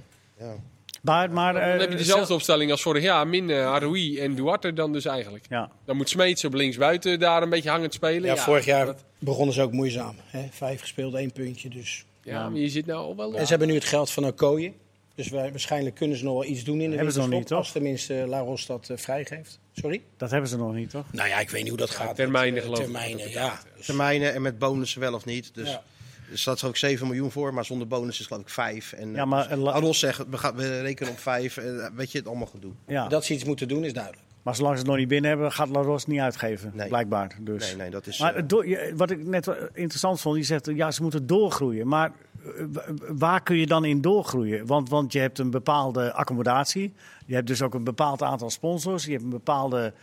Ja. 0.46 0.56
Maar, 1.06 1.32
maar, 1.32 1.54
dan 1.54 1.62
eh, 1.62 1.80
heb 1.80 1.92
je 1.92 1.98
dezelfde 1.98 2.34
opstelling 2.34 2.72
als 2.72 2.82
vorig 2.82 3.04
jaar. 3.04 3.28
Min 3.28 3.50
uh, 3.50 3.66
Haroui 3.66 4.20
en 4.20 4.36
Duarte 4.36 4.74
dan 4.74 4.94
dus 4.94 5.06
eigenlijk. 5.06 5.46
Ja. 5.50 5.70
Dan 5.86 5.98
moet 5.98 6.10
Smeets 6.10 6.46
op 6.46 6.54
linksbuiten 6.54 7.20
daar 7.20 7.42
een 7.42 7.50
beetje 7.50 7.70
hangend 7.70 7.94
spelen. 7.94 8.30
Ja, 8.30 8.38
vorig 8.38 8.66
jaar 8.66 8.86
dat- 8.86 9.04
begonnen 9.20 9.54
ze 9.56 9.62
ook 9.62 9.72
moeizaam. 9.72 10.16
Hè? 10.26 10.48
Vijf 10.52 10.82
gespeeld, 10.82 11.14
één 11.14 11.32
puntje. 11.32 11.70
Dus. 11.70 12.06
ja, 12.24 12.50
maar 12.50 12.60
je 12.60 12.70
zit 12.70 12.86
nou 12.86 13.00
al 13.00 13.16
wel... 13.16 13.34
En 13.36 13.44
ze 13.44 13.50
hebben 13.50 13.68
nu 13.68 13.74
het 13.74 13.86
geld 13.86 14.12
van 14.12 14.26
Okoye. 14.26 14.74
Dus 15.16 15.30
wij, 15.30 15.50
waarschijnlijk 15.52 15.96
kunnen 15.96 16.18
ze 16.18 16.24
nog 16.24 16.34
wel 16.34 16.46
iets 16.46 16.64
doen 16.64 16.82
in 16.82 16.90
de 16.90 16.96
Hebben 16.96 17.14
ze 17.14 17.20
nog 17.20 17.30
winterstop, 17.30 17.58
Als 17.58 17.72
tenminste 17.72 18.14
uh, 18.14 18.28
Laros 18.28 18.66
dat 18.66 18.90
uh, 18.92 18.98
vrijgeeft. 18.98 19.60
Sorry? 19.74 20.02
Dat 20.18 20.32
hebben 20.32 20.50
ze 20.50 20.58
nog 20.58 20.74
niet, 20.74 20.90
toch? 20.90 21.06
Nou 21.12 21.30
ja, 21.30 21.40
ik 21.40 21.50
weet 21.50 21.62
niet 21.62 21.70
hoe 21.70 21.80
dat 21.80 21.90
gaat. 21.90 22.16
termijnen 22.16 22.62
geloof 22.62 22.78
ik. 22.78 22.84
Termijnen, 22.84 23.30
ja. 23.30 23.60
Dus, 23.78 23.86
Termijnen 23.86 24.34
en 24.34 24.42
met 24.42 24.60
bonussen 24.60 25.00
wel 25.00 25.14
of 25.14 25.26
niet. 25.26 25.52
Dus 25.54 25.70
Ja. 25.70 25.84
Er 26.32 26.38
staat 26.40 26.60
geloof 26.60 26.74
ik 26.74 26.80
7 26.80 27.08
miljoen 27.08 27.32
voor, 27.32 27.54
maar 27.54 27.66
zonder 27.66 27.88
bonus 27.88 28.20
is 28.20 28.26
geloof 28.26 28.42
ik 28.42 28.50
5. 28.50 28.94
En, 28.94 29.12
Ja, 29.14 29.26
maar, 29.26 29.44
dus 29.44 29.52
eh, 29.58 29.64
la- 29.64 29.72
Aros 29.72 30.00
zegt, 30.00 30.24
we, 30.30 30.38
gaan, 30.38 30.56
we 30.56 30.82
rekenen 30.82 31.12
op 31.12 31.20
5. 31.20 31.58
En, 31.58 31.92
weet 31.96 32.12
je, 32.12 32.18
het 32.18 32.28
allemaal 32.28 32.48
goed 32.48 32.62
doen. 32.62 32.78
Ja. 32.88 33.08
Dat 33.08 33.26
ze 33.26 33.34
iets 33.34 33.44
moeten 33.44 33.68
doen 33.68 33.84
is 33.84 33.94
duidelijk. 33.94 34.24
Maar 34.44 34.56
zolang 34.56 34.74
ze 34.74 34.80
het 34.82 34.90
nog 34.90 34.98
niet 35.00 35.08
binnen 35.08 35.30
hebben, 35.30 35.52
gaat 35.52 35.70
La 35.70 35.82
Ros 35.82 36.06
niet 36.06 36.20
uitgeven. 36.20 36.72
Nee. 36.76 36.88
Blijkbaar. 36.88 37.36
Dus. 37.42 37.68
Nee, 37.68 37.76
nee, 37.76 37.90
dat 37.90 38.08
is... 38.08 38.20
Maar 38.20 38.36
eh, 38.36 38.94
wat 38.96 39.10
ik 39.12 39.26
net 39.26 39.48
interessant 39.74 40.22
vond, 40.22 40.38
je 40.38 40.44
zegt 40.44 40.66
ja, 40.74 40.92
ze 40.92 41.02
moeten 41.02 41.28
doorgroeien. 41.28 41.88
Maar 41.88 42.12
eh, 42.44 42.50
wa- 42.72 42.84
waar 43.10 43.44
kun 43.44 43.56
je 43.58 43.66
dan 43.68 43.86
in 43.86 44.02
doorgroeien? 44.02 44.66
Want, 44.66 44.90
want 44.90 45.14
je 45.14 45.20
hebt 45.20 45.40
een 45.40 45.50
bepaalde 45.50 46.14
accommodatie. 46.14 46.94
Je 47.26 47.34
hebt 47.36 47.48
dus 47.48 47.62
ook 47.62 47.74
een 47.74 47.84
bepaald 47.84 48.22
aantal 48.22 48.50
sponsors. 48.50 49.06
Je 49.06 49.12
hebt 49.12 49.24
een 49.24 49.30
bepaalde 49.30 49.94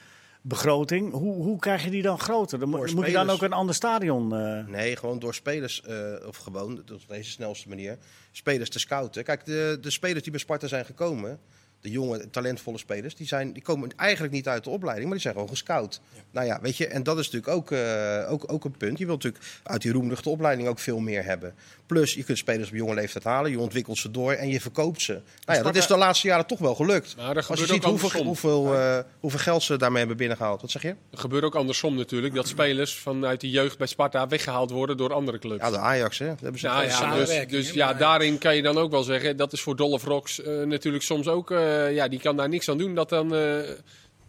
begroting. 0.42 1.12
Hoe, 1.12 1.34
hoe 1.34 1.58
krijg 1.58 1.84
je 1.84 1.90
die 1.90 2.02
dan 2.02 2.18
groter? 2.18 2.58
Dan 2.58 2.68
moet 2.68 2.90
je 3.06 3.12
dan 3.12 3.30
ook 3.30 3.42
een 3.42 3.52
ander 3.52 3.74
stadion. 3.74 4.34
eh, 4.36 4.66
Nee, 4.66 4.96
gewoon 4.96 5.18
door 5.18 5.34
spelers, 5.34 5.82
eh, 5.82 6.26
of 6.26 6.36
gewoon, 6.36 6.82
dat 6.84 6.98
is 6.98 7.06
deze 7.06 7.30
snelste 7.30 7.68
manier, 7.68 7.98
spelers 8.32 8.70
te 8.70 8.78
scouten. 8.78 9.24
Kijk, 9.24 9.44
de, 9.44 9.78
de 9.80 9.90
spelers 9.90 10.22
die 10.22 10.30
bij 10.30 10.40
Sparta 10.40 10.66
zijn 10.66 10.84
gekomen, 10.84 11.38
de 11.80 11.90
jonge, 11.90 12.30
talentvolle 12.30 12.78
spelers, 12.78 13.14
die, 13.14 13.26
zijn, 13.26 13.52
die 13.52 13.62
komen 13.62 13.90
eigenlijk 13.96 14.32
niet 14.32 14.48
uit 14.48 14.64
de 14.64 14.70
opleiding, 14.70 15.04
maar 15.04 15.14
die 15.14 15.22
zijn 15.22 15.34
gewoon 15.34 15.48
gescout. 15.48 16.00
Nou 16.30 16.46
ja, 16.46 16.60
weet 16.60 16.76
je, 16.76 16.86
en 16.86 17.02
dat 17.02 17.18
is 17.18 17.30
natuurlijk 17.30 17.56
ook, 17.56 17.70
eh, 17.70 18.32
ook, 18.32 18.52
ook 18.52 18.64
een 18.64 18.76
punt. 18.76 18.98
Je 18.98 19.06
wilt 19.06 19.22
natuurlijk 19.22 19.52
uit 19.62 19.82
die 19.82 19.92
roemruchte 19.92 20.28
opleiding 20.28 20.68
ook 20.68 20.78
veel 20.78 20.98
meer 20.98 21.24
hebben. 21.24 21.54
Plus, 21.92 22.14
je 22.14 22.24
kunt 22.24 22.38
spelers 22.38 22.68
op 22.68 22.74
jonge 22.74 22.94
leeftijd 22.94 23.24
halen, 23.24 23.50
je 23.50 23.58
ontwikkelt 23.58 23.98
ze 23.98 24.10
door 24.10 24.32
en 24.32 24.48
je 24.48 24.60
verkoopt 24.60 25.02
ze. 25.02 25.12
Nou 25.46 25.58
ja, 25.58 25.64
dat 25.64 25.76
is 25.76 25.86
de 25.86 25.96
laatste 25.96 26.26
jaren 26.26 26.46
toch 26.46 26.58
wel 26.58 26.74
gelukt. 26.74 27.16
Maar 27.16 27.36
er 27.36 27.46
Als 27.48 27.60
je 27.60 27.66
ziet 27.66 27.84
hoeveel, 27.84 28.24
hoeveel, 28.24 28.74
eh, 28.74 28.98
hoeveel 29.20 29.40
geld 29.40 29.62
ze 29.62 29.76
daarmee 29.76 29.98
hebben 29.98 30.16
binnengehaald. 30.16 30.60
Wat 30.60 30.70
zeg 30.70 30.82
je? 30.82 30.88
Er 30.88 31.18
gebeurt 31.18 31.44
ook 31.44 31.54
andersom 31.54 31.96
natuurlijk. 31.96 32.34
Dat 32.34 32.48
spelers 32.48 32.94
vanuit 32.94 33.40
de 33.40 33.50
jeugd 33.50 33.78
bij 33.78 33.86
Sparta 33.86 34.28
weggehaald 34.28 34.70
worden 34.70 34.96
door 34.96 35.12
andere 35.12 35.38
clubs. 35.38 35.62
Ja, 35.62 35.70
de 35.70 35.78
Ajax, 35.78 36.18
hè. 36.18 36.26
Dat 36.26 36.40
hebben 36.40 36.60
ze 36.60 36.66
Nou 36.66 36.86
ja, 36.86 37.14
dus, 37.14 37.46
dus 37.48 37.70
ja, 37.70 37.94
daarin 37.94 38.38
kan 38.38 38.56
je 38.56 38.62
dan 38.62 38.78
ook 38.78 38.90
wel 38.90 39.02
zeggen, 39.02 39.36
dat 39.36 39.52
is 39.52 39.60
voor 39.60 39.76
Dolph 39.76 40.04
Rocks 40.04 40.42
eh, 40.42 40.62
natuurlijk 40.62 41.04
soms 41.04 41.28
ook, 41.28 41.50
eh, 41.50 41.94
ja, 41.94 42.08
die 42.08 42.20
kan 42.20 42.36
daar 42.36 42.48
niks 42.48 42.68
aan 42.68 42.78
doen 42.78 42.94
dat 42.94 43.08
dan 43.08 43.34
eh, 43.34 43.58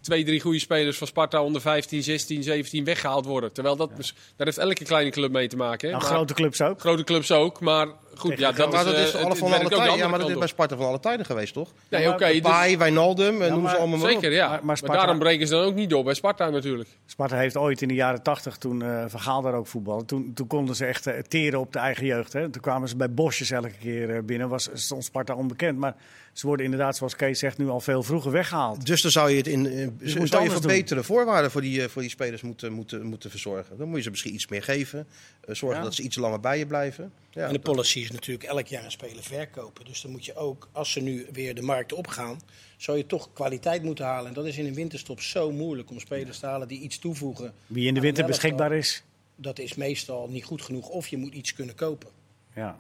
twee, 0.04 0.24
drie 0.24 0.40
goede 0.42 0.60
spelers 0.60 0.98
van 0.98 1.08
Sparta 1.08 1.44
onder 1.44 1.62
15, 1.62 2.04
16, 2.04 2.44
17 2.44 2.84
weggehaald 2.84 3.26
worden. 3.26 3.54
Terwijl 3.54 3.76
dat, 3.76 3.90
daar 4.36 4.46
heeft 4.46 4.58
elke 4.58 4.84
kleine 4.84 5.12
club 5.12 5.32
mee 5.32 5.48
te 5.48 5.56
maken. 5.56 5.88
Hè? 5.90 5.94
nou, 5.96 6.06
Maar- 6.06 6.14
grote 6.16 6.34
clubs 6.34 6.62
ook. 6.62 6.80
grote 6.80 7.04
clubs 7.04 7.32
ook, 7.32 7.60
maar 7.60 7.88
goed, 8.16 8.30
Tegen 8.30 8.44
ja, 8.44 8.52
dat 8.52 8.72
maar 8.72 8.80
is, 8.80 8.86
dat 8.86 8.96
eh, 8.96 9.02
is 9.02 9.14
het- 9.14 9.22
alle 9.24 9.36
van 9.36 9.52
alle 9.54 9.70
tijden. 9.70 9.98
Ja, 9.98 10.08
maar 10.08 10.20
dat 10.20 10.20
is 10.20 10.26
kant 10.28 10.40
bij. 10.40 10.48
Sparta 10.48 10.76
van 10.76 10.86
alle 10.86 11.00
tijden 11.00 11.26
geweest, 11.26 11.54
toch? 11.54 11.72
Nee, 11.90 12.10
oké, 12.10 12.28
dus- 12.32 12.40
Pai, 12.42 12.78
Wijnaldum, 12.78 13.42
en 13.42 13.52
noem 13.52 13.62
maar- 13.62 13.72
ze 13.72 13.78
allemaal 13.78 14.00
maar 14.00 14.10
zeker, 14.12 14.32
ja. 14.32 14.48
Maar- 14.48 14.56
maar 14.58 14.66
Maar, 14.66 14.78
Sparta- 14.78 14.98
daarom 14.98 15.20
breken 15.20 15.48
ze 15.48 15.54
dan 15.54 15.64
ook 15.64 15.76
niet 15.76 15.90
door 15.90 16.04
bij 16.04 16.14
Sparta 16.14 16.50
natuurlijk. 16.50 16.90
Sparta 17.06 17.38
heeft 17.38 17.58
ooit 17.58 17.82
in 17.82 17.88
de 17.88 17.94
jaren 17.94 18.22
tachtig, 18.24 18.58
toen 18.58 18.82
eh 18.82 19.04
Van 19.08 19.20
Gaal 19.20 19.42
daar 19.42 19.54
ook 19.54 19.68
voetbalde, 19.68 20.06
toen, 20.06 20.32
toen 20.34 20.48
konden 20.48 20.76
ze 20.76 20.86
echt 20.86 21.08
eh, 21.08 21.20
teren 21.20 21.60
op 21.60 21.74
de 21.74 21.80
eigen 21.80 22.06
jeugd. 22.06 22.34
Hè. 22.34 22.50
Toen 22.50 22.62
kwamen 22.62 22.90
ze 22.90 22.96
bij 22.96 23.12
Bosjes 23.14 23.52
elke 23.52 23.72
keer 23.82 24.16
eh, 24.16 24.24
binnen, 24.24 24.50
was, 24.50 24.70
stond 24.74 25.04
Sparta 25.04 25.36
onbekend. 25.36 25.78
Maar 25.78 25.96
ze 26.34 26.48
worden 26.48 26.66
inderdaad, 26.66 26.98
zoals 26.98 27.16
Kees 27.16 27.40
zegt, 27.40 27.58
nu 27.58 27.68
al 27.70 27.80
veel 27.80 28.04
vroeger 28.04 28.32
weggehaald. 28.32 28.86
Dus 28.86 29.02
dan 29.02 29.12
zou 29.12 29.30
je 29.30 29.38
het 29.38 29.48
in, 29.48 29.66
eh, 29.66 29.88
moet 30.18 30.30
zou 30.30 30.44
je 30.44 30.52
verbeterde 30.52 31.04
voorwaarden 31.04 31.52
voor 31.52 31.62
die, 31.62 31.82
eh, 31.82 31.90
voor 31.90 32.02
die 32.02 32.12
spelers 32.12 32.42
moeten, 32.42 32.74
moeten, 32.74 33.06
moeten 33.06 33.30
verzorgen. 33.30 33.78
Dan 33.78 33.88
moet 33.88 33.98
je 33.98 34.04
ze 34.04 34.10
misschien 34.10 34.34
iets 34.34 34.48
meer 34.48 34.64
geven. 34.64 35.08
eh, 35.48 35.56
zorgen 35.56 35.78
Ja. 35.80 35.84
dat 35.84 35.94
ze 35.94 36.02
iets 36.02 36.16
langer 36.16 36.40
bij 36.40 36.58
je 36.58 36.66
blijven. 36.66 37.12
Ja, 37.32 37.48
en 37.48 37.54
de 37.54 37.60
policy 37.60 38.00
is 38.00 38.12
natuurlijk 38.12 38.44
elk 38.50 38.68
jaar 38.68 38.84
een 38.84 38.92
speler 38.92 39.24
verkopen. 39.24 39.86
Dus 39.86 40.02
dan 40.02 40.12
moet 40.12 40.26
je 40.26 40.36
ook, 40.36 40.70
als 40.72 40.92
ze 40.92 41.00
nu 41.00 41.26
weer 41.32 41.56
de 41.56 41.62
markt 41.62 41.94
opgaan, 41.94 42.40
zou 42.78 42.98
je 42.98 43.06
toch 43.06 43.34
kwaliteit 43.34 43.84
moeten 43.84 44.06
halen. 44.06 44.28
En 44.28 44.34
dat 44.34 44.46
is 44.46 44.58
in 44.58 44.66
een 44.66 44.74
winterstop 44.74 45.22
zo 45.22 45.52
moeilijk 45.52 45.90
om 45.90 46.00
spelers 46.00 46.40
te 46.40 46.46
halen 46.46 46.68
die 46.68 46.80
iets 46.80 47.00
toevoegen. 47.00 47.54
Wie 47.68 47.88
in 47.88 47.94
de 47.94 48.00
winter 48.00 48.26
beschikbaar 48.26 48.74
is. 48.74 49.04
Dat 49.36 49.60
is 49.60 49.76
meestal 49.76 50.28
niet 50.30 50.44
goed 50.44 50.62
genoeg. 50.62 50.88
Of 50.90 51.08
je 51.08 51.18
moet 51.18 51.34
iets 51.34 51.54
kunnen 51.54 51.76
kopen. 51.76 52.10
Ja. 52.56 52.80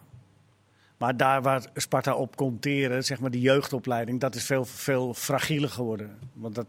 Maar 0.97 1.17
daar 1.17 1.41
waar 1.41 1.65
Sparta 1.75 2.15
op 2.15 2.35
komt 2.35 2.61
teren, 2.61 3.03
zeg 3.03 3.19
maar 3.19 3.31
die 3.31 3.41
jeugdopleiding, 3.41 4.19
dat 4.19 4.35
is 4.35 4.43
veel, 4.45 4.65
veel 4.65 5.13
fragieler 5.13 5.69
geworden. 5.69 6.17
Want 6.33 6.55
dat, 6.55 6.65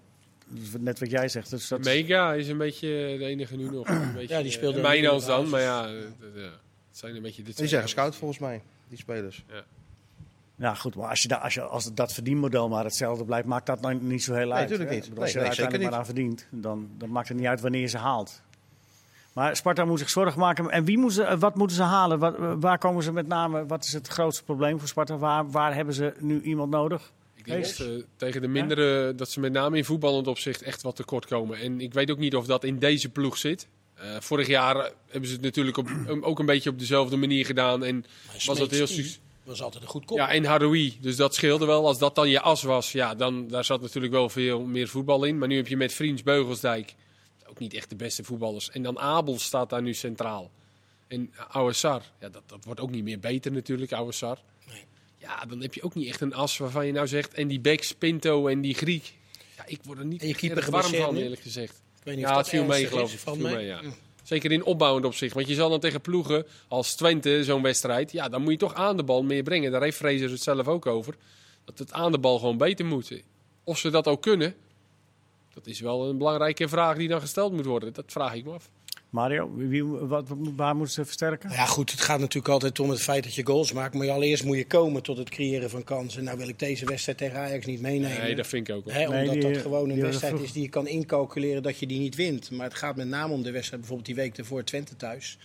net 0.78 0.98
wat 0.98 1.10
jij 1.10 1.28
zegt. 1.28 1.50
Dus 1.50 1.68
dat 1.68 1.78
is- 1.78 1.84
Mega 1.86 2.32
is 2.34 2.48
een 2.48 2.58
beetje 2.58 2.88
de 3.18 3.24
enige 3.24 3.56
nu 3.56 3.70
nog. 3.70 3.88
Een 3.88 4.12
beetje, 4.14 4.34
Ja, 4.34 4.42
die 4.42 4.50
speelde 4.50 4.80
eh, 4.80 4.94
in 4.94 5.02
de 5.02 5.26
dan, 5.26 5.48
maar 5.48 5.60
ja, 5.60 5.82
dat- 5.86 5.92
ja, 6.34 6.40
het 6.42 6.52
zijn 6.90 7.16
een 7.16 7.22
beetje 7.22 7.42
de 7.42 7.52
Die 7.54 7.66
zijn 7.66 7.82
gescout 7.82 8.16
volgens 8.16 8.40
mij, 8.40 8.62
die 8.88 8.98
spelers. 8.98 9.44
Ja, 10.56 10.74
goed, 10.74 10.94
maar 10.96 11.08
als, 11.08 11.22
je 11.22 11.28
da, 11.28 11.36
als, 11.36 11.54
je, 11.54 11.60
als 11.62 11.94
dat 11.94 12.12
verdienmodel 12.12 12.68
maar 12.68 12.84
hetzelfde 12.84 13.24
blijft, 13.24 13.46
maakt 13.46 13.66
dat 13.66 13.80
nou 13.80 13.94
niet 13.94 14.22
zo 14.22 14.34
heel 14.34 14.52
uit. 14.52 14.62
natuurlijk 14.62 14.90
hè? 14.90 14.94
niet. 14.96 15.08
Bedoel, 15.08 15.22
als 15.22 15.32
je 15.32 15.38
Nee, 15.38 15.48
er 15.48 15.56
nee, 15.56 15.60
uiteindelijk 15.66 16.06
zeker 16.06 16.16
maar 16.16 16.26
aan 16.28 16.36
verdient, 16.40 16.62
dan, 16.62 16.88
dan 16.98 17.10
maakt 17.10 17.28
het 17.28 17.36
niet 17.36 17.46
uit 17.46 17.60
wanneer 17.60 17.80
je 17.80 17.86
ze 17.86 17.98
haalt. 17.98 18.42
Maar 19.34 19.56
Sparta 19.56 19.84
moet 19.84 19.98
zich 19.98 20.10
zorgen 20.10 20.40
maken. 20.40 20.70
En 20.70 20.84
wie 20.84 20.98
moet 20.98 21.12
ze, 21.12 21.22
eh, 21.22 21.38
wat 21.38 21.54
moeten 21.54 21.76
ze 21.76 21.82
halen? 21.82 22.18
Wat, 22.18 22.34
waar 22.60 22.78
komen 22.78 23.02
ze 23.02 23.12
met 23.12 23.26
name? 23.26 23.66
Wat 23.66 23.84
is 23.84 23.92
het 23.92 24.08
grootste 24.08 24.44
probleem 24.44 24.78
voor 24.78 24.88
Sparta? 24.88 25.18
Waar, 25.18 25.50
waar 25.50 25.74
hebben 25.74 25.94
ze 25.94 26.12
nu 26.18 26.42
iemand 26.42 26.70
nodig? 26.70 27.12
Ik 27.34 27.44
denk 27.44 27.64
dat 27.64 27.74
ze 27.74 28.04
tegen 28.16 28.40
de 28.40 28.48
mindere, 28.48 29.14
dat 29.14 29.30
ze 29.30 29.40
met 29.40 29.52
name 29.52 29.76
in 29.76 29.84
voetballend 29.84 30.26
opzicht 30.26 30.62
echt 30.62 30.82
wat 30.82 30.96
tekort 30.96 31.26
komen. 31.26 31.58
En 31.58 31.80
ik 31.80 31.94
weet 31.94 32.10
ook 32.10 32.18
niet 32.18 32.36
of 32.36 32.46
dat 32.46 32.64
in 32.64 32.78
deze 32.78 33.08
ploeg 33.08 33.36
zit. 33.36 33.66
Eh, 33.94 34.16
vorig 34.20 34.46
jaar 34.46 34.90
hebben 35.08 35.28
ze 35.28 35.34
het 35.34 35.44
natuurlijk 35.44 35.76
op, 35.76 35.88
ook 36.20 36.38
een 36.38 36.46
beetje 36.46 36.70
op 36.70 36.78
dezelfde 36.78 37.16
manier 37.16 37.46
gedaan. 37.46 37.84
En 37.84 38.04
was 38.46 38.58
dat 38.58 38.70
heel 38.70 38.86
succes. 38.86 39.20
was 39.42 39.62
altijd 39.62 39.82
een 39.82 39.88
goed 39.88 40.04
kop. 40.04 40.16
Ja, 40.16 40.30
en 40.30 40.44
Haroui. 40.44 40.98
Dus 41.00 41.16
dat 41.16 41.34
scheelde 41.34 41.66
wel. 41.66 41.86
Als 41.86 41.98
dat 41.98 42.14
dan 42.14 42.28
je 42.28 42.40
as 42.40 42.62
was, 42.62 42.92
ja, 42.92 43.14
dan 43.14 43.48
daar 43.48 43.64
zat 43.64 43.80
natuurlijk 43.80 44.12
wel 44.12 44.28
veel 44.28 44.60
meer 44.60 44.88
voetbal 44.88 45.24
in. 45.24 45.38
Maar 45.38 45.48
nu 45.48 45.56
heb 45.56 45.68
je 45.68 45.76
met 45.76 45.92
Vriends 45.92 46.22
Beugelsdijk 46.22 46.94
ook 47.54 47.60
niet 47.60 47.74
echt 47.74 47.88
de 47.88 47.96
beste 47.96 48.24
voetballers. 48.24 48.70
En 48.70 48.82
dan 48.82 48.98
Abel 48.98 49.38
staat 49.38 49.70
daar 49.70 49.82
nu 49.82 49.94
centraal. 49.94 50.50
En 51.06 51.32
Ouassar, 51.48 52.02
ja, 52.20 52.28
dat, 52.28 52.42
dat 52.46 52.64
wordt 52.64 52.80
ook 52.80 52.90
niet 52.90 53.04
meer 53.04 53.20
beter 53.20 53.52
natuurlijk, 53.52 53.92
Ouassar. 53.92 54.38
Nee. 54.68 54.84
Ja, 55.16 55.44
dan 55.44 55.60
heb 55.60 55.74
je 55.74 55.82
ook 55.82 55.94
niet 55.94 56.08
echt 56.08 56.20
een 56.20 56.34
as 56.34 56.58
waarvan 56.58 56.86
je 56.86 56.92
nou 56.92 57.06
zegt... 57.06 57.34
En 57.34 57.48
die 57.48 57.60
Beks, 57.60 57.94
Pinto 57.94 58.46
en 58.46 58.60
die 58.60 58.74
Griek. 58.74 59.14
Ja, 59.56 59.64
ik 59.66 59.80
word 59.84 59.98
er 59.98 60.04
niet 60.04 60.22
En 60.22 60.28
je 60.28 60.54
echt 60.54 60.68
warm 60.68 60.94
van, 60.94 61.16
eerlijk 61.16 61.40
gezegd. 61.40 61.72
Ik 61.72 62.04
weet 62.04 62.16
niet 62.16 62.24
Ja, 62.24 62.30
of 62.30 62.36
het 62.36 62.44
dat 62.44 62.54
viel 62.54 62.64
mee, 62.64 62.86
geloof 62.86 63.12
ik. 63.12 63.20
Het 63.20 63.34
viel 63.34 63.36
mee? 63.36 63.54
mee, 63.54 63.66
ja. 63.66 63.80
Zeker 64.22 64.52
in 64.52 64.64
opbouwend 64.64 65.06
opzicht. 65.06 65.34
Want 65.34 65.48
je 65.48 65.54
zal 65.54 65.70
dan 65.70 65.80
tegen 65.80 66.00
ploegen 66.00 66.46
als 66.68 66.94
Twente, 66.94 67.44
zo'n 67.44 67.62
wedstrijd... 67.62 68.12
Ja, 68.12 68.28
dan 68.28 68.42
moet 68.42 68.52
je 68.52 68.58
toch 68.58 68.74
aan 68.74 68.96
de 68.96 69.02
bal 69.02 69.22
meer 69.22 69.42
brengen. 69.42 69.72
Daar 69.72 69.82
heeft 69.82 69.96
Fraser 69.96 70.30
het 70.30 70.42
zelf 70.42 70.68
ook 70.68 70.86
over. 70.86 71.14
Dat 71.64 71.78
het 71.78 71.92
aan 71.92 72.12
de 72.12 72.18
bal 72.18 72.38
gewoon 72.38 72.56
beter 72.56 72.86
moet. 72.86 73.12
Of 73.64 73.78
ze 73.78 73.90
dat 73.90 74.08
ook 74.08 74.22
kunnen... 74.22 74.54
Dat 75.54 75.66
is 75.66 75.80
wel 75.80 76.08
een 76.08 76.18
belangrijke 76.18 76.68
vraag 76.68 76.96
die 76.96 77.08
dan 77.08 77.20
gesteld 77.20 77.52
moet 77.52 77.64
worden. 77.64 77.92
Dat 77.92 78.04
vraag 78.06 78.34
ik 78.34 78.44
me 78.44 78.50
af. 78.52 78.70
Mario, 79.10 79.50
wie, 79.56 79.84
wat, 79.84 80.28
waar 80.56 80.76
moeten 80.76 80.94
ze 80.94 81.04
versterken? 81.04 81.48
Nou 81.48 81.60
Ja, 81.60 81.66
goed, 81.66 81.90
het 81.90 82.00
gaat 82.00 82.18
natuurlijk 82.20 82.52
altijd 82.52 82.80
om 82.80 82.90
het 82.90 83.00
feit 83.00 83.24
dat 83.24 83.34
je 83.34 83.46
goals 83.46 83.72
maakt. 83.72 83.94
Maar 83.94 84.10
allereerst 84.10 84.44
moet 84.44 84.56
je 84.56 84.66
komen 84.66 85.02
tot 85.02 85.16
het 85.18 85.28
creëren 85.30 85.70
van 85.70 85.84
kansen. 85.84 86.24
Nou 86.24 86.38
wil 86.38 86.48
ik 86.48 86.58
deze 86.58 86.84
wedstrijd 86.86 87.18
tegen 87.18 87.38
Ajax 87.38 87.66
niet 87.66 87.80
meenemen. 87.80 88.18
Nee, 88.22 88.34
dat 88.34 88.46
vind 88.46 88.68
ik 88.68 88.74
ook 88.74 88.84
wel. 88.84 88.94
Hè, 88.94 89.08
Nee, 89.08 89.20
omdat 89.20 89.34
die- 89.42 89.52
dat 89.52 89.62
gewoon 89.62 89.90
een 89.90 90.00
wedstrijd 90.00 90.40
is 90.40 90.52
die 90.52 90.62
je 90.62 90.68
kan 90.68 90.86
incalculeren 90.86 91.62
dat 91.62 91.78
je 91.78 91.86
die 91.86 91.98
niet 92.00 92.14
wint. 92.14 92.50
Maar 92.50 92.66
het 92.66 92.74
gaat 92.74 92.96
met 92.96 93.08
name 93.08 93.32
om 93.32 93.42
de 93.42 93.50
wedstrijd, 93.50 93.80
bijvoorbeeld 93.80 94.08
die 94.14 94.24
week 94.24 94.38
ervoor 94.38 94.64
Twente 94.64 94.96
thuis. 94.96 95.38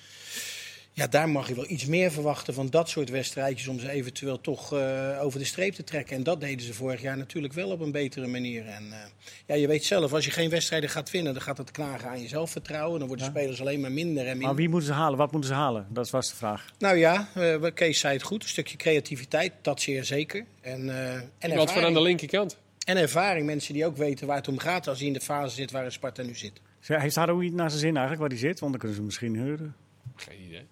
Ja, 1.00 1.08
daar 1.08 1.30
mag 1.30 1.48
je 1.48 1.56
wel 1.56 1.70
iets 1.70 1.86
meer 1.86 2.12
verwachten 2.12 2.54
van 2.54 2.70
dat 2.70 2.90
soort 2.90 3.10
wedstrijdjes 3.10 3.68
om 3.68 3.80
ze 3.80 3.90
eventueel 3.90 4.42
toch 4.42 4.74
eh, 4.74 5.20
over 5.22 5.40
de 5.40 5.46
streep 5.46 5.74
te 5.74 5.84
trekken. 5.84 6.16
En 6.16 6.24
dat 6.24 6.40
deden 6.42 6.66
ze 6.66 6.74
vorig 6.74 7.02
jaar 7.02 7.18
natuurlijk 7.18 7.54
wel 7.54 7.70
op 7.72 7.80
een 7.80 7.92
betere 7.92 8.28
manier. 8.28 8.66
En 8.68 8.92
eh, 8.92 8.98
ja, 9.46 9.56
je 9.56 9.68
weet 9.68 9.84
zelf, 9.86 10.14
als 10.14 10.26
je 10.26 10.32
geen 10.32 10.50
wedstrijden 10.50 10.90
gaat 10.90 11.12
winnen, 11.12 11.34
dan 11.34 11.42
gaat 11.42 11.58
het 11.58 11.72
knagen 11.72 12.10
aan 12.10 12.22
je 12.22 12.28
zelfvertrouwen. 12.28 13.00
Dan 13.00 13.08
worden 13.08 13.26
Ja. 13.26 13.32
spelers 13.32 13.62
alleen 13.62 13.80
maar 13.80 13.92
minder 13.92 14.22
en 14.24 14.30
minder. 14.30 14.48
Maar 14.48 14.56
wie 14.56 14.70
moeten 14.70 14.88
ze 14.88 14.94
halen? 14.94 15.18
Wat 15.18 15.32
moeten 15.32 15.50
ze 15.50 15.56
halen? 15.56 15.88
Dat 15.90 16.10
was 16.10 16.30
de 16.30 16.36
vraag. 16.36 16.66
Nou 16.78 16.98
ja, 16.98 17.30
eh, 17.36 17.66
Kees 17.74 18.00
zei 18.00 18.14
het 18.14 18.24
goed. 18.24 18.44
Een 18.44 18.50
stukje 18.50 18.78
creativiteit, 18.78 19.54
dat 19.62 19.82
zeer 19.82 20.04
zeker. 20.04 20.46
En, 20.62 20.90
eh, 20.90 21.14
en, 21.14 21.50
Iemand 21.50 21.72
voor 21.72 21.86
aan 21.86 21.94
de 21.94 22.02
linkerkant. 22.02 22.58
en 22.86 22.98
ervaring, 22.98 23.46
mensen 23.46 23.74
die 23.74 23.86
ook 23.86 23.98
weten 23.98 24.28
waar 24.28 24.38
het 24.38 24.48
om 24.48 24.58
gaat 24.58 24.88
als 24.88 24.98
hij 24.98 25.08
in 25.08 25.14
de 25.14 25.22
fase 25.22 25.56
zit 25.56 25.72
waarin 25.72 25.92
Sparta 25.92 26.24
nu 26.24 26.36
zit. 26.36 26.62
Ze- 26.80 27.00
Heeft 27.00 27.16
Haroui 27.16 27.50
naar 27.50 27.70
zijn 27.70 27.82
zin 27.82 27.98
eigenlijk 27.98 28.20
waar 28.20 28.30
hij 28.30 28.50
zit? 28.50 28.60
Want 28.60 28.72
dan 28.72 28.80
kunnen 28.82 28.98
ze 28.98 29.04
misschien 29.04 29.36
huren. 29.36 29.76
Geen 30.16 30.42
idee. 30.48 30.66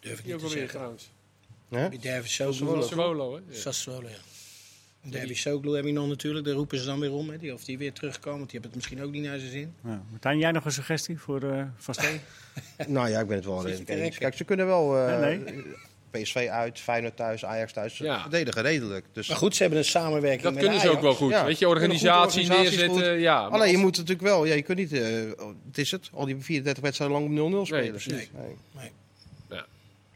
Durf 0.00 0.18
ik 0.18 0.24
Die 0.24 0.34
niet 0.34 0.34
ook 0.34 0.38
te 0.38 0.44
alweer 0.44 0.50
zeggen. 0.58 0.68
trouwens. 0.68 1.10
Hè? 1.68 1.88
Die 1.88 2.00
Soglu. 2.00 2.22
Sassuolo. 2.22 2.80
Sassuolo, 2.82 3.34
hè? 3.34 3.40
Ja. 3.48 3.58
Sassuolo, 3.60 4.08
ja. 4.08 4.16
David 5.02 5.36
Soglu 5.36 5.76
heb 5.76 5.84
je 5.84 5.92
nog 5.92 6.08
natuurlijk. 6.08 6.44
Daar 6.46 6.54
roepen 6.54 6.78
ze 6.78 6.84
dan 6.84 7.00
weer 7.00 7.12
om. 7.12 7.30
Hè. 7.30 7.38
Die, 7.38 7.52
of 7.54 7.64
die 7.64 7.78
weer 7.78 7.92
terugkomt. 7.92 8.36
Want 8.38 8.50
die 8.50 8.60
hebben 8.60 8.70
het 8.70 8.74
misschien 8.88 9.02
ook 9.06 9.12
niet 9.12 9.22
naar 9.30 9.38
zijn 9.38 9.50
zin. 9.50 9.74
Ja. 9.84 10.02
Martijn, 10.10 10.38
jij 10.38 10.50
nog 10.52 10.64
een 10.64 10.72
suggestie 10.72 11.18
voor 11.18 11.42
eh 11.42 11.62
Van 11.76 11.94
Steen? 11.94 12.20
Nou 12.86 13.08
ja, 13.08 13.20
ik 13.20 13.26
ben 13.26 13.36
het 13.36 13.44
wel 13.44 13.66
eens. 13.66 14.18
Kijk, 14.18 14.36
ze 14.36 14.44
kunnen 14.44 14.66
wel 14.66 14.98
eh, 14.98 15.20
Nee, 15.20 15.42
PSV 16.10 16.48
uit, 16.50 16.78
Feyenoord 16.80 17.16
thuis, 17.16 17.44
Ajax 17.44 17.72
thuis. 17.72 17.96
Ze 17.96 18.04
Ja. 18.04 18.20
verdedigen 18.20 18.62
redelijk. 18.62 19.04
Dus 19.12 19.28
Maar 19.28 19.36
goed, 19.36 19.54
ze 19.56 19.62
hebben 19.62 19.78
een 19.80 19.84
samenwerking 19.84 20.42
Dat 20.42 20.52
met 20.52 20.62
kunnen 20.62 20.80
ze 20.80 20.86
Ajax. 20.86 20.96
ook 20.98 21.04
wel 21.04 21.14
goed. 21.14 21.30
Ja. 21.30 21.44
Weet 21.44 21.58
je, 21.58 21.68
organisatie 21.68 22.40
organisatie 22.40 22.62
is 22.64 22.78
neerzetten. 22.78 23.12
goed. 23.12 23.22
Ja, 23.22 23.42
maar 23.42 23.50
Alleen 23.50 23.70
je 23.70 23.76
moet 23.76 23.96
natuurlijk 23.96 24.20
wel, 24.28 24.44
ja, 24.44 24.54
je 24.54 24.62
kunt 24.62 24.78
niet, 24.78 24.92
eh, 24.92 25.02
het 25.66 25.78
is 25.78 25.90
het, 25.90 26.10
al 26.12 26.24
die 26.24 26.36
34 26.36 26.82
wedstrijden 26.82 27.16
lang 27.16 27.28
op 27.28 27.52
0-0 27.62 27.66
spelen. 27.66 27.90
precies. 27.90 28.10
Nee. 28.74 28.90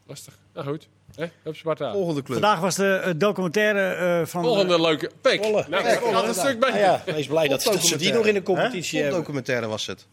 Lastig. 0.06 0.38
Nou 0.54 0.66
goed. 0.66 0.88
Hè? 1.14 1.26
Hup, 1.42 1.56
Sparta. 1.56 1.92
Volgende 1.92 2.22
club. 2.22 2.38
Vandaag 2.40 2.60
was 2.60 2.74
de 2.74 2.94
eh, 2.94 3.12
documentaire 3.16 3.80
eh, 4.20 4.26
van... 4.26 4.42
Volgende 4.42 4.80
leuke. 4.80 5.10
Pek. 5.20 5.42
Volle. 5.44 5.64
Nou, 5.68 5.84
Ja, 5.84 5.90
ik 5.90 5.98
had 5.98 6.28
een 6.28 6.34
stuk 6.34 6.58
bij. 6.60 6.78
Ja, 6.78 7.02
wees 7.06 7.26
blij 7.26 7.48
dat, 7.48 7.62
dat 7.62 7.84
ze 7.84 7.96
die 7.96 8.12
nog 8.12 8.26
in 8.26 8.34
de 8.34 8.42
competitie 8.42 9.00
hebben. 9.00 9.18
documentaire 9.18 9.66
was 9.66 9.86
het. 9.86 10.06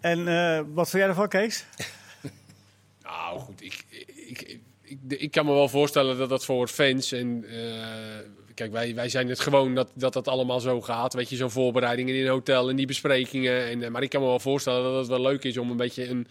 En 0.00 0.28
eh, 0.28 0.60
wat 0.74 0.88
vind 0.90 1.02
jij 1.02 1.10
ervan, 1.10 1.28
Kees? 1.28 1.64
Nou 3.02 3.38
goed, 3.40 3.62
ik, 3.62 3.84
ik, 3.90 4.42
ik, 4.42 4.58
ik, 4.82 4.98
ik 5.20 5.30
kan 5.30 5.46
me 5.46 5.52
wel 5.52 5.68
voorstellen 5.68 6.18
dat 6.18 6.28
dat 6.28 6.44
voor 6.44 6.68
fans 6.68 7.12
en... 7.12 7.44
eh, 7.48 7.56
kijk, 8.54 8.72
wij, 8.72 8.94
wij 8.94 9.08
zijn 9.08 9.28
het 9.28 9.40
gewoon 9.40 9.74
dat, 9.74 9.88
dat 9.94 10.12
dat 10.12 10.28
allemaal 10.28 10.60
zo 10.60 10.80
gaat. 10.80 11.14
Weet 11.14 11.28
je, 11.30 11.36
zo'n 11.36 11.50
voorbereidingen 11.50 12.14
in 12.14 12.22
een 12.22 12.30
hotel 12.30 12.68
en 12.68 12.76
die 12.76 12.86
besprekingen. 12.86 13.66
En, 13.66 13.82
eh, 13.82 13.90
maar 13.90 14.02
ik 14.02 14.10
kan 14.10 14.20
me 14.20 14.26
wel 14.26 14.38
voorstellen 14.40 14.82
dat 14.82 14.98
het 14.98 15.08
wel 15.08 15.20
leuk 15.20 15.44
is 15.44 15.56
om 15.58 15.70
een 15.70 15.76
beetje 15.76 16.08
een, 16.08 16.26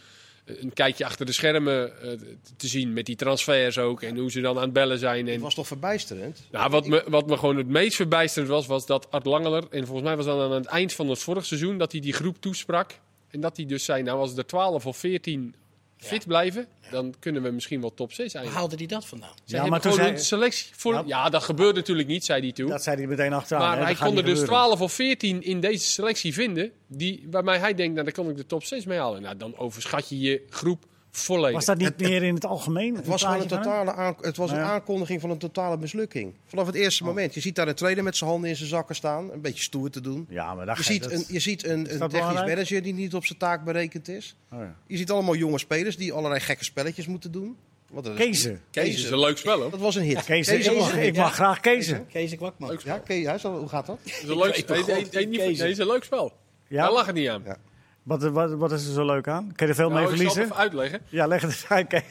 een 0.45 0.73
kijkje 0.73 1.05
achter 1.05 1.25
de 1.25 1.31
schermen 1.31 2.01
eh, 2.01 2.09
te 2.57 2.67
zien. 2.67 2.93
Met 2.93 3.05
die 3.05 3.15
transfers 3.15 3.77
ook 3.77 4.01
en 4.01 4.17
hoe 4.17 4.31
ze 4.31 4.41
dan 4.41 4.55
aan 4.55 4.63
het 4.63 4.73
bellen 4.73 4.99
zijn. 4.99 5.27
En, 5.27 5.33
Het 5.33 5.41
was 5.41 5.55
toch 5.55 5.67
verbijsterend? 5.67 6.47
nou, 6.51 6.69
wat 6.69 6.87
me, 6.87 7.03
wat 7.07 7.27
me 7.27 7.37
gewoon 7.37 7.57
het 7.57 7.67
meest 7.67 7.95
verbijsterend 7.95 8.51
was, 8.51 8.65
was 8.65 8.85
dat 8.85 9.11
Art 9.11 9.25
Langeler... 9.25 9.63
en 9.69 9.85
volgens 9.85 10.07
mij 10.07 10.15
was 10.15 10.25
dat 10.25 10.39
aan 10.39 10.51
het 10.51 10.65
eind 10.65 10.93
van 10.93 11.09
het 11.09 11.19
vorig 11.19 11.45
seizoen... 11.45 11.77
dat 11.77 11.91
hij 11.91 12.01
die 12.01 12.13
groep 12.13 12.41
toesprak. 12.41 12.99
En 13.29 13.41
dat 13.41 13.57
hij 13.57 13.65
dus 13.65 13.85
zei, 13.85 14.03
nou 14.03 14.19
als 14.19 14.37
er 14.37 14.45
12 14.45 14.85
of 14.85 14.97
14 14.97 15.55
fit 15.97 16.27
blijven... 16.27 16.67
dan 16.91 17.13
kunnen 17.19 17.41
we 17.43 17.49
misschien 17.49 17.81
wel 17.81 17.93
top 17.93 18.13
6 18.13 18.25
Waar 18.25 18.33
eindigen. 18.33 18.59
haalde 18.59 18.75
die 18.75 18.87
dat 18.87 19.05
vandaan? 19.05 19.33
Ja, 19.45 19.65
maar 19.65 19.81
toen 19.81 19.93
zei- 19.93 20.11
een 20.11 20.19
selectie 20.19 20.67
voor... 20.75 20.93
Ja. 20.93 21.03
Ja. 21.05 21.29
dat 21.29 21.43
gebeurt 21.43 21.75
natuurlijk 21.75 22.07
niet, 22.07 22.25
zei 22.25 22.41
hij 22.41 22.51
toen. 22.51 22.69
Dat 22.69 22.83
zei 22.83 22.97
hij 22.97 23.07
meteen 23.07 23.33
achteraan. 23.33 23.67
maar 23.67 23.77
hè? 23.77 23.83
hij 23.83 23.95
kon 23.95 24.07
er 24.07 24.13
dus 24.13 24.39
gebeuren. 24.39 24.45
12 24.47 24.81
of 24.81 24.93
14 24.93 25.43
in 25.43 25.59
deze 25.59 25.85
selectie 25.85 26.33
vinden... 26.33 26.71
Die, 26.87 27.27
waarmee 27.31 27.57
hij 27.57 27.73
denkt, 27.73 27.93
nou 27.93 28.05
dan 28.05 28.13
kan 28.13 28.29
ik 28.29 28.37
de 28.37 28.45
top 28.45 28.63
6 28.63 28.85
mee 28.85 28.97
halen. 28.97 29.21
Nou, 29.21 29.37
dan 29.37 29.57
overschat 29.57 30.09
je 30.09 30.19
je 30.19 30.45
groep 30.49 30.85
volledig. 31.15 31.53
Was 31.55 31.65
dat 31.65 31.77
niet 31.77 31.99
meer 31.99 32.23
in 32.23 32.33
het 32.35 32.45
algemeen? 32.45 32.95
Het 32.95 33.05
was 33.07 33.23
een, 33.23 33.47
totale 33.47 33.93
aan- 33.93 34.15
het 34.21 34.37
was 34.37 34.49
een 34.49 34.55
Nou 34.55 34.67
ja. 34.67 34.73
aankondiging 34.73 35.21
van 35.21 35.29
een 35.29 35.37
totale 35.37 35.77
mislukking. 35.77 36.33
Vanaf 36.45 36.65
het 36.65 36.75
eerste 36.75 37.03
moment. 37.03 37.33
Je 37.33 37.39
ziet 37.41 37.55
daar 37.55 37.67
een 37.67 37.75
trainer 37.75 38.03
met 38.03 38.17
zijn 38.17 38.29
handen 38.29 38.49
in 38.49 38.55
zijn 38.55 38.69
zakken 38.69 38.95
staan. 38.95 39.31
Een 39.31 39.41
beetje 39.41 39.63
stoer 39.63 39.89
te 39.89 40.01
doen. 40.01 40.25
Ja, 40.29 40.53
maar 40.53 40.65
daar 40.65 40.77
Je 40.77 40.83
ziet, 40.83 41.03
dat- 41.03 41.11
een, 41.11 41.25
je 41.27 41.39
ziet 41.39 41.63
een, 41.65 41.71
een 41.71 41.83
dat 41.83 41.91
technisch 41.91 42.11
belangrijk? 42.11 42.47
manager 42.47 42.81
die 42.81 42.93
niet 42.93 43.13
op 43.15 43.25
zijn 43.25 43.39
taak 43.39 43.63
berekend 43.63 44.07
is. 44.07 44.35
Oh, 44.51 44.59
ja. 44.59 44.75
Je 44.87 44.97
ziet 44.97 45.11
allemaal 45.11 45.35
jonge 45.35 45.59
spelers 45.59 45.97
die 45.97 46.13
allerlei 46.13 46.41
gekke 46.41 46.63
spelletjes 46.63 47.07
moeten 47.07 47.31
doen. 47.31 47.55
Wat 47.91 48.03
dat 48.03 48.13
is- 48.13 48.25
Kezen. 48.25 48.61
Kees 48.71 48.95
is 49.03 49.09
een 49.09 49.19
leuk 49.19 49.37
spel, 49.37 49.61
hoor. 49.61 49.71
Dat 49.71 49.79
was 49.79 49.95
een 49.95 50.03
hit. 50.03 50.27
Was 50.75 50.91
ik, 50.93 51.15
mag 51.15 51.33
graag 51.33 51.59
kezen. 51.59 52.07
Kees 52.07 52.35
Kwakman. 52.35 52.69
Leuk 52.69 52.81
Ja, 52.81 52.97
Kees, 52.97 53.25
hij 53.25 53.37
zal- 53.37 53.57
hoe 53.57 53.67
gaat 53.69 53.85
dat? 53.85 53.97
Het 54.03 54.13
is 54.23 54.29
een 54.29 54.37
leuk 54.37 54.55
spel. 54.55 54.85
Nee, 54.85 55.51
is 55.51 55.77
een 55.77 55.87
leuk 55.87 56.03
spel. 56.03 56.33
Ja? 56.67 56.81
Daar 56.83 56.91
lag 56.93 57.05
het 57.05 57.15
niet 57.15 57.29
aan. 57.29 57.41
Ja. 57.45 57.57
Wat, 58.05 58.23
wat, 58.23 58.51
wat 58.53 58.71
is 58.71 58.87
er 58.87 58.93
zo 58.93 59.05
leuk 59.05 59.27
aan? 59.27 59.51
Kun 59.55 59.65
je 59.65 59.71
er 59.71 59.77
veel 59.77 59.89
Nou, 59.89 60.01
mee 60.01 60.11
ik 60.11 60.17
zal 60.17 60.25
het 60.25 60.33
verliezen? 60.33 60.43
even 60.43 60.63
uitleggen. 60.63 60.99
Ja, 61.09 61.27
leg 61.27 61.41
het 61.41 61.51
eens 61.51 61.65
uit. 61.67 61.91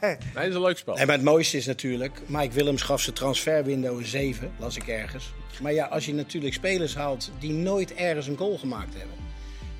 Nee, 0.00 0.16
het 0.34 0.48
is 0.48 0.54
een 0.54 0.60
leuk 0.60 0.78
spel. 0.78 0.94
Nee, 0.94 1.06
maar 1.06 1.14
het 1.14 1.24
mooiste 1.24 1.56
is 1.56 1.66
natuurlijk, 1.66 2.20
Mike 2.26 2.54
Willems 2.54 2.82
gaf 2.82 3.00
zijn 3.00 3.14
transferwindow 3.16 3.98
een 3.98 4.04
7, 4.06 4.50
las 4.58 4.76
ik 4.76 4.86
ergens. 4.88 5.32
Maar 5.62 5.72
ja, 5.72 5.86
als 5.86 6.06
je 6.06 6.14
natuurlijk 6.14 6.54
spelers 6.54 6.94
haalt 6.94 7.30
die 7.38 7.52
nooit 7.52 7.94
ergens 7.94 8.26
een 8.26 8.36
goal 8.36 8.58
gemaakt 8.58 8.94
hebben. 8.94 9.14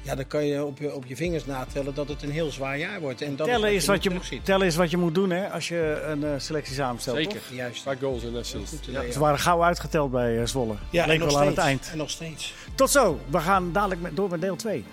Ja, 0.03 0.14
dan 0.14 0.27
kan 0.27 0.45
je 0.47 0.64
op 0.64 0.79
je, 0.79 0.95
op 0.95 1.07
je 1.07 1.16
vingers 1.16 1.47
natellen 1.47 1.95
dat 1.95 2.09
het 2.09 2.23
een 2.23 2.31
heel 2.31 2.51
zwaar 2.51 2.79
jaar 2.79 3.01
wordt. 3.01 3.23
En 3.23 3.37
dat 3.37 3.47
Tellen 3.47 3.71
is 3.71 3.77
is, 3.77 3.87
wat 3.87 4.03
je, 4.03 4.40
tellen 4.42 4.66
is 4.66 4.77
wat 4.77 4.90
je 4.90 4.97
moet 4.97 5.14
doen 5.14 5.31
hè, 5.31 5.51
als 5.51 5.69
je 5.69 6.03
een 6.07 6.25
eh, 6.25 6.31
selectie 6.37 6.75
samenstelt. 6.75 7.16
Zeker. 7.16 7.33
toch? 7.33 7.57
Juist. 7.57 7.85
Paar 7.85 7.97
goals 8.01 8.25
en 8.25 8.37
assists. 8.37 8.77
Ja. 8.90 9.01
ja. 9.01 9.12
Ze 9.12 9.19
waren 9.19 9.38
gauw 9.38 9.62
uitgeteld 9.62 10.11
bij 10.11 10.38
eh, 10.40 10.47
Zwolle. 10.47 10.75
Ja, 10.90 11.07
Leek 11.07 11.14
en 11.14 11.21
nog 11.21 11.29
wel 11.31 11.38
aan 11.40 11.45
het 11.47 11.53
steeds. 11.55 11.69
eind. 11.69 11.88
En 11.92 11.99
nog 11.99 12.11
steeds. 12.11 12.55
Tot 12.75 12.90
zo. 12.90 13.21
We 13.31 13.38
gaan 13.38 13.73
dadelijk 13.73 14.01
met, 14.01 14.16
door 14.16 14.31
met 14.31 14.40
deel 14.40 14.57
2. 14.57 14.85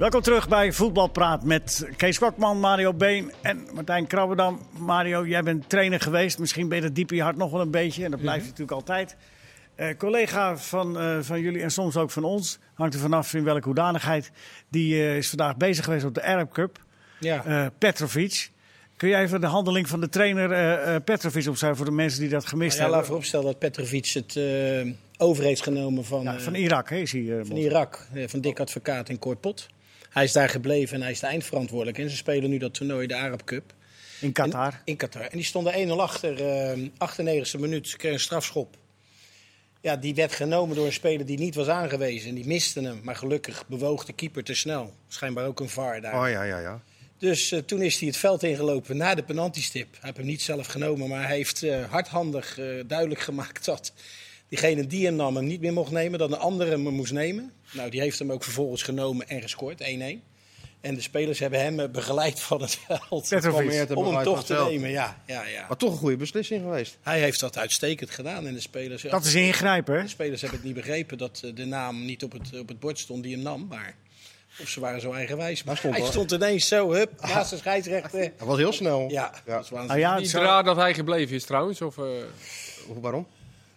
Welkom 0.00 0.20
terug 0.20 0.48
bij 0.48 0.72
Voetbalpraat 0.72 1.44
met 1.44 1.88
Kees 1.96 2.18
Kwakman, 2.18 2.60
Mario 2.60 2.94
Been 2.94 3.32
en 3.40 3.66
Martijn 3.74 4.06
Krabberdam. 4.06 4.60
Mario, 4.78 5.26
jij 5.26 5.42
bent 5.42 5.68
trainer 5.68 6.00
geweest. 6.00 6.38
Misschien 6.38 6.68
ben 6.68 6.76
je 6.76 6.82
dat 6.82 6.94
diep 6.94 7.10
in 7.10 7.16
je 7.16 7.22
hart 7.22 7.36
nog 7.36 7.50
wel 7.50 7.60
een 7.60 7.70
beetje. 7.70 8.04
En 8.04 8.10
dat 8.10 8.20
blijft 8.20 8.40
je 8.44 8.50
natuurlijk 8.50 8.76
altijd. 8.76 9.16
Eh, 9.74 9.96
collega 9.96 10.56
van, 10.56 10.98
eh, 10.98 11.18
van 11.20 11.40
jullie 11.40 11.62
en 11.62 11.70
soms 11.70 11.96
ook 11.96 12.10
van 12.10 12.24
ons, 12.24 12.58
hangt 12.74 12.94
er 12.94 13.00
vanaf 13.00 13.34
in 13.34 13.44
welke 13.44 13.64
hoedanigheid. 13.64 14.30
Die 14.68 14.94
eh, 14.94 15.16
is 15.16 15.28
vandaag 15.28 15.56
bezig 15.56 15.84
geweest 15.84 16.04
op 16.04 16.14
de 16.14 16.22
Arab 16.22 16.52
Cup. 16.52 16.84
Ja. 17.18 17.70
Petrovic. 17.78 18.50
Kun 18.96 19.08
jij 19.08 19.22
even 19.22 19.40
de 19.40 19.46
handeling 19.46 19.88
van 19.88 20.00
de 20.00 20.08
trainer 20.08 21.00
Petrovic 21.00 21.48
opschrijven 21.48 21.78
voor 21.78 21.86
de 21.86 21.92
mensen 21.92 22.20
die 22.20 22.28
dat 22.28 22.46
gemist 22.46 22.78
Nou 22.78 22.90
ja, 22.90 22.96
laat 22.96 23.06
hebben? 23.06 23.06
vooropstellen 23.06 23.46
dat 23.46 23.58
Petrovic 23.58 24.06
het 24.06 24.40
over 25.18 25.44
heeft 25.44 25.62
genomen 25.62 26.04
van, 26.04 26.22
Ja, 26.22 26.38
van 26.38 26.54
Irak, 26.54 26.90
hè, 26.90 26.96
is 26.96 27.12
hij. 27.12 27.40
van. 27.42 27.56
Irak, 27.56 28.06
van 28.26 28.40
Dick 28.40 28.60
Advocaat 28.60 29.08
en 29.08 29.18
Cor 29.18 29.36
Pot. 29.36 29.68
Hij 30.10 30.24
is 30.24 30.32
daar 30.32 30.48
gebleven 30.48 30.96
en 30.96 31.02
hij 31.02 31.10
is 31.10 31.20
de 31.20 31.26
eindverantwoordelijk. 31.26 31.98
En 31.98 32.10
ze 32.10 32.16
spelen 32.16 32.50
nu 32.50 32.58
dat 32.58 32.74
toernooi, 32.74 33.06
de 33.06 33.16
Arab 33.16 33.44
Cup. 33.44 33.72
in 34.20 34.32
Qatar. 34.32 34.72
En- 34.72 34.80
in 34.84 34.96
Qatar. 34.96 35.22
En 35.22 35.36
die 35.36 35.44
stonden 35.44 35.72
1-0 35.74 36.00
achter, 36.00 36.46
eh 36.46 36.78
98e 36.98 37.58
minuut. 37.58 37.88
Ze 37.88 37.96
kregen 37.96 38.16
een 38.16 38.22
strafschop. 38.22 38.76
Ja, 39.80 39.96
die 39.96 40.14
werd 40.14 40.32
genomen 40.32 40.76
door 40.76 40.86
een 40.86 40.92
speler 40.92 41.26
die 41.26 41.38
niet 41.38 41.54
was 41.54 41.68
aangewezen. 41.68 42.28
En 42.28 42.34
die 42.34 42.46
miste 42.46 42.80
hem. 42.80 43.00
Maar 43.02 43.16
gelukkig 43.16 43.66
bewoog 43.66 44.04
de 44.04 44.12
keeper 44.12 44.44
te 44.44 44.54
snel. 44.54 44.94
Schijnbaar 45.08 45.46
ook 45.46 45.60
een 45.60 45.68
VAR 45.68 46.00
daar. 46.00 46.22
Oh 46.22 46.30
ja, 46.30 46.42
ja, 46.42 46.58
ja. 46.58 46.82
Dus 47.18 47.52
eh, 47.52 47.58
toen 47.58 47.82
is 47.82 47.98
hij 47.98 48.08
het 48.08 48.16
veld 48.16 48.42
ingelopen 48.42 48.96
na 48.96 49.14
de 49.14 49.22
penaltystip. 49.22 49.88
Hij 49.92 50.00
heeft 50.02 50.16
hem 50.16 50.26
niet 50.26 50.42
zelf 50.42 50.66
genomen, 50.66 51.08
maar 51.08 51.26
hij 51.26 51.36
heeft 51.36 51.62
eh, 51.62 51.84
hardhandig 51.90 52.58
eh, 52.58 52.66
duidelijk 52.86 53.20
gemaakt 53.20 53.64
dat 53.64 53.92
diegene 54.50 54.86
die 54.86 55.04
hem 55.04 55.14
nam 55.14 55.36
hem 55.36 55.46
niet 55.46 55.60
meer 55.60 55.72
mocht 55.72 55.90
nemen, 55.90 56.18
dat 56.18 56.32
een 56.32 56.38
andere 56.38 56.70
hem 56.70 56.80
moest 56.80 57.12
nemen. 57.12 57.52
Nou, 57.72 57.90
die 57.90 58.00
heeft 58.00 58.18
hem 58.18 58.32
ook 58.32 58.44
vervolgens 58.44 58.82
genomen 58.82 59.28
en 59.28 59.40
gescoord, 59.42 59.82
1-1. 59.82 59.84
En 60.80 60.94
de 60.94 61.00
spelers 61.00 61.38
hebben 61.38 61.60
hem 61.60 61.80
eh, 61.80 61.88
begeleid 61.88 62.40
van 62.40 62.60
het 62.60 62.78
veld 62.86 63.10
om 63.94 64.14
hem 64.14 64.24
toch 64.24 64.44
te 64.44 64.54
veld. 64.54 64.70
nemen. 64.70 64.90
Ja, 64.90 65.22
ja, 65.26 65.46
ja. 65.46 65.64
Maar 65.68 65.76
toch 65.76 65.92
een 65.92 65.98
goede 65.98 66.16
beslissing 66.16 66.62
geweest. 66.62 66.98
Hij 67.02 67.20
heeft 67.20 67.40
dat 67.40 67.58
uitstekend 67.58 68.10
gedaan 68.10 68.46
en 68.46 68.54
de 68.54 68.60
spelers, 68.60 69.02
Dat 69.02 69.24
is 69.24 69.34
ingrijpen, 69.34 69.94
hè? 69.96 70.02
de 70.02 70.08
spelers 70.08 70.40
hebben 70.40 70.58
het 70.58 70.68
niet 70.68 70.76
begrepen 70.76 71.18
dat 71.18 71.40
eh, 71.44 71.54
de 71.54 71.64
naam 71.64 72.04
niet 72.04 72.24
op 72.24 72.32
het, 72.32 72.58
op 72.60 72.68
het 72.68 72.80
bord 72.80 72.98
stond 72.98 73.22
die 73.22 73.32
hem 73.34 73.42
nam, 73.42 73.66
maar... 73.68 73.94
Of 74.60 74.68
ze 74.68 74.80
waren 74.80 75.00
zo 75.00 75.12
eigenwijs. 75.12 75.62
Maar 75.64 75.76
stond 75.76 75.92
hij 75.94 76.02
wel- 76.02 76.12
stond 76.12 76.32
ineens 76.32 76.68
zo, 76.68 76.92
hup, 76.92 77.10
naast 77.20 77.50
de 77.50 77.56
scheidsrechter. 77.56 78.32
Dat 78.38 78.46
was 78.46 78.58
heel 78.58 78.72
snel. 78.72 79.00
Ja, 79.00 79.08
Ja. 79.10 79.30
dat 79.54 79.64
is 79.64 79.70
waanzinnig. 79.70 79.86
Nou 79.86 79.98
ja, 80.00 80.10
het 80.12 80.20
Niet 80.20 80.30
zou- 80.30 80.44
raar 80.44 80.64
dat 80.64 80.76
hij 80.76 80.94
gebleven 80.94 81.34
is 81.36 81.44
trouwens. 81.44 81.80
Of, 81.82 81.98
eh, 81.98 82.04
Waarom? 83.00 83.26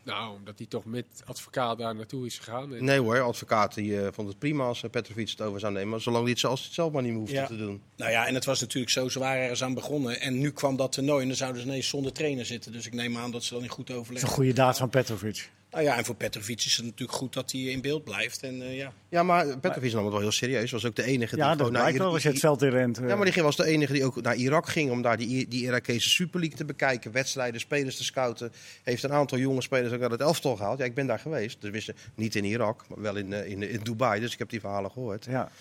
Nou, 0.03 0.35
omdat 0.35 0.57
hij 0.57 0.67
toch 0.67 0.85
met 0.85 1.05
advocaat 1.25 1.77
daar 1.77 1.95
naartoe 1.95 2.25
is 2.25 2.37
gegaan. 2.39 2.75
En, 2.75 2.83
Nee 2.83 2.99
hoor, 2.99 3.19
advocaat 3.21 3.73
die, 3.73 4.01
eh, 4.01 4.07
vond 4.11 4.27
het 4.27 4.39
prima 4.39 4.63
als 4.63 4.83
eh, 4.83 4.89
Petrovic 4.89 5.29
het 5.29 5.41
over 5.41 5.59
zou 5.59 5.73
nemen. 5.73 6.01
Zolang 6.01 6.21
hij 6.23 6.31
het, 6.31 6.39
zelf- 6.39 6.51
als 6.51 6.59
hij 6.59 6.67
het 6.69 6.77
zelf 6.79 6.91
maar 6.93 7.01
niet 7.01 7.11
meer 7.11 7.19
hoefde 7.19 7.35
Ja. 7.35 7.45
te 7.47 7.57
doen. 7.57 7.81
Nou 7.95 8.11
ja, 8.11 8.27
en 8.27 8.33
het 8.33 8.45
was 8.45 8.61
natuurlijk 8.61 8.91
zo, 8.91 9.09
ze 9.09 9.19
waren 9.19 9.41
ergens 9.41 9.63
aan 9.63 9.73
begonnen. 9.73 10.19
En 10.21 10.37
nu 10.39 10.51
kwam 10.51 10.75
dat 10.75 10.91
toernooi 10.91 11.21
en 11.21 11.27
dan 11.27 11.37
zouden 11.37 11.61
ze 11.61 11.67
ineens 11.67 11.87
zonder 11.87 12.11
trainer 12.13 12.45
zitten. 12.45 12.71
Dus 12.71 12.85
ik 12.85 12.93
neem 12.93 13.17
aan 13.17 13.31
dat 13.31 13.43
ze 13.43 13.53
dan 13.53 13.63
in 13.63 13.69
goed 13.69 13.87
Dat 13.87 13.95
is 13.95 14.01
overleg. 14.01 14.21
een 14.23 14.27
goede 14.29 14.53
daad 14.53 14.77
van 14.77 14.89
Petrovic. 14.89 15.51
Nou 15.73 15.85
ja, 15.85 15.97
en 15.97 16.05
voor 16.05 16.15
Petrovic 16.15 16.57
is 16.65 16.75
het 16.75 16.85
natuurlijk 16.85 17.17
goed 17.17 17.33
dat 17.33 17.51
hij 17.51 17.61
in 17.61 17.81
beeld 17.81 18.03
blijft. 18.03 18.43
En 18.43 18.61
eh, 18.61 18.77
ja, 18.77 18.93
Ja, 19.09 19.23
maar 19.23 19.57
Petrovic 19.59 19.93
nam 19.93 20.03
het 20.03 20.11
wel 20.11 20.21
heel 20.21 20.31
serieus. 20.31 20.71
Was 20.71 20.85
ook 20.85 20.95
de 20.95 21.03
enige 21.03 21.35
die 21.35 21.43
Ja, 21.43 21.55
dat 21.55 21.71
naar 21.71 21.93
wel 21.93 22.11
als 22.13 22.23
je 22.23 22.29
het 22.29 22.39
veld 22.39 22.61
in 22.61 22.69
rent. 22.69 22.97
eh. 22.97 23.07
Ja, 23.07 23.15
maar 23.15 23.31
die 23.31 23.43
was 23.43 23.55
de 23.55 23.65
enige 23.65 23.93
die 23.93 24.05
ook 24.05 24.21
naar 24.21 24.35
Irak 24.35 24.67
ging 24.67 24.91
om 24.91 25.01
daar 25.01 25.17
die, 25.17 25.47
die 25.47 25.63
Irakese 25.63 26.09
Super 26.09 26.39
League 26.39 26.57
te 26.57 26.65
bekijken. 26.65 27.11
Wedstrijden, 27.11 27.59
spelers 27.59 27.97
te 27.97 28.03
scouten. 28.03 28.51
Heeft 28.83 29.03
een 29.03 29.11
aantal 29.13 29.37
jonge 29.37 29.61
spelers 29.61 29.93
ook 29.93 30.01
uit 30.01 30.11
het 30.11 30.21
elftal 30.21 30.55
gehaald. 30.55 30.77
Ja, 30.79 30.85
ik 30.85 30.93
ben 30.93 31.07
daar 31.07 31.19
geweest. 31.19 31.61
Dus 31.61 31.71
wisten 31.71 31.95
niet 32.15 32.35
in 32.35 32.43
Irak, 32.45 32.85
maar 32.87 33.01
wel 33.01 33.15
in, 33.15 33.33
eh, 33.33 33.49
in, 33.51 33.69
in 33.69 33.79
Dubai. 33.83 34.19
Dus 34.19 34.33
ik 34.33 34.39
heb 34.39 34.49
die 34.49 34.59
verhalen 34.59 34.91
gehoord. 34.91 35.25
Ja. 35.29 35.51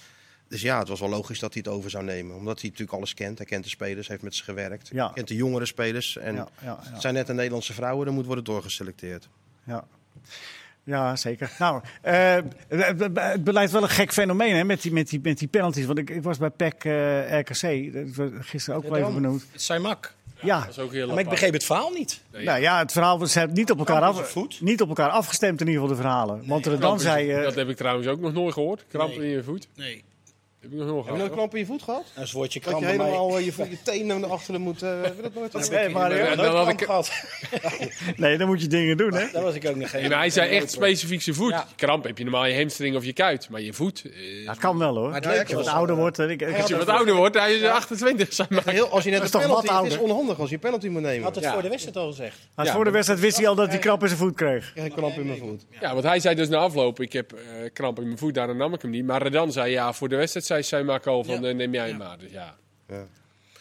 Dus 0.48 0.62
ja, 0.62 0.78
het 0.78 0.88
was 0.88 1.00
wel 1.00 1.08
logisch 1.08 1.38
dat 1.38 1.52
hij 1.54 1.62
het 1.64 1.74
over 1.74 1.90
zou 1.90 2.04
nemen. 2.04 2.36
Omdat 2.36 2.60
hij 2.60 2.70
natuurlijk 2.70 2.96
alles 2.98 3.14
kent. 3.14 3.38
Hij 3.38 3.46
kent 3.46 3.64
de 3.64 3.70
spelers, 3.70 4.08
heeft 4.08 4.22
met 4.22 4.34
ze 4.34 4.44
gewerkt. 4.44 4.88
Ja. 4.92 5.08
Kent 5.14 5.28
de 5.28 5.34
jongere 5.34 5.66
spelers. 5.66 6.16
En 6.16 6.34
Ja, 6.34 6.48
ja, 6.62 6.78
ja. 6.84 6.90
het 6.92 7.00
zijn 7.00 7.14
net 7.14 7.26
de 7.26 7.32
Nederlandse 7.34 7.72
vrouwen, 7.72 8.06
er 8.06 8.12
moet 8.12 8.26
worden 8.26 8.44
doorgeselecteerd. 8.44 9.28
Ja. 9.64 9.84
Ja, 10.84 11.16
zeker. 11.16 11.50
Nou, 11.58 11.82
eh, 12.02 12.36
het, 12.68 13.44
blijft 13.44 13.72
wel 13.72 13.82
een 13.82 13.88
gek 13.88 14.12
fenomeen 14.12 14.54
hè, 14.56 14.64
met, 14.64 14.82
die, 14.82 14.92
met, 14.92 15.08
die, 15.08 15.20
met 15.22 15.38
die 15.38 15.48
penalties. 15.48 15.86
Want 15.86 15.98
ik, 15.98 16.10
ik 16.10 16.22
was 16.22 16.38
bij 16.38 16.50
PEC 16.50 16.84
eh, 16.84 17.38
RKC, 17.38 17.92
dat 17.92 18.14
werd 18.16 18.32
gisteren 18.46 18.78
ook 18.78 18.88
wel 18.88 18.96
even 18.98 19.14
benoemd. 19.14 19.46
het 19.52 19.62
zijn 19.62 19.82
mak. 19.82 20.14
Ja, 20.40 20.60
Dat 20.60 20.68
is 20.68 20.78
ook 20.78 20.92
heel 20.92 21.06
Maar 21.08 21.18
ik 21.18 21.28
begreep 21.28 21.52
het 21.52 21.64
verhaal 21.64 21.90
niet. 21.90 22.22
Nee, 22.32 22.44
nou 22.44 22.60
ja, 22.60 22.78
het 22.78 22.92
verhaal 22.92 23.18
was 23.18 23.36
niet 23.52 23.70
op 23.70 23.78
elkaar, 23.78 24.02
af, 24.02 24.34
niet 24.60 24.80
op 24.80 24.88
elkaar 24.88 25.08
afgestemd 25.10 25.60
in 25.60 25.66
ieder 25.66 25.82
geval 25.82 25.96
de 25.96 26.02
verhalen. 26.02 26.46
Want 26.46 26.66
er 26.66 26.80
dan 26.80 27.00
zei... 27.00 27.30
eh, 27.32 27.42
dat 27.42 27.54
heb 27.54 27.68
ik 27.68 27.76
trouwens 27.76 28.06
ook 28.08 28.20
nog 28.20 28.32
nooit 28.32 28.52
gehoord. 28.52 28.84
Kramp 28.88 29.16
Nee. 29.16 29.26
in 29.26 29.36
je 29.36 29.42
voet. 29.42 29.68
Nee. 29.76 30.04
Heb 30.62 30.72
ik 30.72 30.76
nog 30.78 30.86
nooit 30.86 31.06
Heb 31.06 31.16
je 31.16 31.30
kramp 31.30 31.52
in 31.54 31.58
je 31.60 31.66
voet 31.66 31.82
gehad? 31.82 32.02
Dat 32.14 32.16
is 32.16 32.22
het 32.22 32.32
woordje 32.32 32.60
Dat 32.60 32.68
kramp 32.68 32.82
je 32.82 32.88
bij 32.88 32.96
mij. 32.96 33.06
helemaal 33.06 33.38
eh, 33.38 33.44
je, 33.44 33.52
voet- 33.52 33.70
je 33.70 33.82
tenen 33.82 34.20
naar 34.20 34.30
achteren 34.30 34.60
moet... 34.60 34.82
eh 34.82 35.02
heb 35.02 35.16
je 35.16 35.22
dat 35.22 35.34
nooit 35.34 35.70
Nee, 35.70 35.88
Mario. 35.88 36.24
nooit 36.24 36.36
Dan 36.36 36.46
had 36.46 36.54
kramp 36.54 36.80
ik- 36.80 36.86
gehad. 36.86 37.10
nee, 38.16 38.38
dan 38.38 38.46
moet 38.46 38.60
je 38.60 38.66
dingen 38.66 38.96
doen, 38.96 39.14
hè? 39.14 39.26
Daar 39.32 39.42
was 39.42 39.54
ik 39.54 39.66
ook 39.68 39.74
nog 39.76 39.90
geen. 39.90 40.08
Maar 40.08 40.18
hij 40.18 40.30
zei 40.30 40.50
echt 40.50 40.70
specifiek 40.70 41.22
zijn 41.22 41.36
voet. 41.36 41.50
Ja. 41.50 41.66
Kramp 41.76 42.04
heb 42.04 42.18
je 42.18 42.24
normaal 42.24 42.46
je 42.46 42.56
hamstring 42.56 42.96
of 42.96 43.04
je 43.04 43.12
kuit. 43.12 43.48
Maar 43.48 43.60
je 43.60 43.72
voet... 43.72 44.04
eh, 44.04 44.46
Dat 44.46 44.58
kan 44.58 44.78
wel, 44.78 44.94
hoor. 44.96 45.06
Maar 45.10 45.14
het 45.14 45.24
leuke 45.24 45.40
Als 45.40 45.48
je 45.50 45.56
was, 45.56 45.64
wat 45.64 45.74
ouder 45.74 45.96
wordt... 45.96 46.18
eh, 46.18 46.30
Ik, 46.30 46.40
ik, 46.42 46.56
als 46.60 46.68
je 46.68 46.76
wat 46.76 46.88
ouder 46.88 47.14
wordt, 47.14 47.38
hij 47.38 47.54
is 47.54 47.62
28. 47.64 48.32
Zeg 48.32 48.48
maar. 48.48 48.62
Heel, 48.68 48.88
als 48.88 49.04
je 49.04 49.10
net 49.10 49.18
Dat 49.18 49.28
is 49.28 49.34
een 49.34 49.40
toch 49.40 49.50
wat 49.50 49.60
penalty, 49.64 49.84
het 49.84 49.92
is 49.92 49.98
ouder? 49.98 50.14
onhandig 50.16 50.38
als 50.40 50.48
je 50.48 50.54
een 50.54 50.60
penalty 50.60 50.88
moet 50.88 51.02
nemen. 51.02 51.22
had 51.24 51.34
het 51.34 51.44
Ja. 51.44 51.52
voor 51.52 51.62
de 51.62 51.68
wedstrijd 51.68 51.96
al 51.96 52.06
gezegd. 52.08 52.36
Ja, 52.56 52.64
voor 52.72 52.84
de 52.84 52.90
wedstrijd 52.90 53.20
wist 53.20 53.36
hij 53.36 53.48
al 53.48 53.54
dat 53.54 53.68
hij 53.68 53.78
krap 53.78 54.00
in 54.02 54.06
zijn 54.08 54.18
voet 54.20 54.34
kreeg. 54.34 54.72
Krijg 54.72 54.88
een 54.88 54.94
kramp 54.96 55.16
in 55.16 55.26
mijn 55.26 55.38
voet. 55.38 55.64
Ja, 55.80 55.92
want 55.92 56.04
hij 56.04 56.20
zei 56.20 56.34
dus 56.34 56.48
na 56.48 56.56
afloop, 56.58 57.00
ik 57.00 57.12
heb 57.12 57.32
eh, 57.32 57.38
kramp 57.72 57.98
in 57.98 58.06
mijn 58.06 58.18
voet, 58.18 58.34
daarom 58.34 58.56
nam 58.56 58.74
ik 58.74 58.82
hem 58.82 58.90
niet. 58.90 59.04
Maar 59.06 59.22
Redan 59.22 59.52
zei 59.52 59.70
ja, 59.70 59.92
voor 59.92 60.08
de 60.08 60.16
wedstrijd 60.16 60.46
zei 60.52 60.62
Seymakko 60.62 61.22
van 61.22 61.42
Ja. 61.42 61.48
eh, 61.48 61.54
neem 61.54 61.72
jij 61.72 61.88
hem 61.88 61.96
maar. 61.96 62.18
Dus 62.18 62.30
ja. 62.30 62.56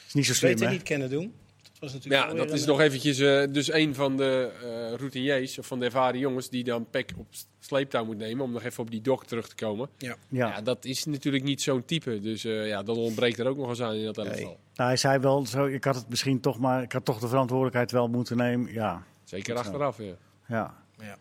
is 0.08 0.14
niet 0.14 0.26
zo 0.26 0.34
slim, 0.34 0.52
Beter 0.52 0.68
hè? 0.68 0.74
niet 0.74 0.84
kennen 0.84 1.10
doen. 1.10 1.34
Dat 1.64 1.80
was 1.80 1.94
natuurlijk 1.94 2.24
ja, 2.32 2.34
dat 2.46 2.52
is 2.54 2.66
nog 2.66 2.80
eventjes 2.80 3.20
eh, 3.20 3.44
dus 3.50 3.72
een 3.74 3.96
van 3.96 4.18
de 4.18 4.52
eh 4.64 4.98
routiniers, 4.98 5.60
of 5.60 5.68
van 5.68 5.80
de 5.80 5.86
ervaren 5.86 6.20
jongens, 6.20 6.50
die 6.50 6.64
dan 6.64 6.88
Peck 6.90 7.12
op 7.18 7.28
sleeptouw 7.60 8.06
moet 8.06 8.18
nemen, 8.18 8.44
om 8.46 8.52
nog 8.52 8.64
even 8.64 8.84
op 8.84 8.92
die 8.92 9.02
dok 9.02 9.26
terug 9.26 9.48
te 9.48 9.56
komen. 9.56 9.90
Ja. 9.98 10.16
Ja. 10.30 10.48
Ja, 10.48 10.62
dat 10.62 10.86
is 10.86 11.06
natuurlijk 11.06 11.44
niet 11.44 11.62
zo'n 11.62 11.86
type. 11.86 12.20
Dus 12.20 12.44
eh, 12.46 12.68
ja, 12.68 12.84
dat 12.84 12.98
ontbreekt 12.98 13.40
er 13.40 13.48
ook 13.48 13.58
nog 13.58 13.70
eens 13.70 13.82
aan 13.82 13.94
in 13.94 14.06
dat 14.06 14.18
elftal. 14.18 14.36
Nee. 14.36 14.58
Nou, 14.76 14.90
hij 14.90 14.98
zei 14.98 15.20
wel, 15.20 15.46
zo, 15.46 15.66
ik 15.66 15.84
had 15.84 15.96
het 15.96 16.10
misschien 16.10 16.40
toch 16.40 16.60
maar... 16.60 16.84
Ik 16.84 16.92
had 16.92 17.06
toch 17.06 17.20
de 17.20 17.28
verantwoordelijkheid 17.28 17.92
wel 17.92 18.08
moeten 18.08 18.38
nemen. 18.38 18.74
Ja, 18.74 19.04
Zeker 19.24 19.56
achteraf, 19.56 19.98
ja. 19.98 20.14
ja. 20.48 20.84
Ja. 20.98 21.18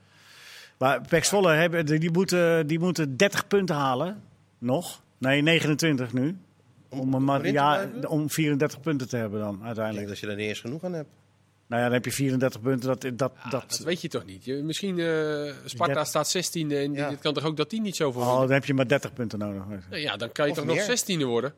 Maar 0.78 1.00
Pek 1.09 1.24
Zwolle, 1.24 1.85
die 1.85 2.11
moeten, 2.11 2.66
die 2.66 2.78
moeten 2.78 3.16
30 3.16 3.46
punten 3.46 3.76
halen. 3.76 4.22
Nog. 4.59 5.02
Nee, 5.20 5.42
29 5.42 6.12
nu. 6.12 6.37
Om, 6.88 7.14
een, 7.28 7.52
ja, 7.52 7.88
om 8.09 8.30
34 8.30 8.80
punten 8.80 9.09
te 9.09 9.16
hebben 9.16 9.40
dan, 9.40 9.48
Ik 9.50 9.54
denk 9.56 9.66
uiteindelijk. 9.66 10.09
dat 10.09 10.18
je 10.18 10.26
er 10.26 10.37
niet 10.37 10.48
eens 10.48 10.61
genoeg 10.61 10.85
aan 10.85 10.92
hebt. 10.92 11.09
Nou 11.66 11.83
ja, 11.83 11.88
dan 11.88 11.96
heb 11.96 12.04
je 12.04 12.12
34 12.12 12.61
punten. 12.61 12.88
Dat, 12.88 13.00
dat, 13.02 13.18
dat, 13.18 13.35
dat 13.50 13.78
weet 13.78 14.00
je 14.00 14.09
toch 14.09 14.24
niet? 14.24 14.44
Je, 14.44 14.54
misschien 14.54 14.98
eh 14.98 15.52
Sparta 15.64 16.04
staat 16.04 16.37
16e 16.37 16.50
en 16.52 16.92
Ja. 16.92 17.11
het 17.11 17.20
kan 17.20 17.35
toch 17.35 17.44
ook 17.44 17.56
dat 17.56 17.70
die 17.70 17.80
niet 17.80 17.96
zoveel 17.96 18.20
oh, 18.20 18.26
winnen? 18.28 18.46
dan 18.46 18.56
heb 18.56 18.64
je 18.64 18.74
maar 18.74 18.88
30 18.88 19.12
punten 19.12 19.38
nodig. 19.38 19.62
Nou 19.90 20.02
ja, 20.02 20.16
dan 20.16 20.33
kan 20.33 20.44
je 20.44 20.50
Of 20.50 20.56
toch 20.59 20.66
meer. 20.66 20.87
nog 20.88 21.20
16e 21.20 21.24
worden? 21.26 21.54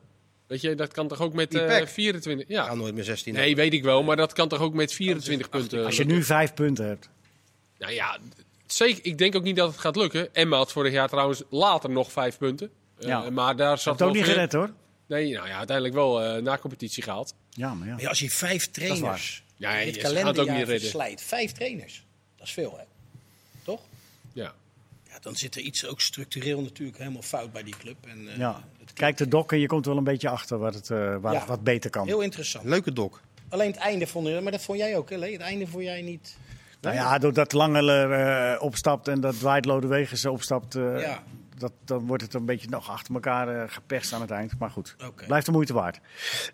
Weet 0.47 0.61
je, 0.61 0.75
dat 0.75 0.91
kan 0.93 1.07
toch 1.07 1.21
ook 1.21 1.33
met 1.33 1.51
Die 1.51 1.59
eh, 1.61 1.77
Peck. 1.77 1.87
24? 1.87 2.47
Ja, 2.47 2.65
Ja. 2.65 2.73
nooit 2.73 2.93
meer 2.93 3.03
16. 3.03 3.33
Nee, 3.33 3.55
weet 3.55 3.73
ik 3.73 3.83
wel, 3.83 4.03
maar 4.03 4.15
dat 4.15 4.33
kan 4.33 4.47
toch 4.47 4.59
ook 4.61 4.73
met 4.73 4.93
24 4.93 5.49
punten? 5.49 5.85
Als 5.85 5.97
je 5.97 6.05
nu 6.05 6.23
5 6.23 6.53
punten 6.53 6.85
hebt. 6.87 7.09
Nou 7.77 7.93
ja, 7.93 8.17
zeker. 8.65 9.05
Ik 9.05 9.17
denk 9.17 9.35
ook 9.35 9.43
niet 9.43 9.55
dat 9.55 9.71
het 9.71 9.79
gaat 9.79 9.95
lukken. 9.95 10.33
Emma 10.35 10.57
had 10.57 10.71
vorig 10.71 10.93
jaar 10.93 11.09
trouwens 11.09 11.43
later 11.49 11.89
nog 11.89 12.11
5 12.11 12.37
punten. 12.37 12.69
Eh, 13.03 13.09
Ja. 13.09 13.29
maar 13.29 13.55
daar 13.55 13.69
Dat 13.69 13.81
zat 13.81 13.99
heeft 13.99 14.09
ook 14.11 14.15
niet 14.17 14.25
gered 14.25 14.53
hoor. 14.53 14.69
Nee, 15.07 15.33
nou 15.33 15.47
ja, 15.47 15.57
uiteindelijk 15.57 15.95
wel 15.95 16.21
eh, 16.23 16.41
na 16.41 16.57
competitie 16.57 17.03
gehaald. 17.03 17.33
Ja, 17.49 17.73
maar 17.73 17.87
ja. 17.87 17.93
Maar 17.93 18.01
ja, 18.01 18.09
als 18.09 18.19
je 18.19 18.29
vijf 18.29 18.71
trainers 18.71 19.43
Ja, 19.55 19.71
in 19.75 19.87
ook 19.95 20.01
kalenderjaar 20.01 20.45
niet 20.45 20.55
redden. 20.57 20.79
verslijt. 20.79 21.21
Vijf 21.21 21.51
trainers. 21.51 22.03
Dat 22.37 22.47
is 22.47 22.53
veel, 22.53 22.75
hè? 22.77 22.83
Toch? 23.63 23.81
Ja. 24.33 24.53
Ja, 25.09 25.19
dan 25.21 25.35
zit 25.35 25.55
er 25.55 25.61
iets 25.61 25.85
ook 25.87 26.01
structureel 26.01 26.61
natuurlijk 26.61 26.97
helemaal 26.97 27.21
fout 27.21 27.51
bij 27.51 27.63
die 27.63 27.75
club. 27.79 27.95
En, 28.07 28.27
eh, 28.29 28.37
ja. 28.37 28.63
Kijk 28.93 29.17
de 29.17 29.27
dok 29.27 29.51
en 29.51 29.59
je 29.59 29.67
komt 29.67 29.85
wel 29.85 29.97
een 29.97 30.03
beetje 30.03 30.29
achter 30.29 30.57
wat, 30.57 30.73
het, 30.73 30.89
eh, 30.89 30.97
waar 31.21 31.33
Ja. 31.33 31.39
het 31.39 31.47
wat 31.47 31.63
beter 31.63 31.89
kan. 31.89 32.05
Heel 32.07 32.21
interessant. 32.21 32.65
Leuke 32.65 32.93
dok. 32.93 33.21
Alleen 33.49 33.67
het 33.71 33.79
einde 33.79 34.07
vond 34.07 34.27
je, 34.27 34.41
maar 34.41 34.51
dat 34.51 34.61
vond 34.61 34.77
jij 34.77 34.97
ook, 34.97 35.09
hè? 35.09 35.31
Het 35.31 35.41
einde 35.41 35.67
vond 35.67 35.83
jij 35.83 36.01
niet. 36.01 36.37
Nou 36.81 36.95
ja, 36.95 37.17
doordat 37.17 37.53
Langeler 37.53 38.11
eh, 38.11 38.61
opstapt 38.61 39.07
en 39.07 39.21
dat 39.21 39.39
Dwight 39.39 39.65
Lodewegers 39.65 40.25
opstapt, 40.25 40.75
eh, 40.75 40.99
Ja. 41.01 41.23
Dat, 41.63 41.73
dan 41.85 42.05
wordt 42.07 42.23
het 42.23 42.33
een 42.33 42.45
beetje 42.45 42.69
nog 42.69 42.89
achter 42.89 43.13
elkaar 43.13 43.47
eh, 43.47 43.63
geperst 43.67 44.13
aan 44.13 44.21
het 44.21 44.31
eind. 44.31 44.59
Maar 44.59 44.69
goed, 44.69 44.95
blijft 45.27 45.45
de 45.45 45.51
moeite 45.51 45.73
waard. 45.73 45.99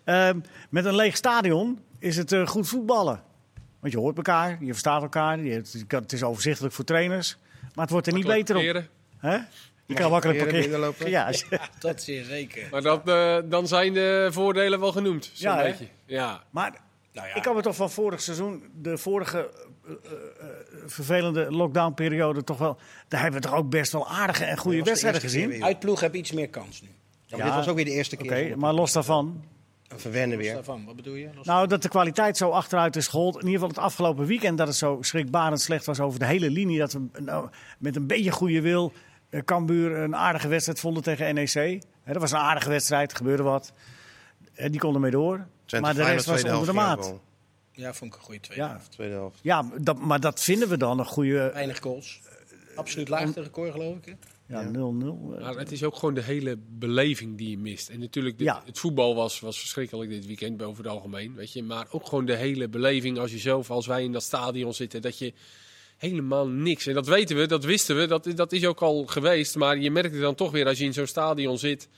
Ehm, 0.04 0.40
met 0.70 0.84
een 0.84 0.94
leeg 0.94 1.16
stadion 1.16 1.78
is 1.98 2.16
het 2.16 2.32
eh, 2.32 2.46
goed 2.46 2.68
voetballen. 2.68 3.22
Want 3.80 3.92
je 3.92 3.98
hoort 3.98 4.16
elkaar, 4.16 4.56
je 4.60 4.66
verstaat 4.70 5.02
elkaar, 5.02 5.40
je, 5.40 5.62
het, 5.88 6.12
is 6.12 6.22
overzichtelijk 6.22 6.74
voor 6.74 6.84
trainers. 6.84 7.36
Maar 7.74 7.84
het 7.84 7.90
wordt 7.90 8.06
er 8.06 8.12
niet 8.12 8.26
beter 8.26 8.56
op. 8.56 8.84
Hè? 9.18 9.38
Je 9.86 9.94
kan 9.94 10.10
makkelijk 10.10 10.38
parkeren? 10.38 11.10
Ja, 11.10 11.26
als 11.26 11.40
je- 11.40 11.46
Ja, 11.50 11.68
dat 11.78 12.02
zeer 12.02 12.24
zeker. 12.24 12.68
Maar 12.70 12.82
dat, 12.82 13.08
eh, 13.08 13.38
dan 13.44 13.66
zijn 13.68 13.92
de 13.94 14.28
voordelen 14.30 14.80
wel 14.80 14.92
genoemd. 14.92 15.30
Zo'n 15.32 15.50
Ja, 15.50 15.62
beetje. 15.62 15.86
Ja. 16.06 16.42
maar 16.50 16.74
Nou 17.12 17.28
ja, 17.28 17.34
ik 17.34 17.42
kan 17.42 17.54
me 17.56 17.62
toch 17.62 17.76
van 17.76 17.90
vorig 17.90 18.20
seizoen, 18.20 18.64
de 18.74 18.98
vorige 18.98 19.50
vervelende 20.86 21.52
lockdownperiode, 21.52 22.44
toch 22.44 22.58
wel. 22.58 22.78
Daar 23.08 23.22
hebben 23.22 23.40
we 23.40 23.46
toch 23.48 23.56
ook 23.56 23.70
best 23.70 23.92
wel 23.92 24.08
aardige 24.08 24.44
en 24.44 24.56
goede 24.58 24.82
wedstrijden 24.82 25.20
gezien. 25.20 25.64
uitploeg 25.64 26.00
heb 26.00 26.14
iets 26.14 26.32
meer 26.32 26.48
kans 26.48 26.82
nu. 26.82 26.88
Ja, 27.26 27.36
maar 27.36 27.38
Ja. 27.38 27.44
dit 27.44 27.54
was 27.54 27.68
ook 27.68 27.76
weer 27.76 27.84
de 27.84 27.90
eerste 27.90 28.14
Oké, 28.16 28.24
keer. 28.26 28.38
zonder 28.38 28.58
maar 28.58 28.72
los 28.72 28.92
daarvan. 28.92 29.44
Verwennen 29.96 30.36
Los 30.36 30.46
weer. 30.46 30.54
daarvan, 30.54 30.84
wat 30.84 30.96
bedoel 30.96 31.14
je? 31.14 31.28
Los- 31.34 31.46
Nou, 31.46 31.66
dat 31.66 31.82
de 31.82 31.88
kwaliteit 31.88 32.36
zo 32.36 32.50
achteruit 32.50 32.96
is 32.96 33.06
gehold. 33.08 33.34
In 33.34 33.40
ieder 33.40 33.52
geval 33.52 33.68
het 33.68 33.78
afgelopen 33.78 34.26
weekend 34.26 34.58
dat 34.58 34.66
het 34.66 34.76
zo 34.76 34.98
schrikbarend 35.00 35.60
slecht 35.60 35.86
was 35.86 36.00
over 36.00 36.18
de 36.18 36.26
hele 36.26 36.50
linie. 36.50 36.78
Dat 36.78 36.92
we 36.92 37.06
nou, 37.18 37.48
met 37.78 37.96
een 37.96 38.06
beetje 38.06 38.30
goede 38.30 38.60
wil 38.60 38.92
eh, 39.30 39.40
Cambuur 39.44 39.96
een 39.96 40.16
aardige 40.16 40.48
wedstrijd 40.48 40.80
vonden 40.80 41.02
tegen 41.02 41.34
NEC. 41.34 41.52
Hè, 42.02 42.12
dat 42.12 42.20
was 42.22 42.32
een 42.32 42.38
aardige 42.38 42.68
wedstrijd, 42.68 43.10
er 43.10 43.16
gebeurde 43.16 43.42
wat. 43.42 43.72
Eh, 44.54 44.70
die 44.70 44.80
konden 44.80 45.00
mee 45.00 45.10
door. 45.10 45.46
Twente 45.64 45.86
maar 45.86 45.94
de 45.96 46.04
rest 46.12 46.26
was 46.26 46.44
onder 46.44 46.66
de 46.66 46.72
maat. 46.72 47.14
Ja, 47.80 47.94
vond 47.94 48.12
ik 48.12 48.18
een 48.18 48.24
goede 48.24 48.40
tweede 48.40 48.62
Ja, 48.64 48.70
helft. 48.70 48.90
Tweede 48.92 49.14
helft. 49.14 49.38
ja 49.42 49.70
dat, 49.80 49.98
maar 49.98 50.20
dat 50.20 50.42
vinden 50.42 50.68
we 50.68 50.76
dan 50.76 50.98
een 50.98 51.04
goede 51.06 51.50
Weinig 51.52 51.78
goals. 51.80 52.20
Absoluut 52.74 53.08
laagste 53.08 53.42
record, 53.42 53.72
geloof 53.72 53.96
ik. 53.96 54.04
hè? 54.04 54.12
ja, 54.46 54.70
0-0. 54.70 54.74
eh. 54.74 55.40
Maar 55.40 55.54
het 55.56 55.72
is 55.72 55.84
ook 55.84 55.94
gewoon 55.96 56.14
de 56.14 56.22
hele 56.22 56.56
beleving 56.68 57.38
die 57.38 57.50
je 57.50 57.58
mist. 57.58 57.88
En 57.88 57.98
natuurlijk, 58.00 58.38
dit- 58.38 58.46
Ja. 58.46 58.62
het 58.66 58.78
voetbal 58.78 59.14
was, 59.14 59.40
was 59.40 59.58
verschrikkelijk 59.58 60.10
dit 60.10 60.26
weekend 60.26 60.62
over 60.62 60.84
het 60.84 60.92
algemeen. 60.92 61.34
Weet 61.34 61.52
je? 61.52 61.62
Maar 61.62 61.86
ook 61.90 62.06
gewoon 62.08 62.24
de 62.24 62.36
hele 62.36 62.68
beleving 62.68 63.18
als 63.18 63.30
je 63.30 63.38
zelf, 63.38 63.70
als 63.70 63.86
wij 63.86 64.02
in 64.04 64.12
dat 64.12 64.22
stadion 64.22 64.74
zitten, 64.74 65.02
dat 65.02 65.18
je 65.18 65.32
helemaal 65.96 66.48
niks. 66.48 66.86
En 66.86 66.94
dat 66.94 67.06
weten 67.06 67.36
we, 67.36 67.46
dat 67.46 67.64
wisten 67.64 67.96
we, 67.96 68.06
dat, 68.06 68.28
dat 68.34 68.52
is 68.52 68.66
ook 68.66 68.82
al 68.82 69.04
geweest. 69.06 69.56
Maar 69.56 69.78
je 69.78 69.90
merkt 69.90 70.12
het 70.12 70.20
dan 70.22 70.34
toch 70.34 70.50
weer 70.50 70.66
als 70.66 70.78
je 70.78 70.84
in 70.84 70.92
zo'n 70.92 71.06
stadion 71.06 71.58
zit. 71.58 71.88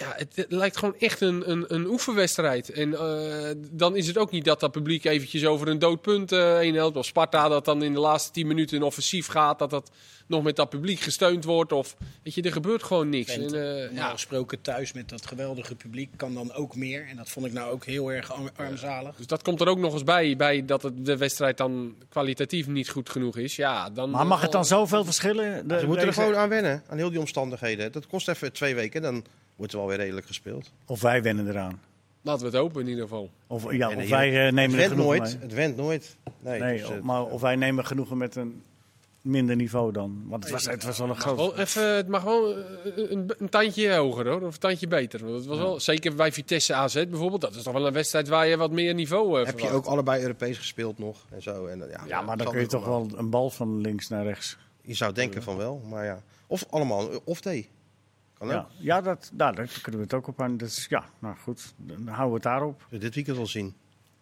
Ja, 0.00 0.12
het, 0.16 0.36
het 0.36 0.52
lijkt 0.52 0.76
gewoon 0.76 0.94
echt 0.98 1.20
een, 1.20 1.50
een, 1.50 1.64
een 1.74 1.86
oefenwedstrijd. 1.86 2.70
En 2.70 2.94
eh, 2.94 3.50
dan 3.70 3.96
is 3.96 4.06
het 4.06 4.18
ook 4.18 4.30
niet 4.30 4.44
dat 4.44 4.60
dat 4.60 4.70
publiek 4.72 5.04
eventjes 5.04 5.44
over 5.46 5.68
een 5.68 5.78
dood 5.78 6.00
punt 6.02 6.32
eh 6.32 6.56
heen 6.56 6.74
helpt. 6.74 6.96
Of 6.96 7.04
Sparta 7.06 7.48
dat 7.48 7.64
dan 7.64 7.82
in 7.82 7.92
de 7.92 8.00
laatste 8.00 8.30
tien 8.32 8.46
minuten 8.46 8.76
een 8.76 8.82
offensief 8.82 9.26
gaat. 9.26 9.58
Dat 9.58 9.70
dat 9.70 9.90
nog 10.26 10.42
met 10.42 10.56
dat 10.56 10.68
publiek 10.70 11.00
gesteund 11.00 11.44
wordt. 11.44 11.72
Of, 11.72 11.96
weet 12.22 12.34
je, 12.34 12.42
er 12.42 12.52
gebeurt 12.52 12.82
gewoon 12.82 13.08
niks. 13.08 13.32
En, 13.32 13.42
eh, 13.42 13.50
Normaal 13.50 13.88
ja, 13.94 14.10
gesproken 14.10 14.60
thuis 14.60 14.92
met 14.92 15.08
dat 15.08 15.26
geweldige 15.26 15.74
publiek 15.74 16.10
kan 16.16 16.34
dan 16.34 16.52
ook 16.52 16.76
meer. 16.76 17.06
En 17.10 17.16
dat 17.16 17.28
vond 17.28 17.46
ik 17.46 17.52
nou 17.52 17.70
ook 17.72 17.84
heel 17.84 18.12
erg 18.12 18.32
arm- 18.32 18.50
armzalig. 18.56 19.16
dus 19.16 19.26
dat 19.26 19.42
komt 19.42 19.60
er 19.60 19.68
ook 19.68 19.78
nog 19.78 19.92
eens 19.92 20.04
bij, 20.04 20.36
bij 20.36 20.64
dat 20.64 20.82
het, 20.82 21.06
de 21.06 21.16
wedstrijd 21.16 21.56
dan 21.56 21.94
kwalitatief 22.08 22.66
niet 22.66 22.88
goed 22.88 23.10
genoeg 23.10 23.36
is. 23.36 23.56
Ja, 23.56 23.90
dan, 23.90 24.10
Maar 24.10 24.26
mag 24.26 24.42
het 24.42 24.52
dan 24.52 24.64
zoveel 24.64 25.04
verschillen? 25.04 25.68
De- 25.68 25.78
Ze 25.78 25.86
moeten 25.86 26.06
er 26.06 26.12
gewoon 26.12 26.36
aan 26.36 26.48
wennen, 26.48 26.82
aan 26.88 26.96
heel 26.96 27.10
die 27.10 27.18
omstandigheden. 27.20 27.92
Dat 27.92 28.06
kost 28.06 28.28
even 28.28 28.52
twee 28.52 28.74
weken, 28.74 29.02
dan 29.02 29.24
wordt 29.60 29.72
er 29.74 29.78
wel 29.78 29.88
weer 29.88 29.96
redelijk 29.96 30.26
gespeeld. 30.26 30.72
Of 30.86 31.00
wij 31.00 31.22
wennen 31.22 31.48
eraan. 31.48 31.80
Laten 32.22 32.40
we 32.40 32.46
het 32.46 32.56
hopen 32.56 32.80
in 32.80 32.88
ieder 32.88 33.02
geval. 33.02 33.30
Of, 33.46 33.72
ja, 33.72 33.90
En 33.90 33.98
of 33.98 34.08
wij 34.08 34.36
eh, 34.38 34.44
Het 34.44 34.54
nemen 34.54 34.70
er 34.72 34.76
went 34.76 34.90
genoegen 34.90 35.18
nooit. 35.18 35.32
mee. 35.34 35.42
Het 35.42 35.54
went 35.54 35.76
nooit. 35.76 36.16
Nee, 36.40 36.60
Nee, 36.60 36.78
dus, 36.78 36.90
eh, 36.90 37.00
maar 37.00 37.24
of 37.24 37.40
wij 37.40 37.56
nemen 37.56 37.86
genoegen 37.86 38.16
met 38.16 38.36
een 38.36 38.62
minder 39.22 39.56
niveau 39.56 39.92
dan. 39.92 40.22
Want 40.26 40.42
het 40.42 40.52
was, 40.52 40.64
het 40.66 40.84
was 40.84 40.98
wel 40.98 41.08
een 41.08 41.16
groot... 41.16 41.36
Wel 41.36 41.58
even, 41.58 41.94
het 41.96 42.08
mag 42.08 42.22
wel 42.22 42.56
eh, 42.56 42.64
een, 42.94 43.34
een 43.38 43.48
tandje 43.48 43.94
hoger 43.94 44.28
hoor, 44.28 44.42
of 44.42 44.54
een 44.54 44.60
tandje 44.60 44.86
beter. 44.86 45.24
Want 45.24 45.34
het 45.36 45.46
was 45.46 45.58
wel, 45.58 45.80
zeker 45.80 46.14
bij 46.14 46.32
Vitesse 46.32 46.74
AZ 46.74 46.94
bijvoorbeeld, 46.94 47.40
dat 47.40 47.54
is 47.54 47.62
toch 47.62 47.72
wel 47.72 47.86
een 47.86 47.92
wedstrijd 47.92 48.28
waar 48.28 48.46
je 48.46 48.56
wat 48.56 48.70
meer 48.70 48.94
niveau 48.94 49.40
eh 49.40 49.46
heb 49.46 49.58
je 49.58 49.70
ook 49.70 49.86
allebei 49.86 50.22
Europees 50.22 50.58
gespeeld 50.58 50.98
nog 50.98 51.24
en 51.30 51.42
zo. 51.42 51.66
En, 51.66 51.78
ja, 51.90 52.00
Ja, 52.06 52.20
maar 52.20 52.36
dan 52.36 52.50
kun 52.50 52.60
je 52.60 52.66
toch 52.66 52.84
wel 52.84 53.08
een 53.16 53.30
bal 53.30 53.50
van 53.50 53.80
links 53.80 54.08
naar 54.08 54.24
rechts. 54.24 54.56
Je 54.82 54.94
zou 54.94 55.12
denken 55.12 55.42
van 55.42 55.56
wel, 55.56 55.82
maar 55.88 56.04
ja. 56.04 56.22
Of 56.46 56.66
allemaal, 56.70 57.08
of 57.24 57.40
thee. 57.40 57.68
Kan 58.40 58.48
ook. 58.48 58.54
Ja, 58.54 58.68
ja 58.78 59.00
dat, 59.00 59.30
nou, 59.32 59.54
daar 59.54 59.78
kunnen 59.82 60.00
we 60.00 60.06
het 60.06 60.14
ook 60.14 60.26
op 60.26 60.42
aan. 60.42 60.56
Dus 60.56 60.86
ja, 60.88 61.04
nou 61.18 61.36
goed, 61.36 61.74
dan 61.76 62.06
houden 62.06 62.28
we 62.28 62.34
het 62.34 62.42
daarop. 62.42 62.86
We 62.88 62.98
dit 62.98 63.14
weekend 63.14 63.36
wel 63.36 63.46
zien. 63.46 63.74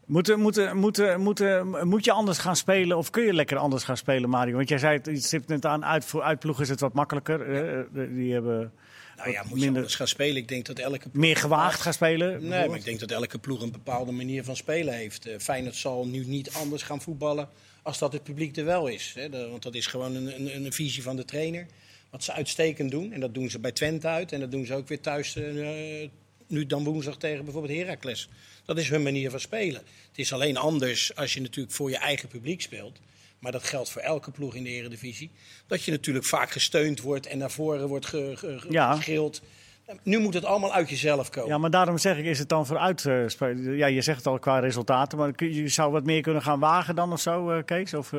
Moeten, 0.04 0.40
moeten, 0.40 0.76
moeten, 0.76 1.20
moeten, 1.20 1.88
moet 1.88 2.04
je 2.04 2.12
anders 2.12 2.38
gaan 2.38 2.56
spelen 2.56 2.96
of 2.96 3.10
kun 3.10 3.24
je 3.24 3.34
lekker 3.34 3.56
anders 3.56 3.84
gaan 3.84 3.96
spelen, 3.96 4.30
Mario? 4.30 4.56
Want 4.56 4.68
jij 4.68 4.78
zei, 4.78 4.96
het, 4.96 5.06
je 5.06 5.20
stipt 5.20 5.48
net 5.48 5.64
aan, 5.64 5.84
uit, 5.84 6.04
voor 6.04 6.22
uitploeg 6.22 6.60
is 6.60 6.68
het 6.68 6.80
wat 6.80 6.92
makkelijker. 6.92 7.54
eh, 7.54 7.78
eh, 7.80 8.14
die 8.14 8.32
hebben 8.32 8.72
Nou 9.16 9.30
ja, 9.30 9.42
je 9.48 9.54
minder, 9.54 9.74
anders 9.74 9.94
gaan 9.94 10.08
spelen. 10.08 10.36
Ik 10.36 10.48
denk 10.48 10.66
dat 10.66 10.78
elke 10.78 11.08
meer 11.12 11.36
gewaagd 11.36 11.80
gaan 11.80 11.92
spelen. 11.92 12.48
Nee, 12.48 12.68
maar 12.68 12.78
ik 12.78 12.84
denk 12.84 13.00
dat 13.00 13.10
elke 13.10 13.38
ploeg 13.38 13.62
een 13.62 13.72
bepaalde 13.72 14.12
manier 14.12 14.44
van 14.44 14.56
spelen 14.56 14.94
heeft. 14.94 15.26
Eh, 15.26 15.38
Feyenoord 15.38 15.76
zal 15.76 16.06
nu 16.06 16.24
niet 16.24 16.52
anders 16.52 16.82
gaan 16.82 17.00
voetballen 17.00 17.48
als 17.82 17.98
dat 17.98 18.12
het 18.12 18.22
publiek 18.22 18.56
er 18.56 18.64
wel 18.64 18.86
is. 18.86 19.12
Hè. 19.14 19.50
Want 19.50 19.62
dat 19.62 19.74
is 19.74 19.86
gewoon 19.86 20.14
een, 20.14 20.34
een, 20.34 20.64
een 20.64 20.72
visie 20.72 21.02
van 21.02 21.16
de 21.16 21.24
trainer. 21.24 21.66
Wat 22.10 22.24
ze 22.24 22.32
uitstekend 22.32 22.90
doen. 22.90 23.12
En 23.12 23.20
dat 23.20 23.34
doen 23.34 23.50
ze 23.50 23.58
bij 23.58 23.72
Twente 23.72 24.06
uit. 24.06 24.32
En 24.32 24.40
dat 24.40 24.50
doen 24.50 24.66
ze 24.66 24.74
ook 24.74 24.88
weer 24.88 25.00
thuis 25.00 25.36
eh, 25.36 26.08
nu 26.46 26.66
dan 26.66 26.84
woensdag 26.84 27.16
tegen 27.16 27.44
bijvoorbeeld 27.44 27.78
Heracles. 27.78 28.28
Dat 28.64 28.78
is 28.78 28.88
hun 28.88 29.02
manier 29.02 29.30
van 29.30 29.40
spelen. 29.40 29.80
Het 30.08 30.18
is 30.18 30.32
alleen 30.32 30.56
anders 30.56 31.16
als 31.16 31.34
je 31.34 31.40
natuurlijk 31.40 31.74
voor 31.74 31.90
je 31.90 31.98
eigen 31.98 32.28
publiek 32.28 32.60
speelt. 32.62 32.98
Maar 33.38 33.52
dat 33.52 33.64
geldt 33.64 33.90
voor 33.90 34.02
elke 34.02 34.30
ploeg 34.30 34.54
in 34.54 34.62
de 34.64 34.68
Eredivisie. 34.70 35.30
Dat 35.66 35.84
je 35.84 35.90
natuurlijk 35.90 36.24
vaak 36.24 36.50
gesteund 36.50 37.00
wordt 37.00 37.26
en 37.26 37.38
naar 37.38 37.50
voren 37.50 37.88
wordt 37.88 38.06
ge, 38.06 38.32
ge- 38.36 38.58
ge- 38.60 38.66
Ja. 38.72 38.94
geschild. 38.94 39.42
Nu 40.02 40.18
moet 40.18 40.34
het 40.34 40.44
allemaal 40.44 40.72
uit 40.72 40.90
jezelf 40.90 41.30
komen. 41.30 41.50
Ja, 41.50 41.58
maar 41.58 41.70
daarom 41.70 41.98
zeg 41.98 42.16
ik, 42.18 42.24
is 42.24 42.38
het 42.38 42.48
dan 42.48 42.66
vooruit 42.66 43.04
eh, 43.06 43.22
spelen? 43.26 43.76
Ja, 43.76 43.86
je 43.86 44.00
zegt 44.02 44.18
het 44.18 44.26
al 44.26 44.38
qua 44.38 44.58
resultaten, 44.58 45.18
maar 45.18 45.44
je 45.44 45.68
zou 45.68 45.92
wat 45.92 46.04
meer 46.04 46.22
kunnen 46.22 46.42
gaan 46.42 46.60
wagen 46.60 46.94
dan 46.94 47.12
of 47.12 47.20
zo, 47.20 47.50
eh, 47.50 47.64
Kees? 47.64 47.94
Of 47.94 48.12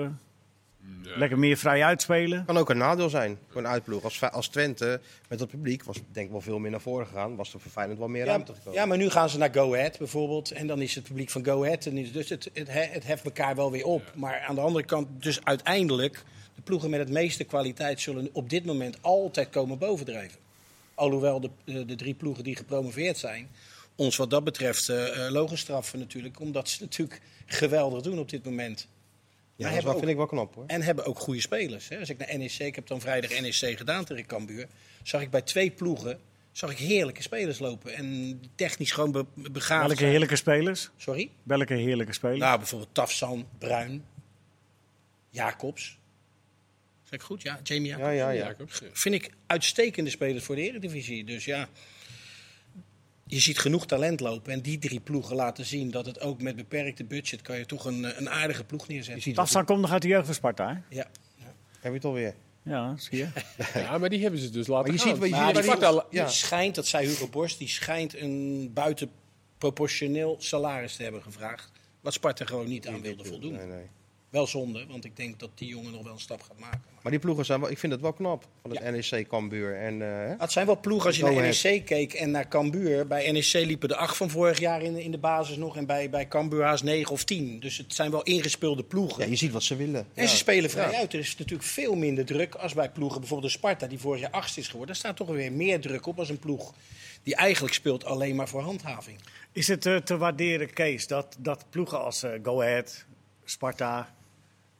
eh, 1.05 1.17
lekker 1.17 1.39
meer 1.39 1.57
vrij 1.57 1.83
uitspelen? 1.83 2.45
Kan 2.45 2.57
ook 2.57 2.69
een 2.69 2.77
nadeel 2.77 3.09
zijn 3.09 3.37
voor 3.49 3.61
een 3.61 3.67
uitploeg. 3.67 4.03
Als, 4.03 4.21
als 4.21 4.47
Twente 4.47 4.99
met 5.29 5.39
het 5.39 5.49
publiek 5.49 5.83
was 5.83 5.97
denk 6.11 6.25
ik 6.25 6.31
wel 6.31 6.41
veel 6.41 6.59
meer 6.59 6.71
naar 6.71 6.81
voren 6.81 7.07
gegaan. 7.07 7.35
Was 7.35 7.53
er 7.53 7.59
voor 7.59 7.71
Feyenoord 7.71 7.99
wel 7.99 8.07
meer 8.07 8.23
Ja, 8.23 8.27
ruimte 8.29 8.53
gekomen. 8.53 8.73
ja, 8.79 8.85
maar 8.85 8.97
nu 8.97 9.09
gaan 9.09 9.29
ze 9.29 9.37
naar 9.37 9.53
Go 9.53 9.73
Ahead 9.73 9.97
bijvoorbeeld. 9.97 10.51
En 10.51 10.67
dan 10.67 10.81
is 10.81 10.95
het 10.95 11.03
publiek 11.03 11.29
van 11.29 11.45
Go 11.45 11.63
Ahead. 11.63 11.85
En 11.85 11.97
is- 11.97 12.11
dus 12.11 12.29
het, 12.29 12.49
het, 12.53 12.67
he- 12.67 12.89
het 12.91 13.03
heft 13.03 13.25
elkaar 13.25 13.55
wel 13.55 13.71
weer 13.71 13.85
op. 13.85 14.11
Maar 14.15 14.39
aan 14.47 14.55
de 14.55 14.61
andere 14.61 14.85
kant, 14.85 15.07
dus 15.23 15.43
uiteindelijk... 15.43 16.23
de 16.55 16.61
ploegen 16.61 16.89
met 16.89 16.99
het 16.99 17.09
meeste 17.09 17.43
kwaliteit 17.43 18.01
zullen 18.01 18.29
op 18.33 18.49
dit 18.49 18.65
moment 18.65 18.97
altijd 19.01 19.49
komen 19.49 19.77
bovendrijven. 19.77 20.39
Alhoewel 20.95 21.39
de, 21.39 21.49
de, 21.63 21.85
de 21.85 21.95
drie 21.95 22.13
ploegen 22.13 22.43
die 22.43 22.55
gepromoveerd 22.55 23.17
zijn... 23.17 23.49
ons 23.95 24.15
wat 24.17 24.29
dat 24.29 24.43
betreft 24.43 24.89
eh 24.89 25.25
eh, 25.25 25.31
logisch 25.31 25.59
straffen 25.59 25.99
natuurlijk. 25.99 26.39
Omdat 26.39 26.69
ze 26.69 26.81
natuurlijk 26.83 27.21
geweldig 27.45 28.01
doen 28.01 28.19
op 28.19 28.29
dit 28.29 28.45
moment. 28.45 28.87
Ja, 29.59 29.71
Maar 29.71 29.81
dat 29.81 29.97
vind 29.97 30.09
ik 30.09 30.15
wel 30.15 30.25
knap 30.25 30.55
hoor. 30.55 30.63
En 30.67 30.81
hebben 30.81 31.05
ook 31.05 31.19
goede 31.19 31.41
spelers. 31.41 31.89
Hè. 31.89 31.99
Als 31.99 32.09
ik 32.09 32.17
naar 32.17 32.37
NEC, 32.37 32.59
ik 32.59 32.75
heb 32.75 32.87
dan 32.87 33.01
vrijdag 33.01 33.41
NEC 33.41 33.77
gedaan 33.77 34.05
tegen 34.05 34.25
Cambuur. 34.25 34.67
Zag 35.03 35.21
ik 35.21 35.29
bij 35.29 35.41
twee 35.41 35.71
ploegen 35.71 36.19
zag 36.51 36.71
ik 36.71 36.77
heerlijke 36.77 37.21
spelers 37.21 37.59
lopen. 37.59 37.93
En 37.93 38.41
technisch 38.55 38.91
gewoon 38.91 39.11
be 39.11 39.25
begaafd. 39.35 39.81
Welke 39.81 39.95
zijn. 39.95 40.09
heerlijke 40.09 40.35
spelers? 40.35 40.89
Sorry? 40.97 41.29
Welke 41.43 41.73
heerlijke 41.73 42.13
spelers? 42.13 42.39
Nou, 42.39 42.57
bijvoorbeeld 42.57 42.93
Tafsan, 42.93 43.47
Bruin, 43.57 44.05
Jacobs. 45.29 45.97
Zeg 47.03 47.19
ik 47.19 47.25
goed? 47.25 47.41
Ja, 47.41 47.59
Jamie 47.63 47.87
Jacobs. 47.87 48.07
Ja, 48.07 48.11
ja, 48.11 48.29
ja. 48.29 48.45
Jacobs, 48.45 48.79
ja. 48.79 48.87
Vind 48.93 49.15
ik 49.15 49.29
uitstekende 49.47 50.09
spelers 50.09 50.43
voor 50.43 50.55
de 50.55 50.61
Eredivisie. 50.61 51.23
Dus 51.23 51.45
ja, 51.45 51.67
je 53.31 53.39
ziet 53.39 53.59
genoeg 53.59 53.85
talent 53.85 54.19
lopen. 54.19 54.53
En 54.53 54.61
die 54.61 54.77
drie 54.79 54.99
ploegen 54.99 55.35
laten 55.35 55.65
zien 55.65 55.91
dat 55.91 56.05
het 56.05 56.19
ook 56.19 56.41
met 56.41 56.55
beperkte 56.55 57.03
budget... 57.03 57.41
kan 57.41 57.57
je 57.57 57.65
toch 57.65 57.85
een, 57.85 58.17
een 58.17 58.29
aardige 58.29 58.63
ploeg 58.63 58.87
Je 58.87 58.93
neerzetten. 58.93 59.33
Tafsan 59.33 59.65
komt 59.65 59.81
nog 59.81 59.91
uit 59.91 60.01
de 60.01 60.07
jeugd 60.07 60.25
van 60.25 60.33
Sparta, 60.35 60.67
hè? 60.67 60.95
Ja. 60.97 61.05
Heb 61.79 61.91
je 61.91 61.97
het 61.97 62.05
alweer? 62.05 62.35
Ja, 62.63 62.95
zie 62.97 63.17
je. 63.17 63.27
Ja, 63.79 63.97
maar 63.97 64.09
die 64.09 64.21
hebben 64.21 64.39
ze 64.39 64.49
dus 64.49 64.67
laten 64.67 64.85
Maar 64.87 64.95
je 64.95 64.99
gaan. 64.99 65.09
ziet 65.09 65.19
wat 65.19 65.29
je 65.29 65.55
ziet 65.55 65.63
Sparta- 65.63 65.91
die 66.09 66.19
ja. 66.19 66.27
schijnt, 66.27 66.75
dat 66.75 66.87
zei 66.87 67.07
Hugo 67.07 67.27
Borst, 67.27 67.57
die 67.59 67.67
schijnt 67.67 68.17
een 68.17 68.71
buitenproportioneel 68.73 70.35
salaris 70.39 70.95
te 70.95 71.03
hebben 71.03 71.21
gevraagd. 71.21 71.71
Wat 72.01 72.13
Sparta 72.13 72.45
gewoon 72.45 72.67
niet 72.67 72.87
aan 72.87 73.01
wilde 73.01 73.25
voldoen. 73.25 73.53
Nee, 73.53 73.65
nee. 73.65 73.85
Wel 74.29 74.47
zonde, 74.47 74.85
want 74.87 75.05
ik 75.05 75.15
denk 75.15 75.39
dat 75.39 75.49
die 75.55 75.67
jongen 75.67 75.91
nog 75.91 76.03
wel 76.03 76.13
een 76.13 76.19
stap 76.19 76.41
gaat 76.41 76.59
maken. 76.59 76.81
Maar 77.01 77.11
die 77.11 77.21
ploegen 77.21 77.45
zijn 77.45 77.59
wel, 77.59 77.69
ik 77.69 77.77
vind 77.77 77.91
het 77.91 78.01
wel 78.01 78.13
knap. 78.13 78.47
Van 78.61 78.71
het 78.77 79.09
NEC, 79.11 79.27
Cambuur 79.27 79.75
en... 79.77 80.01
eh, 80.01 80.07
hè? 80.07 80.35
Het 80.37 80.51
zijn 80.51 80.65
wel 80.65 80.79
ploegen 80.79 81.07
als 81.07 81.17
je 81.17 81.23
naar. 81.23 81.33
NEC 81.63 81.85
keek 81.85 82.13
en 82.13 82.31
naar 82.31 82.47
Cambuur. 82.47 83.07
Bij 83.07 83.31
NEC 83.31 83.53
liepen 83.53 83.89
de 83.89 83.95
acht 83.95 84.17
van 84.17 84.29
vorig 84.29 84.59
jaar 84.59 84.81
in, 84.81 84.97
in 84.97 85.11
de 85.11 85.17
basis 85.17 85.57
nog. 85.57 85.77
En 85.77 85.85
bij, 85.85 86.09
bij 86.09 86.27
Cambuur 86.27 86.63
haast 86.63 86.83
negen 86.83 87.11
of 87.11 87.23
tien. 87.23 87.59
Dus 87.59 87.77
het 87.77 87.93
zijn 87.93 88.11
wel 88.11 88.23
ingespeelde 88.23 88.83
ploegen. 88.83 89.23
ja, 89.23 89.29
je 89.29 89.35
ziet 89.35 89.51
wat 89.51 89.63
ze 89.63 89.75
willen. 89.75 90.07
En 90.13 90.23
Ja. 90.23 90.29
ze 90.29 90.35
spelen 90.35 90.69
vrij 90.69 90.91
Ja. 90.91 90.97
uit. 90.97 91.13
Er 91.13 91.19
is 91.19 91.37
natuurlijk 91.37 91.69
veel 91.69 91.95
minder 91.95 92.25
druk 92.25 92.55
als 92.55 92.73
bij 92.73 92.89
ploegen. 92.89 93.19
Bijvoorbeeld 93.19 93.51
de 93.51 93.57
Sparta, 93.57 93.87
die 93.87 93.99
vorig 93.99 94.21
jaar 94.21 94.31
achtste 94.31 94.59
is 94.59 94.65
geworden. 94.65 94.87
Daar 94.87 95.03
staat 95.03 95.15
toch 95.15 95.27
weer 95.35 95.51
meer 95.51 95.79
druk 95.81 96.05
op 96.05 96.19
als 96.19 96.29
een 96.29 96.39
ploeg 96.39 96.73
die 97.23 97.35
eigenlijk 97.35 97.73
speelt 97.73 98.05
alleen 98.05 98.35
maar 98.35 98.47
voor 98.47 98.61
handhaving. 98.61 99.17
Is 99.51 99.67
het 99.67 99.85
eh, 99.85 99.95
te 99.95 100.17
waarderen, 100.17 100.73
Kees, 100.73 101.07
dat, 101.07 101.35
dat 101.39 101.65
ploegen 101.69 102.03
als 102.03 102.23
eh, 102.23 102.31
Go 102.43 102.61
Ahead, 102.61 103.05
Sparta, 103.43 104.15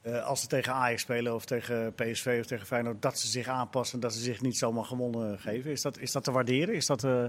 eh, 0.02 0.26
als 0.26 0.40
ze 0.40 0.46
tegen 0.46 0.72
Ajax 0.72 1.02
spelen 1.02 1.34
of 1.34 1.44
tegen 1.44 1.94
PSV 1.94 2.36
of 2.40 2.46
tegen 2.46 2.66
Feyenoord, 2.66 3.02
dat 3.02 3.18
ze 3.18 3.26
zich 3.28 3.46
aanpassen, 3.48 4.00
dat 4.00 4.14
ze 4.14 4.20
zich 4.20 4.40
niet 4.40 4.56
zomaar 4.58 4.84
gewonnen 4.84 5.38
geven? 5.38 5.70
Is 5.70 5.82
dat, 5.82 5.98
is 5.98 6.12
dat 6.12 6.24
te 6.24 6.30
waarderen? 6.32 6.74
Is 6.74 6.86
dat, 6.86 7.04
eh, 7.04 7.24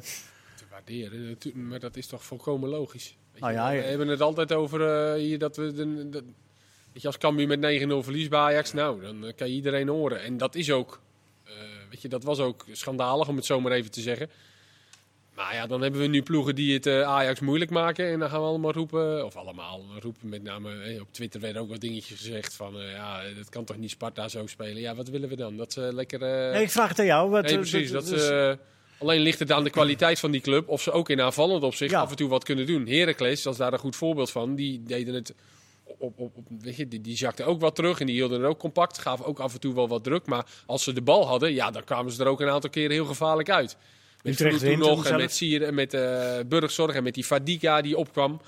te 0.55 0.63
waarderen. 0.69 1.27
natu- 1.29 1.55
Maar 1.57 1.79
dat 1.79 1.95
is 1.97 2.07
toch 2.07 2.23
volkomen 2.23 2.69
logisch. 2.69 3.15
Weet 3.31 3.41
Nou 3.41 3.53
je, 3.53 3.60
ja, 3.60 3.69
we 3.69 3.75
ja. 3.75 3.81
hebben 3.84 4.07
het 4.07 4.21
altijd 4.21 4.51
over 4.53 4.81
eh, 5.12 5.19
hier 5.19 5.39
dat 5.39 5.55
we. 5.55 5.73
De, 5.73 6.10
de- 6.10 6.23
weet 6.93 7.01
je, 7.01 7.07
als 7.07 7.17
Cambuur 7.17 7.47
met 7.47 7.60
9-0 7.60 8.03
verliest 8.03 8.29
bij 8.29 8.39
Ajax, 8.39 8.73
nou, 8.73 9.01
dan 9.01 9.25
eh, 9.25 9.34
kan 9.36 9.47
je 9.47 9.53
iedereen 9.53 9.88
horen. 9.88 10.21
En 10.21 10.38
dat 10.38 10.55
is 10.55 10.71
ook. 10.71 11.01
eh, 11.43 11.53
weet 11.89 12.01
je, 12.01 12.07
dat 12.07 12.23
was 12.23 12.39
ook 12.39 12.65
schandalig 12.71 13.27
om 13.27 13.36
het 13.36 13.45
zo 13.45 13.62
maar 13.62 13.71
even 13.71 13.91
te 13.91 14.01
zeggen. 14.01 14.29
Maar 15.35 15.55
ja, 15.55 15.67
dan 15.67 15.81
hebben 15.81 16.01
we 16.01 16.07
nu 16.07 16.21
ploegen 16.21 16.55
die 16.55 16.73
het 16.73 16.85
eh, 16.85 17.01
Ajax 17.01 17.39
moeilijk 17.39 17.71
maken. 17.71 18.07
En 18.11 18.19
dan 18.19 18.29
gaan 18.29 18.39
we 18.39 18.45
allemaal 18.45 18.71
roepen, 18.71 19.25
of 19.25 19.35
allemaal 19.35 19.81
roepen 19.99 20.29
met 20.29 20.43
name, 20.43 20.81
eh, 20.81 21.01
op 21.01 21.07
Twitter 21.11 21.39
werden 21.41 21.61
ook 21.61 21.69
wat 21.69 21.79
dingetjes 21.81 22.17
gezegd 22.17 22.53
van, 22.53 22.79
eh, 22.79 22.91
ja, 22.91 23.21
dat 23.37 23.49
kan 23.49 23.63
toch 23.65 23.77
niet 23.77 23.89
Sparta 23.89 24.27
zo 24.27 24.47
spelen. 24.47 24.81
Ja, 24.81 24.95
wat 24.95 25.07
willen 25.09 25.29
we 25.29 25.35
dan? 25.35 25.57
Dat 25.57 25.73
ze 25.73 25.81
lekker... 25.93 26.19
nee, 26.19 26.63
ik 26.63 26.71
vraag 26.71 26.89
het 26.89 26.99
aan 26.99 27.05
jou. 27.05 27.29
Wat, 27.29 27.43
Nee, 27.43 27.55
precies. 27.55 27.91
Dat 27.91 28.07
dus- 28.07 28.25
ze, 28.25 28.57
eh, 28.59 29.01
alleen 29.07 29.21
ligt 29.21 29.39
het 29.39 29.51
aan 29.51 29.63
de 29.63 29.69
kwaliteit 29.69 30.19
van 30.19 30.31
die 30.31 30.41
club. 30.41 30.69
Of 30.69 30.81
ze 30.81 30.91
ook 30.91 31.09
in 31.09 31.21
aanvallend 31.21 31.63
opzicht 31.63 31.91
Ja. 31.91 32.01
af 32.01 32.09
en 32.09 32.15
toe 32.15 32.29
wat 32.29 32.43
kunnen 32.43 32.65
doen. 32.65 32.87
Heracles, 32.87 33.41
dat 33.41 33.53
is 33.53 33.59
daar 33.59 33.73
een 33.73 33.79
goed 33.79 33.95
voorbeeld 33.95 34.31
van. 34.31 34.55
Die 34.55 34.83
deden 34.83 35.13
het. 35.13 35.33
Op, 35.83 36.19
op, 36.19 36.37
op, 36.37 36.45
weet 36.61 36.75
je, 36.75 36.87
die, 36.87 37.01
die 37.01 37.17
zakten 37.17 37.45
ook 37.45 37.61
wat 37.61 37.75
terug 37.75 37.99
en 37.99 38.05
die 38.05 38.15
hielden 38.15 38.41
er 38.41 38.47
ook 38.47 38.59
compact. 38.59 38.97
Gaven 38.97 39.25
ook 39.25 39.39
af 39.39 39.53
en 39.53 39.59
toe 39.59 39.73
wel 39.75 39.87
wat 39.87 40.03
druk. 40.03 40.25
Maar 40.25 40.45
als 40.65 40.83
ze 40.83 40.93
de 40.93 41.01
bal 41.01 41.27
hadden, 41.27 41.53
ja, 41.53 41.71
dan 41.71 41.83
kwamen 41.83 42.11
ze 42.11 42.23
er 42.23 42.29
ook 42.29 42.41
een 42.41 42.49
aantal 42.49 42.69
keren 42.69 42.91
heel 42.91 43.05
gevaarlijk 43.05 43.49
uit. 43.49 43.77
Met 44.23 44.34
Utrecht 44.34 44.60
toen 44.60 44.79
nog 44.79 45.05
en 45.05 45.17
met 45.17 45.31
Sier 45.34 45.63
en 45.63 45.73
met 45.73 45.93
eh 45.93 46.39
Burgzorg 46.47 46.95
en 46.95 47.03
met 47.03 47.13
die 47.13 47.23
Fadika 47.23 47.81
die 47.81 47.97
opkwam. 47.97 48.41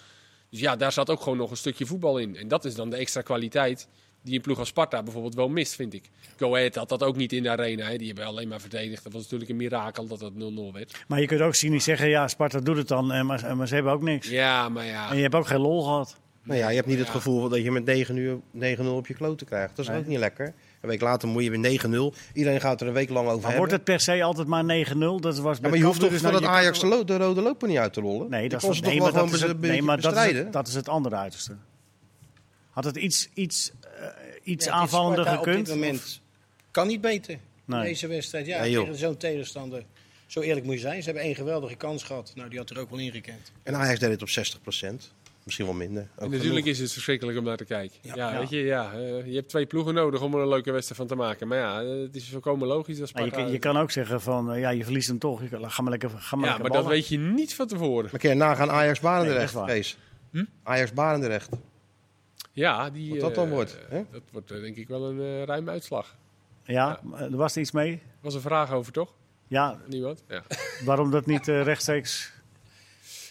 Dus 0.50 0.60
ja, 0.60 0.76
daar 0.76 0.92
zat 0.92 1.10
ook 1.10 1.22
gewoon 1.22 1.38
nog 1.38 1.52
een 1.52 1.58
stukje 1.58 1.86
voetbal 1.86 2.18
in. 2.18 2.36
En 2.38 2.48
dat 2.48 2.66
is 2.66 2.76
dan 2.76 2.90
de 2.90 2.96
extra 2.96 3.22
kwaliteit 3.22 3.88
die 4.24 4.36
een 4.36 4.42
ploeg 4.42 4.60
als 4.60 4.68
Sparta 4.68 5.04
bijvoorbeeld 5.04 5.36
wel 5.36 5.50
mist, 5.50 5.76
vind 5.76 5.94
ik. 5.94 6.10
Go 6.38 6.56
Ahead 6.56 6.76
had 6.76 6.90
dat 6.90 7.04
ook 7.04 7.16
niet 7.16 7.34
in 7.34 7.44
de 7.44 7.50
arena. 7.50 7.86
Hè. 7.86 7.98
Die 7.98 8.08
hebben 8.08 8.26
alleen 8.26 8.48
maar 8.48 8.62
verdedigd. 8.62 9.04
Dat 9.04 9.14
was 9.14 9.22
natuurlijk 9.22 9.50
een 9.50 9.56
mirakel 9.56 10.08
dat 10.08 10.20
dat 10.20 10.32
0-0 10.34 10.36
werd. 10.74 11.04
Maar 11.08 11.20
je 11.20 11.26
kunt 11.28 11.42
ook 11.42 11.56
cynisch 11.56 11.84
zeggen, 11.84 12.10
ja, 12.10 12.28
Sparta 12.28 12.60
doet 12.60 12.78
het 12.78 12.88
dan, 12.88 13.12
eh, 13.12 13.22
maar, 13.24 13.58
maar 13.58 13.68
ze 13.68 13.74
hebben 13.74 13.94
ook 13.94 14.02
niks. 14.02 14.30
Ja, 14.30 14.70
maar 14.70 14.86
ja. 14.86 15.10
En 15.10 15.16
je 15.16 15.22
hebt 15.22 15.36
ook 15.36 15.48
geen 15.48 15.60
lol 15.60 15.84
gehad. 15.84 16.16
Nou 16.44 16.60
ja, 16.60 16.70
je 16.70 16.76
hebt 16.76 16.88
niet 16.88 17.00
het 17.00 17.10
gevoel 17.10 17.50
dat 17.50 17.64
je 17.64 17.72
met 17.72 17.86
9 17.86 18.18
uur 18.18 18.40
9-0 18.52 18.96
op 18.96 19.08
je 19.08 19.14
kloten 19.14 19.48
krijgt. 19.48 19.76
Dat 19.76 19.86
is 19.86 19.92
Nee. 19.92 20.00
ook 20.00 20.08
niet 20.08 20.20
lekker. 20.20 20.54
Een 20.84 20.90
week 20.90 21.02
later 21.02 21.28
moet 21.28 21.44
je 21.44 21.50
weer 21.50 21.80
9-0. 22.14 22.18
Iedereen 22.34 22.62
gaat 22.62 22.82
er 22.82 22.88
een 22.88 22.94
week 22.94 23.10
lang 23.10 23.28
over 23.28 23.32
Maar 23.42 23.52
hebben. 23.52 23.58
wordt 23.58 23.72
het 23.72 23.84
per 23.84 24.00
se 24.00 24.24
altijd 24.24 24.48
maar 24.48 24.86
9-0? 24.86 24.98
Dat 24.98 25.38
was 25.40 25.58
ja, 25.62 25.70
maar 25.70 25.78
je 25.78 25.84
hoeft 25.84 26.00
toch 26.00 26.10
dus 26.10 26.22
van 26.22 26.32
nou, 26.32 26.44
dat 26.44 26.52
Ajax 26.52 26.80
de, 26.80 26.88
lo- 26.88 27.04
de 27.04 27.18
rode 27.18 27.42
loper 27.42 27.68
niet 27.68 27.78
uit 27.78 27.94
te 27.94 28.02
rollen? 28.02 28.30
Nee, 28.30 28.50
dat, 28.50 28.64
is, 28.64 28.80
nee, 28.82 29.00
maar 29.00 29.12
dat, 29.12 29.20
gewoon 29.20 29.34
is 29.34 29.42
het, 29.42 29.60
nee, 29.62 29.82
maar 29.82 30.02
dat, 30.02 30.16
is 30.18 30.32
het, 30.38 30.54
dat 30.54 30.68
is 30.68 30.74
het 30.74 30.90
andere 30.90 31.16
uiterste. 31.16 31.56
Had 32.70 32.84
het 32.84 32.96
iets, 32.96 33.30
iets, 33.34 33.72
eh, 33.82 34.08
iets 34.44 34.66
Ja, 34.66 34.72
aanvallender 34.72 35.26
gekund? 35.26 35.60
Op 35.60 35.66
dit 35.66 35.74
moment 35.76 36.22
kan 36.72 36.88
niet 36.88 37.02
beter. 37.02 37.38
Nee. 37.66 37.80
In 37.80 37.86
deze 37.86 38.08
wedstrijd. 38.08 38.46
Ja, 38.46 38.62
tegen 38.62 38.96
zo'n 38.98 39.18
tegenstander. 39.18 39.84
Zo 40.28 40.40
eerlijk 40.40 40.66
moet 40.66 40.76
je 40.76 40.82
zijn. 40.82 41.00
Ze 41.00 41.06
hebben 41.06 41.24
één 41.24 41.36
geweldige 41.36 41.76
kans 41.76 42.04
gehad. 42.04 42.32
Nou, 42.36 42.50
die 42.50 42.58
had 42.60 42.70
er 42.70 42.80
ook 42.80 42.90
wel 42.90 43.00
ingekend. 43.00 43.52
En 43.64 43.76
Ajax 43.76 44.00
deed 44.00 44.10
het 44.10 44.22
op 44.22 44.30
60%. 44.30 45.12
Misschien 45.44 45.66
wel 45.66 45.76
minder. 45.76 46.02
En 46.02 46.30
natuurlijk 46.30 46.50
genoeg. 46.50 46.66
is 46.68 46.80
het 46.80 46.92
verschrikkelijk 46.92 47.38
om 47.38 47.44
naar 47.44 47.58
te 47.58 47.66
kijken. 47.66 47.98
Ja, 48.02 48.16
Ja. 48.16 48.32
Ja. 48.34 48.40
weet 48.40 48.50
je, 48.50 48.58
ja, 48.58 48.94
eh, 48.94 49.26
je 49.26 49.36
hebt 49.36 49.50
twee 49.50 49.66
ploegen 49.66 49.94
nodig 49.94 50.22
om 50.22 50.34
er 50.34 50.40
een 50.42 50.48
leuke 50.48 50.72
wedstrijd 50.72 51.00
van 51.00 51.10
te 51.10 51.16
maken. 51.24 51.48
Maar 51.48 51.58
ja, 51.58 51.84
het 51.84 52.16
is 52.16 52.30
volkomen 52.30 52.68
logisch 52.68 52.98
dat 52.98 53.10
je, 53.10 53.18
Sparta... 53.18 53.36
kan- 53.36 53.52
je 53.52 53.60
kan 53.60 53.78
ook 53.78 53.92
zeggen 53.92 54.22
van, 54.22 54.52
eh, 54.52 54.60
ja, 54.60 54.70
je 54.70 54.84
verliest 54.84 55.08
hem 55.08 55.20
toch. 55.20 55.42
Je 55.42 55.50
kan, 55.50 55.72
ga 55.72 55.82
maar 55.82 55.92
lekker, 55.92 56.10
ga 56.10 56.36
maar 56.36 56.46
ja, 56.46 56.52
lekker 56.54 56.72
maar 56.72 56.82
dat 56.82 56.92
weet 56.92 57.08
je 57.08 57.18
niet 57.18 57.56
van 57.56 57.68
tevoren. 57.68 58.10
Maar 58.12 58.28
je 58.28 58.34
nagaan 58.34 58.70
Ajax 58.72 59.02
Nee, 59.02 59.12
Barendrecht, 59.12 59.54
waar. 59.54 59.68
Kees? 59.68 59.98
Hm? 60.32 60.44
Ajax 60.64 60.94
Barendrecht. 60.94 61.50
Ja, 62.52 62.90
die, 62.90 63.10
Wat 63.12 63.20
dat 63.20 63.36
dan 63.36 63.46
eh, 63.48 63.52
wordt, 63.54 63.78
hè? 63.90 64.04
Dat 64.12 64.22
wordt 64.32 64.48
denk 64.48 64.76
ik 64.76 64.88
wel 64.88 65.10
een 65.10 65.46
ruime 65.46 65.72
uitslag. 65.72 66.16
Ja, 66.64 67.02
er 67.20 67.36
was 67.38 67.56
er 67.56 67.62
iets 67.62 67.72
mee. 67.72 68.02
was 68.22 68.34
een 68.34 68.42
vraag 68.42 68.72
over, 68.72 68.92
toch? 68.92 69.14
Ja, 69.48 69.80
Niemand? 69.88 70.24
Ja. 70.28 70.44
waarom 70.86 71.12
dat 71.12 71.26
niet 71.26 71.48
eh, 71.48 71.64
rechtstreeks... 71.64 72.32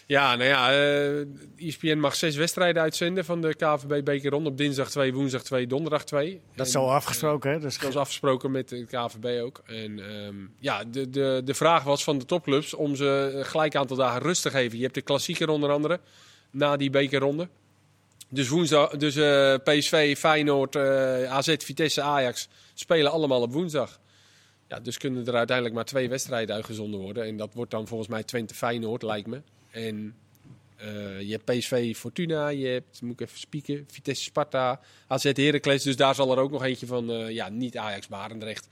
Ja, 0.05 0.35
nou 0.35 0.49
ja, 0.49 0.71
eh 0.71 1.67
ESPN 1.67 1.97
mag 1.97 2.15
zes 2.15 2.35
wedstrijden 2.35 2.81
uitzenden 2.81 3.25
van 3.25 3.41
de 3.41 3.55
KVB 3.55 4.03
Bekerron. 4.03 4.45
Op 4.45 4.57
dinsdag 4.57 4.89
2, 4.89 5.13
woensdag 5.13 5.43
2, 5.43 5.67
donderdag 5.67 6.05
2. 6.05 6.41
Dat 6.55 6.67
is 6.67 6.73
En, 6.73 6.81
zo 6.81 6.87
afgesproken, 6.87 7.51
hè? 7.51 7.59
Dus 7.59 7.77
Dat 7.77 7.85
was 7.85 7.95
afgesproken 7.95 8.51
met 8.51 8.69
de 8.69 8.85
KVB 8.85 9.41
ook. 9.41 9.61
En 9.65 9.99
ehm, 9.99 10.35
ja, 10.59 10.83
de, 10.83 11.09
de, 11.09 11.41
de 11.45 11.53
vraag 11.53 11.83
was 11.83 12.03
van 12.03 12.17
de 12.17 12.25
topclubs 12.25 12.73
om 12.73 12.95
ze 12.95 13.31
een 13.35 13.45
gelijk 13.45 13.75
aantal 13.75 13.97
dagen 13.97 14.21
rust 14.21 14.41
te 14.41 14.49
geven. 14.49 14.77
Je 14.77 14.83
hebt 14.83 14.95
de 14.95 15.01
klassieker 15.01 15.49
onder 15.49 15.71
andere, 15.71 15.99
na 16.51 16.77
die 16.77 16.89
bekerronde. 16.89 17.47
Dus 18.29 18.47
woensdag, 18.47 18.89
dus 18.89 19.15
eh, 19.15 19.55
PSV, 19.63 20.17
Feyenoord, 20.17 20.75
eh, 20.75 21.31
AZ, 21.31 21.55
Vitesse, 21.57 22.01
Ajax 22.01 22.47
spelen 22.73 23.11
allemaal 23.11 23.41
op 23.41 23.53
woensdag. 23.53 23.99
Ja, 24.67 24.79
dus 24.79 24.97
kunnen 24.97 25.27
er 25.27 25.35
uiteindelijk 25.35 25.75
maar 25.75 25.85
twee 25.85 26.09
wedstrijden 26.09 26.55
uitgezonden 26.55 26.99
worden. 26.99 27.25
En 27.25 27.37
dat 27.37 27.53
wordt 27.53 27.71
dan 27.71 27.87
volgens 27.87 28.09
mij 28.09 28.23
Twente 28.23 28.53
Feyenoord, 28.53 29.03
lijkt 29.03 29.27
me. 29.27 29.41
En 29.73 30.15
eh, 30.75 31.21
je 31.21 31.31
hebt 31.31 31.45
PSV 31.45 31.95
Fortuna, 31.95 32.47
je 32.47 32.67
hebt, 32.67 33.01
moet 33.01 33.19
ik 33.19 33.27
even 33.27 33.39
spieken, 33.39 33.85
Vitesse 33.91 34.23
Sparta, 34.23 34.79
AZ 35.07 35.23
Heracles. 35.23 35.83
Dus 35.83 35.95
daar 35.95 36.15
zal 36.15 36.31
er 36.31 36.37
ook 36.37 36.51
nog 36.51 36.63
eentje 36.63 36.85
van, 36.85 37.11
eh, 37.11 37.29
ja, 37.29 37.49
niet 37.49 37.77
Ajax 37.77 38.07
Barendrecht. 38.07 38.67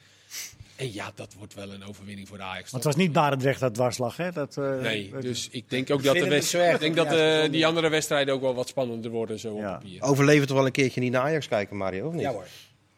En 0.76 0.94
ja, 0.94 1.12
dat 1.16 1.34
wordt 1.38 1.54
wel 1.54 1.72
een 1.74 1.84
overwinning 1.86 2.28
voor 2.28 2.38
de 2.38 2.44
Ajax. 2.44 2.72
Want 2.72 2.84
het 2.84 2.94
was 2.94 3.04
niet 3.04 3.12
Barendrecht 3.12 3.60
dat 3.60 3.74
dwarslag, 3.74 4.18
hè? 4.18 4.32
Dat, 4.32 4.58
eh, 4.58 4.80
Nee, 4.80 5.12
dus 5.22 5.48
ik 5.52 5.70
denk 5.70 5.90
ook 5.90 6.04
dat, 6.04 6.16
de 6.16 6.26
erg 6.58 6.74
ik 6.74 6.80
denk 6.80 6.96
dat 6.96 7.10
de 7.10 7.42
eh, 7.44 7.52
die 7.52 7.66
andere 7.66 7.90
wedstrijden 7.90 8.34
ook 8.34 8.42
wel 8.42 8.54
wat 8.54 8.68
spannender 8.68 9.12
worden 9.12 9.40
zo 9.40 9.58
Ja. 9.58 9.74
op 9.76 9.82
papier. 9.82 10.02
Overleven 10.02 10.48
toch 10.48 10.58
wel 10.58 10.66
een 10.66 10.72
keertje 10.72 11.02
niet 11.02 11.12
naar 11.12 11.22
Ajax 11.22 11.48
kijken, 11.48 11.78
Mario, 11.78 12.08
of 12.08 12.14
niet? 12.14 12.22
Ja 12.22 12.32
hoor. 12.32 12.46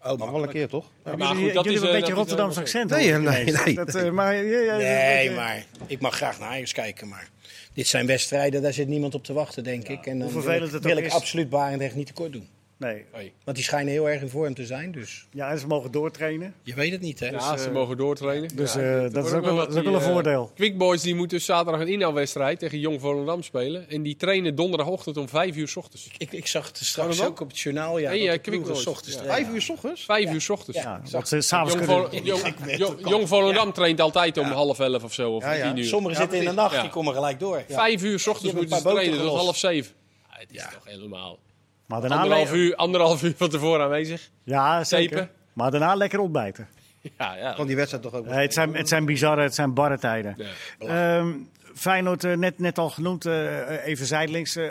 Oh, 0.06 0.18
Mag 0.18 0.32
wel 0.32 0.43
een 0.43 0.49
keer, 0.49 0.68
toch? 0.68 0.86
jullie, 1.04 1.18
maar 1.18 1.28
goed, 1.28 1.38
jullie 1.38 1.54
dat 1.54 1.66
is, 1.66 1.72
hebben 1.72 1.89
eh, 1.89 1.95
een 1.95 1.99
beetje 1.99 2.14
is 2.14 2.20
Rotterdamse 2.20 2.60
accent. 2.60 2.89
Nee, 2.89 3.12
nee, 3.14 3.43
nee, 3.66 3.76
Dat, 3.76 3.95
eh, 3.95 4.10
maar, 4.12 4.36
ja, 4.36 4.60
ja, 4.60 4.78
Nee, 4.78 5.24
dat, 5.24 5.32
eh, 5.32 5.36
maar 5.36 5.66
ik 5.88 5.99
mag 5.99 6.16
graag 6.16 6.39
naar 6.39 6.49
Ajax 6.49 6.72
kijken. 6.72 7.08
Maar 7.08 7.30
dit 7.74 7.88
zijn 7.88 8.06
wedstrijden, 8.06 8.62
daar 8.62 8.74
zit 8.74 8.88
niemand 8.88 9.16
op 9.16 9.24
te 9.24 9.34
wachten, 9.34 9.64
denk 9.64 9.88
ik. 9.88 10.06
En 10.06 10.20
dan 10.20 10.22
Hoe 10.22 10.32
wil 10.34 10.41
vervelend 10.41 10.68
ik, 10.68 10.74
het 10.74 10.84
wil 10.84 10.97
ik 10.97 11.06
is. 11.06 11.12
absoluut 11.12 11.49
Barendrecht 11.49 11.95
niet 11.95 12.08
tekort 12.08 12.32
doen. 12.32 12.47
Nee. 12.78 13.05
Want 13.43 13.57
die 13.57 13.65
schijnen 13.65 13.91
heel 13.93 14.09
erg 14.09 14.21
in 14.21 14.30
vorm 14.30 14.53
te 14.53 14.65
zijn. 14.65 14.91
Dus 14.91 15.28
Ja, 15.32 15.49
en 15.51 15.59
ze 15.59 15.67
mogen 15.67 15.91
doortrainen. 15.91 16.53
je 16.63 16.74
weet 16.74 16.91
het 16.91 17.01
niet, 17.01 17.19
hè? 17.19 17.28
Ja, 17.30 17.57
ze 17.57 17.65
eh, 17.67 17.74
mogen 17.74 17.97
doortrainen. 17.97 18.55
Dus 18.55 18.74
Ja, 18.74 18.80
eh, 19.03 19.11
dat 19.13 19.26
is 19.26 19.32
ook 19.32 19.43
wel, 19.43 19.55
dat 19.55 19.69
is 19.69 19.76
ook 19.78 19.84
wel 19.84 19.93
een 19.93 19.99
eh, 20.01 20.05
voordeel. 20.11 20.51
Quick 20.55 20.78
Boys 20.78 21.01
die 21.01 21.15
moeten 21.15 21.41
zaterdag 21.41 21.82
een 21.82 21.88
inhaalwedstrijd 21.88 22.59
tegen 22.59 22.80
Jong 22.80 23.01
Volendam 23.01 23.43
spelen. 23.43 23.89
En 23.89 24.01
die 24.01 24.15
trainen 24.15 24.55
donderdagochtend 24.55 25.17
om 25.17 25.28
5 25.30 25.55
uur 25.55 25.67
s 25.67 25.76
ochtends. 25.76 26.09
Ik, 26.17 26.32
ik 26.32 26.47
zag 26.47 26.67
het 26.67 26.78
straks 26.78 26.93
Volendam? 27.07 27.26
ook 27.28 27.39
op 27.39 27.47
het 27.47 27.59
journaal. 27.59 27.97
Ja, 27.97 28.09
Hey, 28.09 28.17
dat 28.19 28.28
eh, 28.28 28.34
de 28.34 28.39
Quick 28.39 28.51
ploegen 28.53 28.74
Boys. 28.74 28.84
's 28.84 28.88
ochtends 28.88 29.15
Ja. 29.15 29.21
trainen. 29.21 29.43
Vijf 29.45 29.55
uur 29.55 29.61
s 29.61 29.69
ochtends? 29.69 30.05
Vijf 30.05 30.32
uur 30.34 30.41
s 30.41 30.49
ochtends. 30.49 30.80
Ja. 30.82 31.01
Zag- 31.03 31.28
ze 31.28 31.41
s'avonds 31.41 31.74
Jong, 31.74 32.09
kunnen... 32.09 32.24
Jong, 32.26 32.78
Jong- 32.78 33.09
Jong 33.09 33.28
Volendam 33.28 33.74
traint 33.74 33.99
altijd 34.01 34.38
om 34.38 34.45
half 34.45 34.80
elf 34.80 35.03
of 35.03 35.13
zo, 35.13 35.32
of 35.36 35.43
Ja. 35.43 35.76
Sommigen 35.84 36.17
zitten 36.17 36.38
in 36.39 36.45
de 36.45 36.51
nacht, 36.51 36.82
die 36.82 36.89
komen 36.89 37.13
gelijk 37.13 37.39
door. 37.39 37.63
Vijf 37.69 38.03
uur 38.03 38.19
s 38.19 38.28
ochtends 38.28 38.53
moeten 38.53 38.78
ze 38.78 38.84
trainen, 38.84 39.19
tot 39.19 39.36
half 39.38 39.57
zeven. 39.57 39.93
Ja, 40.32 40.38
het 40.39 40.47
is 40.51 40.61
toch 40.74 40.86
helemaal... 40.86 41.38
Maar 41.86 42.01
daarna 42.01 42.15
Anderhalf 42.21 42.51
le- 42.51 42.57
uur, 42.57 42.75
anderhalf 42.75 43.23
uur 43.23 43.34
van 43.38 43.49
tevoren 43.49 43.84
aanwezig. 43.84 44.29
Ja, 44.43 44.84
zeker. 44.84 45.29
Maar 45.53 45.71
daarna 45.71 45.95
lekker 45.95 46.19
ontbijten. 46.19 46.67
Ja, 47.19 47.36
ja. 47.36 47.53
Kan 47.53 47.67
die 47.67 47.75
wedstrijd 47.75 48.03
toch 48.03 48.13
ook 48.13 48.25
Nee, 48.25 48.39
het, 48.41 48.53
zijn, 48.53 48.75
het 48.75 48.88
zijn 48.88 49.05
bizarre, 49.05 49.41
het 49.41 49.55
zijn 49.55 49.73
barre 49.73 49.97
tijden. 49.99 50.36
Ja. 50.79 51.17
Ehm, 51.17 51.31
Feyenoord, 51.75 52.23
eh, 52.23 52.34
net, 52.34 52.59
net 52.59 52.77
al 52.77 52.89
genoemd, 52.89 53.25
eh, 53.25 53.86
even 53.86 54.05
zijdelings. 54.05 54.55
eh, 54.55 54.65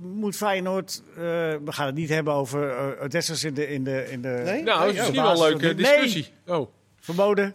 moet 0.00 0.36
Feyenoord, 0.36 1.02
eh, 1.10 1.22
we 1.22 1.60
gaan 1.64 1.86
het 1.86 1.94
niet 1.94 2.08
hebben 2.08 2.32
over 2.32 2.68
uh, 2.96 3.02
Odessers 3.02 3.44
in 3.44 3.54
de, 3.54 3.68
in 3.68 3.84
de, 3.84 4.10
in 4.10 4.22
de 4.22 4.40
Nee? 4.44 4.62
Nou, 4.62 4.80
dat 4.80 4.88
is 4.88 4.96
misschien 4.96 5.22
wel 5.22 5.32
een 5.32 5.38
leuke 5.50 5.66
niet? 5.66 5.76
Nee, 5.76 5.90
discussie. 5.92 6.26
Oh. 6.46 6.68
verboden. 7.00 7.54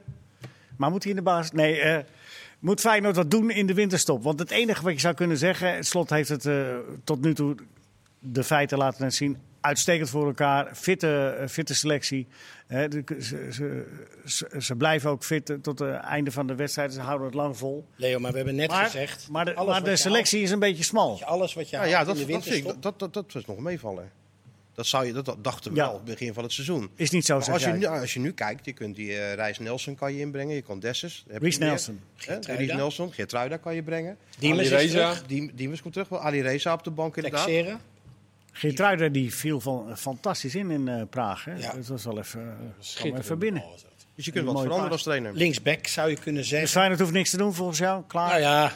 Maar 0.77 0.91
moet 0.91 1.01
hij 1.03 1.11
in 1.11 1.17
de 1.17 1.23
baas? 1.23 1.51
Nee, 1.51 1.79
eh, 1.79 2.03
moet 2.59 2.79
Feyenoord 2.79 3.15
wat 3.15 3.31
doen 3.31 3.49
in 3.51 3.65
de 3.67 3.73
winterstop? 3.73 4.23
Want 4.23 4.39
het 4.39 4.51
enige 4.51 4.83
wat 4.83 4.93
je 4.93 4.99
zou 4.99 5.13
kunnen 5.13 5.37
zeggen, 5.37 5.83
Slot 5.83 6.09
heeft 6.09 6.29
het 6.29 6.45
eh, 6.45 6.55
tot 7.03 7.21
nu 7.21 7.33
toe 7.33 7.55
de 8.23 8.43
feiten 8.43 8.77
laten 8.77 9.11
zien. 9.11 9.37
Uitstekend 9.61 10.09
voor 10.09 10.25
elkaar, 10.25 10.75
fitte, 10.75 11.35
eh, 11.39 11.47
fitte 11.47 11.75
selectie. 11.75 12.27
De- 12.67 13.03
ze, 13.19 13.47
ze, 13.51 13.85
ze, 14.25 14.49
ze 14.59 14.75
blijven 14.75 15.09
ook 15.09 15.23
fit 15.23 15.57
tot 15.61 15.79
het 15.79 15.93
einde 15.99 16.31
van 16.31 16.47
de 16.47 16.55
wedstrijd. 16.55 16.93
Ze 16.93 16.99
houden 17.01 17.25
het 17.27 17.35
lang 17.35 17.57
vol. 17.57 17.85
Leo, 17.95 18.19
maar 18.19 18.31
we 18.31 18.37
hebben 18.37 18.55
net 18.55 18.69
Maar, 18.69 18.85
gezegd... 18.85 19.27
maar 19.29 19.45
de, 19.45 19.53
maar 19.65 19.83
de 19.83 19.95
selectie 19.95 20.41
is 20.41 20.51
een 20.51 20.59
beetje 20.59 20.83
smal. 20.83 21.23
alles 21.23 21.53
wat 21.53 21.69
je 21.69 21.75
Ja, 21.75 21.83
ja 21.83 21.99
in 21.99 22.05
dat, 22.05 22.17
de 22.17 22.25
dat, 22.25 22.45
ik, 22.45 22.81
dat, 22.81 22.99
dat, 22.99 23.13
dat 23.13 23.33
was 23.33 23.45
nog 23.45 23.57
meevallen. 23.57 24.11
Dat, 24.73 24.85
zou 24.87 25.05
je, 25.05 25.13
dat, 25.13 25.25
dat 25.25 25.43
dachten 25.43 25.71
we 25.71 25.77
Ja. 25.77 25.85
wel, 25.85 25.93
het 25.93 26.03
begin 26.03 26.33
van 26.33 26.43
het 26.43 26.51
seizoen. 26.53 26.89
Is 26.95 27.09
niet 27.09 27.25
zo, 27.25 27.33
als, 27.39 27.63
je, 27.63 27.71
nu- 27.71 27.85
als 27.85 28.13
je 28.13 28.19
nu 28.19 28.31
kijkt, 28.31 28.65
je 28.65 28.73
kunt 28.73 28.95
die 28.95 29.17
eh 29.17 29.33
Reis 29.33 29.59
Nelson 29.59 29.95
kan 29.95 30.13
je 30.13 30.19
inbrengen, 30.19 30.55
je 30.55 30.61
kan 30.61 30.79
Dessus. 30.79 31.25
Ries 31.27 31.57
meer. 31.57 31.67
Nelson. 31.67 31.99
Ries 32.47 32.73
Nelson, 32.73 33.13
Geertruida 33.13 33.57
kan 33.57 33.75
je 33.75 33.83
brengen. 33.83 34.17
Diemers 34.39 34.69
is 34.69 34.91
terug. 34.91 35.23
Komt 35.81 35.93
terug. 35.93 36.11
Ali 36.13 36.41
Reza 36.41 36.73
op 36.73 36.83
de 36.83 36.91
bank 36.91 37.15
inderdaad. 37.15 37.45
Texera. 37.45 37.79
Geertruida 38.51 39.07
die 39.07 39.33
viel 39.33 39.59
van, 39.59 39.97
fantastisch 39.97 40.55
in 40.55 40.71
in 40.71 40.87
eh, 40.87 41.01
Praag. 41.09 41.45
Hè? 41.45 41.53
Ja. 41.55 41.73
Dat 41.73 41.87
was 41.87 42.03
wel 42.03 42.17
even, 42.17 42.41
uh, 42.41 42.69
Schitterend. 42.79 43.23
even 43.23 43.39
binnen. 43.39 43.61
dat. 43.61 43.85
Dus 44.15 44.25
je 44.25 44.31
kunt 44.31 44.45
wat 44.45 44.61
veranderen 44.61 44.91
als 44.91 45.03
trainer. 45.03 45.33
Linksback 45.33 45.87
zou 45.87 46.09
je 46.09 46.15
kunnen 46.15 46.41
Dus 46.41 46.49
zeggen. 46.49 46.69
Feyenoord 46.69 46.99
hoeft 46.99 47.11
niks 47.11 47.29
te 47.29 47.37
doen 47.37 47.53
volgens 47.53 47.77
jou? 47.77 48.03
Klaar? 48.07 48.29
Nou 48.29 48.41
ja, 48.41 48.71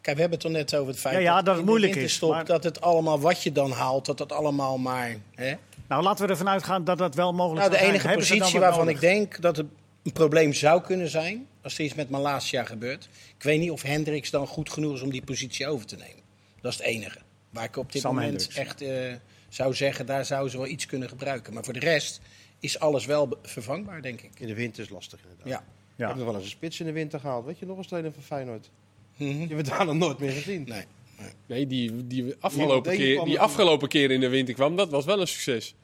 kijk, 0.00 0.16
we 0.16 0.22
hebben 0.22 0.30
het 0.30 0.40
toch 0.40 0.50
net 0.50 0.74
over 0.74 0.88
het 0.92 1.00
feit 1.00 1.14
Ja, 1.14 1.20
ja, 1.20 1.36
dat 1.36 1.46
het 1.46 1.56
in 1.56 1.64
de 1.64 1.70
moeilijk 1.70 1.94
is, 1.94 2.20
maar- 2.20 2.44
dat 2.44 2.64
het 2.64 2.80
allemaal 2.80 3.20
wat 3.20 3.42
je 3.42 3.52
dan 3.52 3.70
haalt, 3.70 4.06
dat 4.06 4.18
het 4.18 4.32
allemaal 4.32 4.78
maar... 4.78 5.16
Hè? 5.34 5.54
Nou, 5.88 6.02
laten 6.02 6.24
we 6.24 6.30
ervan 6.30 6.48
uitgaan 6.48 6.84
dat 6.84 6.98
dat 6.98 7.14
wel 7.14 7.32
mogelijk 7.32 7.66
Nou, 7.66 7.80
de 7.80 7.86
enige 7.88 8.06
Hebben 8.06 8.26
positie 8.26 8.60
waarvan 8.60 8.88
ik 8.88 9.00
denk 9.00 9.40
dat 9.40 9.56
het 9.56 9.66
een 10.02 10.12
probleem 10.12 10.52
zou 10.52 10.80
kunnen 10.82 11.08
zijn, 11.08 11.46
als 11.62 11.78
er 11.78 11.84
iets 11.84 11.94
met 11.94 12.10
Malasia 12.10 12.64
gebeurt. 12.64 13.08
Ik 13.36 13.42
weet 13.42 13.60
niet 13.60 13.70
of 13.70 13.82
Hendricks 13.82 14.30
dan 14.30 14.46
goed 14.46 14.70
genoeg 14.70 14.94
is 14.94 15.00
om 15.00 15.10
die 15.10 15.22
positie 15.24 15.66
over 15.68 15.86
te 15.86 15.96
nemen. 15.96 16.22
Dat 16.60 16.72
is 16.72 16.78
het 16.78 16.86
enige. 16.86 17.18
Waar 17.50 17.64
ik 17.64 17.76
op 17.76 17.92
dit 17.92 18.02
Sam 18.02 18.14
moment 18.14 18.30
Hendricks. 18.32 18.56
echt 18.68 18.80
eh, 18.82 19.14
zou 19.48 19.74
zeggen, 19.74 20.06
daar 20.06 20.24
zouden 20.24 20.50
ze 20.50 20.56
wel 20.58 20.66
iets 20.66 20.86
kunnen 20.86 21.08
gebruiken. 21.08 21.54
Maar 21.54 21.64
voor 21.64 21.72
de 21.72 21.78
rest 21.80 22.20
is 22.60 22.78
alles 22.78 23.06
wel 23.06 23.38
vervangbaar, 23.42 24.02
denk 24.02 24.20
ik. 24.20 24.30
In 24.40 24.46
de 24.46 24.54
winter 24.54 24.82
is 24.82 24.88
lastig 24.90 25.20
inderdaad. 25.22 25.46
Ja. 25.48 25.58
We 25.58 26.02
Ja. 26.02 26.06
hebben 26.06 26.16
nog 26.16 26.26
wel 26.26 26.34
eens 26.34 26.44
een 26.44 26.56
spits 26.56 26.80
in 26.80 26.86
de 26.86 26.92
winter 26.92 27.20
gehaald. 27.20 27.44
Weet 27.46 27.58
je 27.58 27.66
nog 27.66 27.76
als 27.76 27.86
trainer 27.86 28.12
van 28.12 28.22
Feyenoord? 28.22 28.70
Mhm. 29.16 29.30
Die 29.30 29.38
hebben 29.38 29.56
we 29.56 29.62
daar 29.62 29.84
nog 29.86 29.94
nooit 29.94 30.18
meer 30.18 30.30
gezien. 30.32 30.64
Nee. 30.68 30.84
Nee, 31.46 31.66
die, 31.66 32.06
die, 32.06 32.34
afgelopen 32.40 32.92
Ja, 32.92 32.98
keer, 32.98 33.24
die 33.24 33.40
afgelopen 33.40 33.88
keer 33.88 34.10
in 34.10 34.20
de 34.20 34.28
winter 34.28 34.54
kwam, 34.54 34.76
dat 34.76 34.90
was 34.90 35.04
wel 35.04 35.20
een 35.20 35.26
succes. 35.28 35.74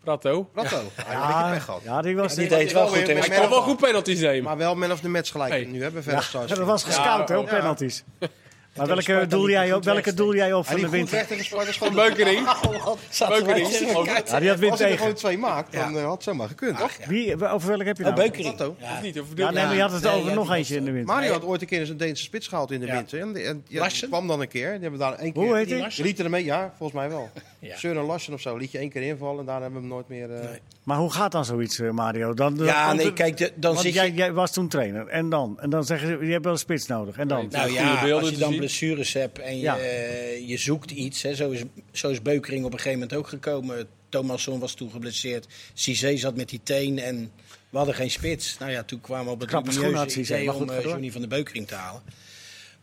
Prato. 0.00 0.50
Ratto. 0.54 0.76
Ja. 0.76 1.04
Hij 1.04 1.04
heeft 1.04 1.06
een 1.06 1.12
Ja, 1.12 1.36
beetje 1.42 1.54
pech 1.54 1.64
gehad. 1.64 1.82
ja, 1.82 2.02
die 2.02 2.16
was 2.16 2.34
Die 2.34 2.48
die, 2.48 2.56
deed 2.56 2.62
het 2.64 2.72
wel 2.72 2.82
wel 2.90 2.92
goed. 3.04 3.06
Hij 3.26 3.38
kon 3.40 3.48
wel 3.48 3.62
goed 3.62 3.76
penalties 3.76 4.20
nemen. 4.20 4.42
Maar 4.42 4.56
wel 4.56 4.74
man 4.74 4.92
of 4.92 5.00
the 5.00 5.08
match 5.08 5.30
gelijk. 5.30 5.52
Hey. 5.52 5.64
Nu 5.64 5.82
hebben 5.82 6.02
we 6.02 6.10
ja, 6.10 6.22
verder 6.22 6.48
dat 6.56 6.66
was 6.66 6.84
gescout 6.84 7.28
hè, 7.28 7.36
op 7.38 7.48
Ja. 7.50 7.56
penalties. 7.58 8.02
Maar 8.76 8.86
welke 8.86 9.26
doel 9.28 9.48
jij 9.48 9.72
op, 9.72 9.84
welke 9.84 10.14
doel 10.14 10.34
jij 10.34 10.52
op 10.52 10.66
van 10.66 10.80
de 10.80 10.88
winter? 10.88 11.26
tegen. 11.26 11.86
Een 11.86 11.94
beukering. 11.94 12.46
Beukering. 13.28 13.68
tegen 13.68 14.04
Ja, 14.26 14.38
die 14.40 14.48
had 14.48 14.58
win 14.58 14.70
Als 14.70 14.78
hij 14.80 14.88
er 14.90 14.96
tegen. 14.96 14.98
gewoon 14.98 15.14
twee 15.14 15.38
maakt, 15.38 15.72
dan 15.72 15.96
eh, 15.98 16.02
had 16.04 16.12
het 16.12 16.22
zomaar 16.22 16.48
gekund. 16.48 16.78
Ja. 16.78 16.88
Wie, 17.06 17.48
over 17.48 17.68
welke 17.68 17.84
heb 17.84 17.96
je 17.96 18.04
Oh, 18.04 18.14
nou? 18.16 18.20
Beukering. 18.30 18.60
Of 18.60 19.02
niet? 19.02 19.14
Ja, 19.34 19.50
nee, 19.50 19.64
maar 19.64 19.74
je 19.74 19.80
had 19.80 19.92
het 19.92 20.06
over 20.06 20.34
nog 20.34 20.52
eentje 20.52 20.76
in 20.76 20.84
de 20.84 20.90
winter. 20.90 21.14
Mario 21.14 21.32
had 21.32 21.44
ooit 21.44 21.60
een 21.60 21.66
keer 21.66 21.80
eens 21.80 21.88
een 21.88 21.96
Deense 21.96 22.22
spits 22.22 22.48
gehaald 22.48 22.70
in 22.70 22.80
de 22.80 22.86
winter. 22.92 23.20
En, 23.20 23.32
die- 23.32 24.08
kwam 24.08 24.26
dan 24.26 24.40
een 24.40 24.48
keer. 24.48 24.70
Die 24.72 24.80
hebben 24.80 24.98
daar 24.98 25.14
één 25.14 25.32
keer... 25.32 25.42
Hoe 25.42 25.54
heet 25.56 25.64
Die 25.64 25.72
hij? 25.74 25.82
Larsen? 25.82 26.02
Je 26.04 26.08
liet 26.10 26.18
er 26.18 26.30
mee, 26.30 26.44
ja, 26.44 26.72
volgens 26.78 26.98
mij 26.98 27.08
wel. 27.08 27.30
Søren 27.80 28.04
Larsen 28.06 28.32
of 28.32 28.40
zo, 28.40 28.56
liet 28.56 28.70
je 28.72 28.78
één 28.78 28.90
keer 28.90 29.02
invallen 29.02 29.40
en 29.40 29.46
daarna 29.46 29.62
hebben 29.62 29.80
we 29.80 29.86
hem 29.86 29.94
nooit 29.96 30.08
meer... 30.08 30.30
eh. 30.40 30.48
Maar 30.82 30.96
hoe 30.98 31.12
gaat 31.12 31.32
dan 31.32 31.44
zoiets, 31.44 31.78
eh, 31.78 31.90
Mario? 31.90 32.34
Dan, 32.34 32.56
Ja, 32.56 32.86
dan- 32.86 32.96
nee, 32.96 33.12
kijk, 33.12 33.52
dan 33.54 33.78
zit 33.78 33.94
jij, 33.94 34.06
je... 34.06 34.14
jij 34.14 34.32
was 34.32 34.52
toen 34.52 34.68
trainer. 34.68 35.06
En 35.06 35.28
dan? 35.28 35.56
En 35.60 35.70
dan 35.70 35.84
zeggen 35.84 36.08
ze, 36.08 36.26
je 36.26 36.32
hebt 36.32 36.44
wel 36.44 36.52
een 36.52 36.58
spits 36.58 36.86
nodig. 36.86 37.16
En 37.16 37.28
dan? 37.28 37.38
Nee, 37.38 37.48
Nou 37.50 37.72
ja, 37.72 38.10
als 38.14 38.28
je 38.30 38.36
dan. 38.36 38.61
Blessures 38.66 39.12
hebt 39.12 39.38
en 39.38 39.56
je, 39.56 39.62
Ja. 39.62 39.78
eh, 39.78 40.48
je 40.48 40.56
zoekt 40.56 40.90
iets, 40.90 41.22
hè, 41.22 41.34
zo, 41.34 41.50
is, 41.50 41.60
zo 41.92 42.08
is 42.08 42.22
Beukering 42.22 42.64
op 42.64 42.72
een 42.72 42.78
gegeven 42.78 42.98
moment 42.98 43.18
ook 43.18 43.28
gekomen. 43.28 43.86
Thomasson 44.08 44.58
was 44.60 44.74
toen 44.74 44.90
geblesseerd. 44.90 45.46
Cizé 45.74 46.16
zat 46.16 46.36
met 46.36 46.48
die 46.48 46.60
teen 46.62 46.98
en 46.98 47.30
we 47.70 47.76
hadden 47.76 47.94
geen 47.94 48.10
spits. 48.10 48.58
Nou 48.58 48.70
ja, 48.70 48.82
toen 48.82 49.00
kwamen 49.00 49.24
we 49.26 49.30
op 49.30 49.40
het 49.40 49.50
Cizé, 50.12 50.34
idee 50.34 50.52
om 50.52 50.66
door. 50.66 50.82
Johnny 50.82 51.10
van 51.10 51.20
de 51.20 51.26
Beukering 51.28 51.66
te 51.66 51.74
halen. 51.74 52.02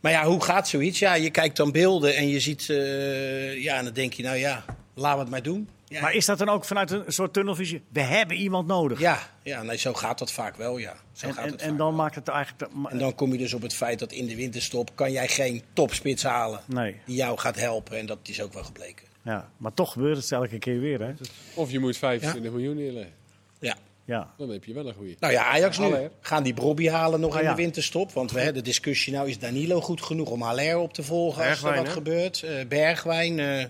Maar 0.00 0.12
ja, 0.12 0.24
hoe 0.24 0.42
gaat 0.44 0.68
zoiets? 0.68 0.98
Ja, 0.98 1.14
je 1.14 1.30
kijkt 1.30 1.56
dan 1.56 1.72
beelden 1.72 2.16
en 2.16 2.28
je 2.28 2.40
ziet, 2.40 2.70
eh, 2.70 3.62
ja, 3.62 3.76
en 3.78 3.84
dan 3.84 3.92
denk 3.94 4.12
je, 4.12 4.22
nou 4.22 4.36
ja, 4.36 4.64
laten 4.94 5.16
we 5.16 5.22
het 5.22 5.30
maar 5.30 5.42
doen. 5.42 5.68
Ja, 5.90 6.00
Maar 6.00 6.12
is 6.14 6.26
dat 6.26 6.38
dan 6.38 6.48
ook 6.48 6.64
vanuit 6.64 6.90
een 6.90 7.04
soort 7.06 7.32
tunnelvisie? 7.32 7.82
We 7.92 8.00
hebben 8.00 8.36
iemand 8.36 8.66
nodig. 8.66 9.00
ja, 9.00 9.18
ja 9.42 9.62
nee, 9.62 9.76
zo 9.76 9.92
gaat 9.94 10.18
dat 10.18 10.32
vaak 10.32 10.56
wel, 10.56 10.78
ja. 10.78 10.94
Zo 11.12 11.26
en, 11.26 11.34
gaat 11.34 11.44
en, 11.44 11.50
het 11.50 11.60
en 11.60 11.68
dan 11.76 11.86
wel. 11.86 11.92
maakt 11.96 12.14
het 12.14 12.28
eigenlijk... 12.28 12.72
En 12.90 12.98
dan 12.98 13.14
kom 13.14 13.32
je 13.32 13.38
dus 13.38 13.54
op 13.54 13.62
het 13.62 13.74
feit 13.74 13.98
dat 13.98 14.12
in 14.12 14.26
de 14.26 14.36
winterstop 14.36 14.90
kan 14.94 15.12
jij 15.12 15.28
geen 15.28 15.62
topspits 15.72 16.22
halen 16.22 16.60
Nee, 16.66 16.96
die 17.06 17.16
jou 17.16 17.38
gaat 17.38 17.56
helpen. 17.56 17.98
En 17.98 18.06
dat 18.06 18.18
is 18.22 18.42
ook 18.42 18.52
wel 18.52 18.64
gebleken. 18.64 19.06
ja. 19.22 19.50
maar 19.56 19.74
toch 19.74 19.92
gebeurt 19.92 20.16
het 20.16 20.32
elke 20.32 20.58
keer 20.58 20.80
weer, 20.80 21.00
hè? 21.00 21.12
Of 21.54 21.70
je 21.70 21.78
moet 21.78 21.96
25 21.96 22.52
miljoen 22.52 22.76
neerleggen. 22.76 23.12
Ja. 23.58 23.76
Ja. 24.04 24.30
Dan 24.38 24.48
heb 24.50 24.64
je 24.64 24.74
wel 24.74 24.88
een 24.88 24.94
goede. 24.94 25.16
Nou 25.20 25.32
ja, 25.32 25.44
Ajax 25.44 25.78
nu. 25.78 25.84
Haller. 25.84 26.10
Gaan 26.20 26.42
die 26.42 26.54
Brobby 26.54 26.88
halen 26.88 27.20
nog 27.20 27.32
Ah, 27.34 27.38
in 27.40 27.44
ja. 27.44 27.50
de 27.54 27.62
winterstop? 27.62 28.12
Want 28.12 28.32
we 28.32 28.36
hebben 28.40 28.62
de 28.62 28.68
discussie 28.68 29.12
nou, 29.12 29.28
is 29.28 29.38
Danilo 29.38 29.80
goed 29.80 30.02
genoeg 30.02 30.30
om 30.30 30.42
Haller 30.42 30.78
op 30.78 30.92
te 30.94 31.02
volgen 31.02 31.44
als 31.48 31.62
er 31.62 31.62
Bergwijn, 31.62 31.76
wat 31.76 31.86
hè? 31.86 31.92
gebeurt? 31.92 32.42
Eh, 32.42 32.66
Bergwijn. 32.66 33.38
eh, 33.38 33.64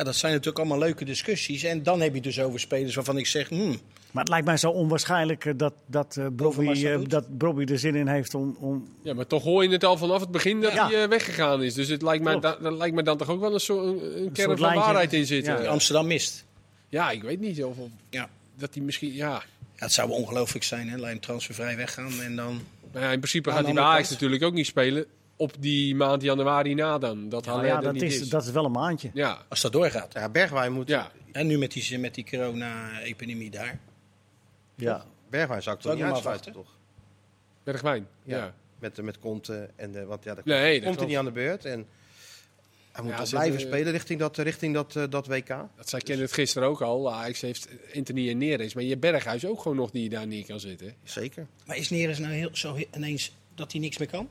ja, 0.00 0.06
dat 0.06 0.16
zijn 0.16 0.32
natuurlijk 0.32 0.58
allemaal 0.58 0.78
leuke 0.78 1.04
discussies. 1.04 1.62
En 1.62 1.82
dan 1.82 2.00
heb 2.00 2.14
je 2.14 2.20
dus 2.20 2.40
over 2.40 2.60
spelers 2.60 2.94
waarvan 2.94 3.18
ik 3.18 3.26
zeg, 3.26 3.48
hmm, 3.48 3.68
Maar 4.10 4.22
het 4.22 4.28
lijkt 4.28 4.46
mij 4.46 4.56
zo 4.56 4.70
onwaarschijnlijk 4.70 5.44
eh, 5.44 5.52
dat, 5.56 5.72
dat, 5.86 6.16
eh 6.16 6.26
Bobby, 6.32 6.86
eh, 6.86 6.96
Hoed? 6.96 7.10
dat 7.10 7.38
Bobby 7.38 7.64
er 7.72 7.78
zin 7.78 7.94
in 7.94 8.06
heeft 8.08 8.34
om... 8.34 8.56
om 8.60 8.88
Ja, 9.02 9.14
maar 9.14 9.26
toch 9.26 9.42
hoor 9.42 9.62
je 9.62 9.70
het 9.70 9.84
al 9.84 9.96
vanaf 9.96 10.20
het 10.20 10.30
begin 10.30 10.60
dat 10.60 10.72
Ja. 10.72 10.86
hij 10.88 11.02
eh, 11.02 11.08
weggegaan 11.08 11.62
is. 11.62 11.74
Dus 11.74 11.88
het 11.88 12.02
lijkt 12.02 12.22
mij, 12.24 12.38
Klopt. 12.38 12.56
da, 12.58 12.62
daar 12.62 12.72
lijkt 12.78 12.94
mij 12.94 13.02
dan 13.04 13.16
toch 13.16 13.28
ook 13.28 13.40
wel 13.40 13.54
een, 13.54 13.60
soort, 13.60 13.84
een, 13.84 13.88
een 13.92 14.32
kern 14.32 14.34
soort 14.34 14.58
van 14.58 14.60
lijntje. 14.60 14.80
waarheid 14.84 15.12
in 15.12 15.26
zitten. 15.26 15.52
Ja. 15.54 15.62
Ja, 15.62 15.68
Amsterdam 15.68 16.06
mist. 16.06 16.44
ik 17.12 17.22
weet 17.22 17.40
niet. 17.40 17.64
Of, 17.64 17.76
of 17.78 17.88
Ja. 18.10 18.28
dat 18.56 18.74
hij 18.74 18.82
misschien, 18.82 19.12
ja. 19.14 19.28
Ja, 19.28 19.42
het 19.76 19.92
zou 19.92 20.10
ongelooflijk 20.10 20.64
zijn, 20.64 20.88
hè? 20.88 20.96
Laat 20.96 21.10
hem 21.10 21.20
transfervrij 21.20 21.76
weggaan 21.76 22.20
en 22.22 22.36
dan... 22.36 22.60
Maar 22.92 23.02
ja, 23.02 23.10
in 23.10 23.18
principe 23.18 23.50
gaat 23.50 23.64
hij 23.64 23.74
bij 23.74 23.82
Ajax 23.82 24.10
natuurlijk 24.10 24.42
ook 24.42 24.52
niet 24.52 24.66
spelen 24.66 25.06
op 25.40 25.54
die 25.58 25.94
maand 25.94 26.22
januari 26.22 26.74
na 26.74 26.98
dan. 26.98 27.28
Dat 27.28 27.44
ja, 27.44 27.62
er 27.64 27.80
dat 27.82 27.92
niet 27.92 28.02
is, 28.02 28.20
is. 28.20 28.28
dat 28.28 28.44
is 28.44 28.50
wel 28.50 28.64
een 28.64 28.70
maandje. 28.70 29.10
Ja, 29.14 29.42
Als 29.48 29.60
dat 29.60 29.72
doorgaat. 29.72 30.12
Ja, 30.12 30.28
Bergwijn 30.28 30.72
moet... 30.72 30.88
ja. 30.88 31.10
En 31.32 31.46
nu 31.46 31.58
met 31.58 31.72
die, 31.72 31.98
met 31.98 32.14
die 32.14 32.24
corona-epidemie 32.30 33.50
daar. 33.50 33.78
Ja. 34.74 35.04
Bergwijn 35.30 35.62
zou 35.62 35.76
ik 35.76 35.82
toch 35.82 35.94
niet 35.94 36.02
uitsluiten, 36.02 36.52
toch? 36.52 36.76
Bergwijn. 37.62 38.06
Ja. 38.24 38.36
Ja. 38.36 38.54
Met, 38.78 39.02
met 39.02 39.18
Conte 39.18 39.70
en... 39.76 39.92
de 39.92 40.04
want 40.04 40.24
ja, 40.24 40.34
dat 40.34 40.44
Nee, 40.44 40.72
komt 40.72 40.84
hij 40.84 40.92
klopt. 40.94 41.08
niet 41.08 41.18
aan 41.18 41.24
de 41.24 41.30
beurt. 41.30 41.64
En 41.64 41.86
Hij 42.92 43.02
moet 43.02 43.12
Ja, 43.12 43.18
toch 43.18 43.28
blijven 43.28 43.60
spelen 43.60 43.92
richting 43.92 44.18
dat, 44.20 44.36
richting 44.36 44.74
dat, 44.74 44.96
eh, 44.96 45.04
dat 45.10 45.26
WK. 45.26 45.48
Dat 45.76 45.88
zei 45.88 46.02
Kenneth 46.02 46.32
gisteren 46.32 46.68
ook 46.68 46.80
al. 46.82 47.12
Ajax 47.12 47.40
heeft 47.40 47.68
Anthony 47.94 48.30
en 48.30 48.38
Neres. 48.38 48.74
Maar 48.74 48.84
je 48.84 48.96
Berghuis 48.96 49.46
ook 49.46 49.62
gewoon 49.62 49.76
nog 49.76 49.90
die 49.90 50.08
daar 50.08 50.26
neer 50.26 50.46
kan 50.46 50.60
zitten. 50.60 50.94
Zeker. 51.04 51.46
Maar 51.66 51.76
is 51.76 51.90
Neres 51.90 52.18
nou 52.18 52.32
heel, 52.32 52.50
zo 52.52 52.76
ineens 52.94 53.32
dat 53.54 53.72
hij 53.72 53.80
niks 53.80 53.98
meer 53.98 54.08
kan? 54.08 54.28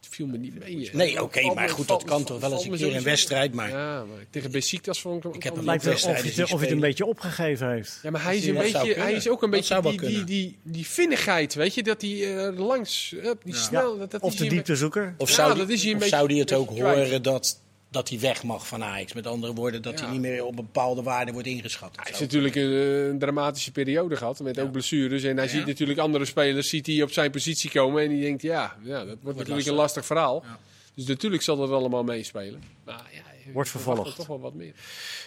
Het 0.00 0.08
viel 0.16 0.26
me 0.26 0.38
niet 0.38 0.58
mee. 0.58 0.90
Nee, 0.92 1.22
oké, 1.22 1.54
maar 1.54 1.68
goed, 1.68 1.88
dat 1.88 2.04
kan 2.04 2.24
toch 2.24 2.40
wel 2.40 2.52
eens 2.52 2.64
een 2.64 2.68
keer 2.70 2.78
sowieso- 2.78 3.02
wedstrijd, 3.04 3.54
maar... 3.54 3.68
Ja, 3.70 4.04
maar 4.04 4.24
tegen 4.30 4.50
Besiktas 4.50 5.00
vond 5.00 5.24
ik... 5.24 5.34
Ik 5.34 5.42
heb 5.42 5.54
hem 5.54 5.64
wel- 5.64 5.64
Lijkt 5.64 5.84
wel 5.84 5.94
of 5.94 6.00
het- 6.22 6.42
of 6.42 6.50
hij 6.50 6.58
het 6.60 6.70
een 6.70 6.80
beetje 6.80 7.04
opgegeven 7.06 7.70
heeft. 7.70 7.98
Ja, 8.02 8.10
maar 8.10 8.22
hij 8.22 8.36
is, 8.36 8.46
een 8.46 8.54
beetje, 8.54 8.94
hij 8.94 9.12
is 9.12 9.28
ook 9.28 9.42
een 9.42 9.50
beetje 9.50 9.80
die, 9.82 10.00
die, 10.00 10.24
die, 10.24 10.56
die 10.62 10.86
vinnigheid, 10.86 11.54
weet 11.54 11.74
je? 11.74 11.82
Dat 11.82 12.00
hij 12.02 12.36
eh, 12.46 12.58
langs, 12.58 13.14
hup, 13.20 13.40
die 13.44 13.54
snel... 13.54 13.98
Dat, 13.98 14.10
dat 14.10 14.20
Of 14.20 14.32
is 14.32 14.38
de 14.38 14.46
dieptezoeker. 14.46 15.14
Of 15.18 15.30
zou, 15.30 15.56
dat 15.56 15.66
die, 15.66 15.76
is 15.76 15.82
hij 15.82 15.90
een 15.90 15.96
of 15.96 16.02
beetje- 16.02 16.16
zou 16.16 16.28
die 16.28 16.40
het 16.40 16.52
ook 16.52 16.68
horen 16.68 17.22
dat, 17.22 17.60
dat 17.90 18.08
hij 18.08 18.20
weg 18.20 18.42
mag 18.42 18.66
van 18.68 18.82
Ajax? 18.84 19.12
Met 19.12 19.26
andere 19.26 19.52
woorden, 19.52 19.82
dat 19.82 19.98
Ja. 19.98 20.04
hij 20.04 20.12
niet 20.12 20.20
meer 20.20 20.44
op 20.44 20.50
een 20.50 20.64
bepaalde 20.64 21.02
waarde 21.02 21.32
wordt 21.32 21.46
ingeschat. 21.48 21.90
Hij 21.96 22.04
heeft 22.06 22.20
natuurlijk 22.20 22.54
een, 22.54 22.72
een 23.10 23.18
dramatische 23.18 23.72
periode 23.72 24.16
gehad, 24.16 24.40
met 24.40 24.58
ook 24.60 24.70
blessures. 24.72 25.22
En 25.22 25.36
hij 25.36 25.44
Ja. 25.46 25.50
ziet 25.50 25.66
natuurlijk 25.66 25.98
andere 25.98 26.24
spelers 26.24 26.68
ziet 26.68 26.86
hij 26.86 27.02
op 27.02 27.10
zijn 27.10 27.30
positie 27.30 27.70
komen. 27.70 28.02
En 28.02 28.08
die 28.08 28.20
denkt, 28.22 28.42
ja, 28.42 28.76
ja 28.82 29.04
dat 29.04 29.06
wordt, 29.06 29.22
natuurlijk 29.24 29.48
lastig. 29.48 29.66
een 29.72 29.74
lastig 29.78 30.06
verhaal. 30.06 30.42
Ja. 30.46 30.58
Dus 30.94 31.06
natuurlijk 31.06 31.42
zal 31.42 31.56
dat 31.56 31.70
allemaal 31.70 32.04
meespelen. 32.04 32.62
Maar 32.84 33.02
ja, 33.12 33.52
Wordt 33.52 33.70
vervolgd. 33.70 34.06
er 34.10 34.14
toch 34.14 34.26
wel 34.26 34.40
wat 34.40 34.54
meer. 34.54 34.72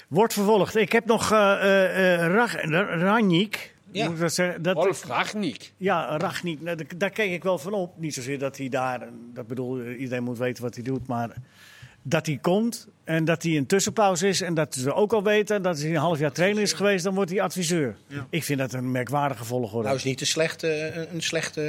Wordt 0.07 0.34
vervolgd. 0.34 0.76
Ik 0.76 0.91
heb 0.91 1.05
nog 1.05 1.32
eh 1.32 1.53
eh 1.53 2.26
eh, 2.26 2.34
Rag- 2.34 2.62
Ranjik. 3.01 3.76
Ja. 3.91 4.05
Moet 4.05 4.14
ik 4.14 4.20
dat 4.20 4.34
zeggen? 4.34 4.62
Dat, 4.62 4.76
Wolf 4.76 5.05
Ragnik. 5.05 5.72
Ja, 5.78 6.18
Ragnik. 6.18 6.62
Nou, 6.62 6.78
daar- 6.78 6.97
daar 6.97 7.09
keek 7.09 7.32
ik 7.32 7.43
wel 7.43 7.57
van 7.57 7.74
op. 7.74 7.99
Niet 7.99 8.14
zozeer 8.14 8.39
dat 8.39 8.57
hij 8.57 8.70
daar, 8.70 9.07
dat 9.34 9.47
bedoel, 9.47 9.80
eh, 9.80 9.99
iedereen 9.99 10.24
moet 10.24 10.38
weten 10.38 10.64
wat 10.64 10.76
hij 10.76 10.84
doet, 10.84 11.07
maar 11.07 11.36
dat 12.02 12.26
hij 12.26 12.38
komt 12.41 12.88
en 13.04 13.26
dat 13.26 13.43
hij 13.43 13.58
een 13.58 13.66
tussenpauze 13.66 14.28
is 14.28 14.41
en 14.41 14.54
dat 14.54 14.76
ze 14.76 14.93
ook 14.93 15.14
al 15.14 15.24
weten 15.24 15.62
dat 15.62 15.80
hij 15.80 15.89
een 15.89 15.95
half 15.95 16.20
jaar 16.20 16.32
trainer 16.32 16.62
is 16.62 16.74
geweest, 16.74 17.04
dan 17.04 17.14
wordt 17.16 17.30
hij 17.32 17.41
adviseur. 17.41 17.95
Ja. 18.08 18.28
Ik 18.30 18.43
vind 18.43 18.60
dat 18.60 18.74
een 18.74 18.91
merkwaardige 18.91 19.45
volgorde. 19.45 19.84
Nou 19.86 19.95
is 19.97 20.04
niet 20.04 20.22
een 20.22 20.28
slechte, 20.28 20.91
een- 20.95 21.08
een 21.14 21.22
slechte 21.22 21.62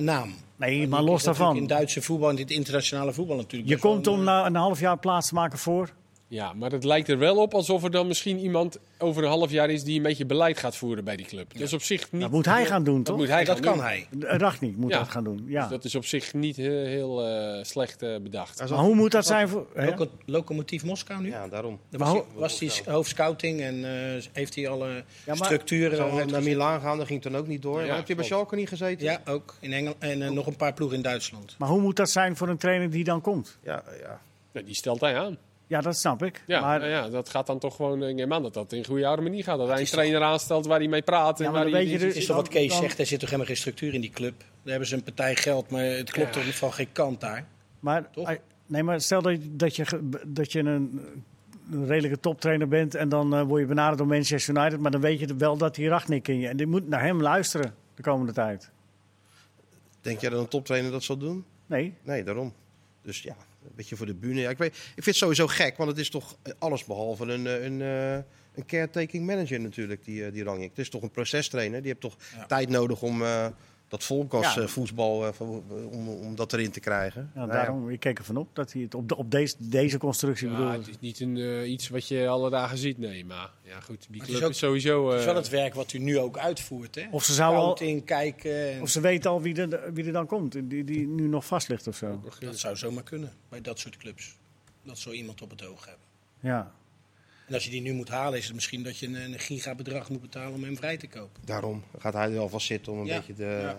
naam. 0.00 0.34
nee, 0.56 0.88
maar 0.88 1.02
los 1.02 1.22
daarvan. 1.22 1.56
In 1.56 1.66
Duitse 1.66 2.02
voetbal 2.02 2.28
en 2.28 2.34
in 2.36 2.42
het 2.42 2.50
internationale 2.50 3.12
voetbal 3.12 3.36
natuurlijk. 3.36 3.70
Je 3.70 3.78
komt 3.78 4.06
een, 4.06 4.12
om 4.12 4.18
eh, 4.18 4.24
na 4.24 4.46
een 4.46 4.54
half 4.54 4.80
jaar 4.80 4.98
plaats 4.98 5.28
te 5.28 5.34
maken 5.34 5.58
voor. 5.58 5.90
Ja, 6.30 6.52
maar 6.52 6.70
het 6.70 6.84
lijkt 6.84 7.08
er 7.08 7.18
wel 7.18 7.36
op 7.36 7.54
alsof 7.54 7.84
er 7.84 7.90
dan 7.90 8.06
misschien 8.06 8.38
iemand 8.38 8.78
over 8.98 9.22
een 9.22 9.28
half 9.28 9.50
jaar 9.50 9.70
is 9.70 9.82
die 9.84 9.96
een 9.96 10.02
beetje 10.02 10.26
beleid 10.26 10.58
gaat 10.58 10.76
voeren 10.76 11.04
bij 11.04 11.16
die 11.16 11.26
club. 11.26 11.52
Dat 11.52 11.62
is 11.62 11.72
op 11.72 11.82
zich 11.82 12.12
niet... 12.12 12.20
Dat 12.20 12.30
moet 12.30 12.44
hij 12.44 12.66
gaan 12.66 12.84
doen, 12.84 12.96
dat 12.96 13.04
toch? 13.04 13.16
moet 13.16 13.28
hij 13.28 13.44
dat 13.44 13.60
kan 13.60 13.72
doen. 13.74 13.82
hij. 13.82 14.06
Ragnik 14.20 14.76
moet 14.76 14.90
Ja. 14.90 14.98
dat 14.98 15.08
gaan 15.08 15.24
doen. 15.24 15.44
Ja. 15.46 15.60
Dus 15.60 15.70
dat 15.70 15.84
is 15.84 15.94
op 15.94 16.04
zich 16.04 16.34
niet 16.34 16.56
heel, 16.56 16.84
heel 16.84 17.26
eh, 17.26 17.64
slecht 17.64 18.02
eh, 18.02 18.16
bedacht. 18.22 18.58
Hij 18.58 18.68
maar 18.68 18.78
hoe 18.78 18.94
moet 18.94 19.10
dat 19.12 19.26
zijn 19.26 19.48
voor. 19.48 19.66
hè? 19.74 19.86
Loco- 19.86 20.08
Locomotief 20.26 20.84
Moskou 20.84 21.22
nu? 21.22 21.28
Ja, 21.28 21.48
daarom. 21.48 21.78
Daar 21.90 22.00
was, 22.00 22.12
hij, 22.12 22.24
was 22.34 22.58
hij 22.84 22.92
hoofdscouting 22.92 23.60
en 23.60 23.84
eh, 23.84 24.22
heeft 24.32 24.54
hij 24.54 24.68
alle 24.68 24.88
Ja, 24.88 25.02
maar- 25.26 25.36
structuren... 25.36 25.98
Wel 26.14 26.26
naar 26.26 26.42
Milaan 26.42 26.80
gaan, 26.80 26.98
dat 26.98 27.06
ging 27.06 27.22
toen 27.22 27.36
ook 27.36 27.46
niet 27.46 27.62
door. 27.62 27.80
Ja, 27.80 27.86
maar 27.86 27.96
heb 27.96 28.08
je 28.08 28.14
bij. 28.14 28.24
Schalke 28.24 28.56
niet 28.56 28.68
gezeten? 28.68 29.04
Ja, 29.04 29.20
ook 29.24 29.54
in 29.60 29.72
Engeland. 29.72 29.96
En 29.98 30.34
nog 30.34 30.46
een 30.46 30.56
paar 30.56 30.72
ploegen 30.74 30.96
in 30.96 31.02
Duitsland. 31.02 31.54
Maar 31.58 31.68
hoe 31.68 31.80
moet 31.80 31.96
dat 31.96 32.10
zijn 32.10 32.36
voor 32.36 32.48
een 32.48 32.56
trainer 32.58 32.90
die 32.90 33.04
dan 33.04 33.20
komt? 33.20 33.58
Ja, 33.62 33.82
ja. 34.02 34.20
Ja, 34.52 34.60
die 34.62 34.74
stelt 34.74 35.00
hij 35.00 35.18
aan. 35.18 35.38
Ja, 35.68 35.80
dat 35.80 35.96
snap 35.96 36.22
ik. 36.22 36.42
Ja, 36.46 36.60
maar, 36.60 36.78
nou 36.78 36.90
ja, 36.90 37.08
dat 37.08 37.28
gaat 37.28 37.46
dan 37.46 37.58
toch 37.58 37.76
gewoon... 37.76 38.02
Ik 38.02 38.14
neem 38.14 38.32
aan 38.32 38.42
dat 38.42 38.54
dat 38.54 38.72
in 38.72 38.84
goede 38.84 39.04
harmonie 39.06 39.42
gaat. 39.42 39.58
Dat 39.58 39.66
hij 39.66 39.76
een 39.76 39.82
is 39.82 39.90
trainer 39.90 40.22
aanstelt 40.22 40.66
waar 40.66 40.78
hij 40.78 40.88
mee 40.88 41.02
praat. 41.02 41.38
En 41.38 41.44
Ja, 41.44 41.50
maar 41.50 41.60
waar 41.62 41.70
dan 41.70 41.80
hij 41.80 41.82
weet 41.82 41.92
je 41.92 41.98
die- 41.98 42.06
dus- 42.06 42.16
is 42.16 42.26
toch 42.26 42.36
wat 42.36 42.48
Kees 42.48 42.68
dan- 42.72 42.80
zegt, 42.80 42.98
er 42.98 43.06
zit 43.06 43.18
toch 43.20 43.28
helemaal 43.28 43.48
geen 43.48 43.56
structuur 43.60 43.94
in 43.94 44.00
die 44.00 44.10
club. 44.10 44.38
Daar 44.38 44.48
hebben 44.70 44.88
ze 44.88 44.94
een 44.94 45.02
partij 45.02 45.36
geld, 45.36 45.70
maar 45.70 45.84
het 45.84 46.10
klopt 46.10 46.34
Ja. 46.34 46.42
toch 46.42 46.54
van 46.56 46.72
geen 46.72 46.92
kant 46.92 47.20
daar. 47.20 47.46
Maar, 47.80 48.10
Toch? 48.10 48.36
nee, 48.66 48.82
maar 48.82 49.00
stel 49.00 49.22
dat, 49.22 49.32
je- 49.42 49.56
dat 49.56 49.76
je, 49.76 50.08
dat 50.26 50.52
je 50.52 50.58
een, 50.60 51.00
een 51.72 51.86
redelijke 51.86 52.20
toptrainer 52.20 52.68
bent 52.68 52.94
en 52.94 53.08
dan 53.08 53.34
eh, 53.34 53.42
word 53.42 53.60
je 53.60 53.66
benaderd 53.66 53.98
door 53.98 54.06
Manchester 54.06 54.56
United, 54.56 54.80
maar 54.80 54.90
dan 54.90 55.00
weet 55.00 55.18
je 55.20 55.34
wel 55.36 55.56
dat 55.56 55.74
die 55.74 55.88
Ragnik 55.88 56.28
in 56.28 56.38
je. 56.40 56.48
En 56.48 56.56
die 56.56 56.66
moet 56.66 56.88
naar 56.88 57.02
hem 57.02 57.20
luisteren 57.22 57.74
de 57.94 58.02
komende 58.02 58.32
tijd. 58.32 58.70
Denk 60.00 60.20
jij 60.20 60.30
dat 60.30 60.40
een 60.40 60.48
toptrainer 60.48 60.90
dat 60.90 61.02
zal 61.02 61.16
doen? 61.16 61.44
Nee, 61.66 61.94
Nee, 62.02 62.24
daarom. 62.24 62.52
Dus 63.02 63.22
ja, 63.22 63.36
beetje 63.78 63.96
voor 63.96 64.06
de 64.06 64.14
bühne. 64.14 64.40
Ja, 64.40 64.50
ik, 64.50 64.58
weet, 64.58 64.74
ik 64.76 64.92
vind 65.02 65.04
het 65.06 65.16
sowieso 65.16 65.46
gek, 65.46 65.76
want 65.76 65.90
het 65.90 65.98
is 65.98 66.10
toch 66.10 66.36
alles 66.58 66.84
behalve 66.84 67.24
een, 67.24 67.46
eh, 67.46 67.64
een, 67.64 67.82
eh, 67.82 68.12
een 68.54 68.66
caretaking 68.66 69.26
manager 69.26 69.60
natuurlijk, 69.60 70.04
die, 70.04 70.24
eh, 70.24 70.32
die 70.32 70.44
Rangnick. 70.44 70.68
Het 70.70 70.78
is 70.78 70.88
toch 70.88 71.02
een 71.02 71.10
procestrainer. 71.10 71.78
Die 71.78 71.88
heeft 71.88 72.00
toch 72.00 72.16
Ja. 72.36 72.46
tijd 72.46 72.68
nodig 72.68 73.02
om 73.02 73.22
eh, 73.88 73.94
dat 73.94 74.04
volkas 74.04 74.54
Ja. 74.54 74.60
eh, 74.62 74.66
voetbal, 74.68 75.26
eh, 75.26 75.32
van- 75.32 75.62
om, 75.90 76.08
om 76.08 76.34
dat 76.36 76.52
erin 76.52 76.70
te 76.70 76.80
krijgen. 76.80 77.30
ja, 77.34 77.38
Nou 77.40 77.48
ja. 77.48 77.54
daarom, 77.54 77.90
ik 77.90 78.00
keek 78.00 78.18
ervan 78.18 78.36
op 78.36 78.48
dat 78.52 78.72
hij 78.72 78.82
het 78.82 78.94
op, 78.94 79.08
de, 79.08 79.16
op 79.16 79.30
deze, 79.30 79.54
deze 79.58 79.98
constructie 79.98 80.46
Ja, 80.48 80.52
bedoelde. 80.54 80.76
het 80.78 80.88
is 80.88 81.00
niet 81.00 81.20
een, 81.20 81.36
eh, 81.36 81.70
iets 81.70 81.88
wat 81.88 82.08
je 82.08 82.28
alle 82.28 82.50
dagen 82.50 82.78
ziet, 82.78 82.98
nee. 82.98 83.24
Maar 83.24 83.50
ja, 83.62 83.80
goed, 83.80 84.06
die 84.10 84.20
het 84.20 84.30
club 84.30 84.38
is 84.40 84.44
ook- 84.44 84.50
is 84.50 84.58
sowieso... 84.58 85.08
Het 85.10 85.18
is 85.18 85.24
wel 85.24 85.34
eh, 85.34 85.40
het 85.40 85.48
werk 85.50 85.74
wat 85.74 85.92
u 85.92 85.98
nu 85.98 86.18
ook 86.18 86.38
uitvoert. 86.38 86.94
Hè? 86.94 87.06
Of 87.10 87.24
ze 87.24 87.32
zouden 87.32 87.60
al, 87.62 87.76
Scouting, 87.76 88.04
kijken. 88.04 88.72
En 88.72 88.82
of 88.82 88.88
ze 88.88 89.00
weten 89.00 89.30
al 89.30 89.42
wie 89.42 89.54
er, 89.66 89.92
wie 89.92 90.04
er 90.04 90.12
dan 90.12 90.26
komt, 90.26 90.52
die, 90.70 90.84
die 90.84 91.06
nu 91.06 91.26
nog 91.28 91.46
vast 91.46 91.68
ligt 91.68 91.86
of 91.86 91.96
zo. 91.96 92.22
Dat 92.40 92.58
zou 92.58 92.76
zomaar 92.76 93.02
kunnen 93.02 93.32
bij 93.48 93.60
dat 93.60 93.78
soort 93.78 93.96
clubs. 93.96 94.36
Dat 94.82 94.98
zo 94.98 95.10
iemand 95.10 95.42
op 95.42 95.50
het 95.50 95.66
oog 95.66 95.84
hebben. 95.86 96.04
Ja. 96.40 96.72
En 97.48 97.54
als 97.54 97.64
je 97.64 97.70
die 97.70 97.80
nu 97.80 97.92
moet 97.92 98.08
halen, 98.08 98.38
is 98.38 98.44
het 98.44 98.54
misschien 98.54 98.82
dat 98.82 98.98
je 98.98 99.06
een, 99.06 99.14
een 99.14 99.38
gigabedrag 99.38 100.08
moet 100.10 100.20
betalen 100.20 100.52
om 100.54 100.62
hem 100.64 100.76
vrij 100.76 100.96
te 100.96 101.06
kopen. 101.06 101.42
Daarom 101.44 101.82
gaat 101.98 102.12
hij 102.14 102.24
er 102.26 102.32
wel 102.32 102.48
vast 102.48 102.66
zitten 102.66 102.92
om 102.92 102.98
een 102.98 103.06
Ja. 103.06 103.16
beetje 103.16 103.34
de, 103.34 103.74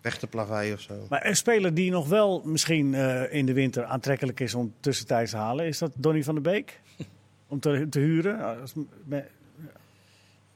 weg 0.00 0.18
te 0.18 0.26
plaveien 0.26 0.74
of 0.74 0.80
zo. 0.80 1.06
Maar 1.08 1.26
een 1.26 1.36
speler 1.36 1.74
die 1.74 1.90
nog 1.90 2.08
wel 2.08 2.42
misschien 2.44 2.94
eh, 2.94 3.32
in 3.34 3.46
de 3.46 3.52
winter 3.52 3.84
aantrekkelijk 3.84 4.40
is 4.40 4.54
om 4.54 4.74
tussentijds 4.80 5.30
te 5.30 5.36
halen, 5.36 5.66
is 5.66 5.78
dat 5.78 5.92
Donny 5.96 6.22
van 6.22 6.34
der 6.34 6.42
Beek? 6.42 6.80
om 7.48 7.60
te, 7.60 7.86
te 7.90 7.98
huren? 7.98 8.60
Als- 8.60 8.72
me- 9.04 9.24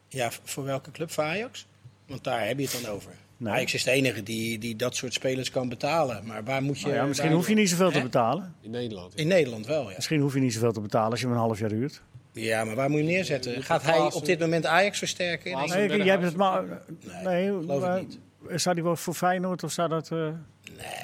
Ja, 0.08 0.30
voor 0.42 0.64
welke 0.64 0.90
club? 0.90 1.10
Voor 1.10 1.24
Ajax? 1.24 1.66
Want 2.06 2.24
daar 2.24 2.46
heb 2.46 2.58
je 2.58 2.64
het 2.70 2.80
dan 2.82 2.90
over. 2.92 3.12
Nee. 3.36 3.52
Ajax 3.52 3.74
is 3.74 3.84
de 3.84 3.90
enige 3.90 4.22
die, 4.22 4.58
die 4.58 4.76
dat 4.76 4.96
soort 4.96 5.12
spelers 5.14 5.50
kan 5.50 5.68
betalen. 5.68 6.26
Maar 6.26 6.44
waar 6.44 6.62
moet 6.62 6.78
je... 6.80 6.86
Nou 6.86 6.96
ja, 6.98 7.04
misschien 7.04 7.32
hoef 7.32 7.48
je 7.48 7.54
niet 7.54 7.68
zoveel 7.68 7.90
te 7.90 8.02
betalen. 8.02 8.54
In 8.60 8.70
Nederland. 8.70 9.16
In 9.16 9.26
Nederland 9.28 9.66
wel, 9.66 9.88
ja. 9.88 9.94
Misschien 9.96 10.20
hoef 10.20 10.34
je 10.34 10.40
niet 10.40 10.52
zoveel 10.52 10.72
te 10.72 10.80
betalen 10.80 11.10
als 11.10 11.20
je 11.20 11.26
hem 11.26 11.34
een 11.34 11.40
half 11.40 11.58
jaar 11.58 11.70
huurt. 11.70 12.02
Ja, 12.40 12.64
maar 12.64 12.74
waar 12.74 12.90
moet 12.90 12.98
je 13.00 13.04
neerzetten? 13.06 13.62
Gaat 13.62 13.82
hij 13.82 13.98
op 14.00 14.24
dit 14.24 14.40
moment 14.40 14.66
Ajax 14.66 14.98
versterken? 14.98 15.50
Klaassen- 15.52 15.78
Nee. 15.78 15.88
Nee, 15.88 15.98
jij 15.98 16.10
hebt 16.14 16.22
het 16.24 16.36
maar. 16.36 16.64
Nee, 16.64 17.22
Nee, 17.50 17.60
geloof 17.60 17.96
ik 17.96 18.00
niet. 18.00 18.18
Zou 18.60 18.74
die 18.74 18.84
wel 18.84 18.96
voor 18.96 19.14
Feyenoord 19.14 19.62
of 19.64 19.72
zou 19.72 19.88
dat. 19.88 20.10
eh, 20.10 20.28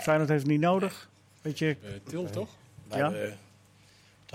Feyenoord 0.02 0.28
heeft 0.28 0.42
het 0.42 0.50
niet 0.50 0.60
nodig. 0.60 1.10
Weet 1.42 1.58
je, 1.58 1.68
Eh, 1.82 1.90
Til, 2.08 2.30
toch? 2.30 2.48
Ja. 2.94 3.12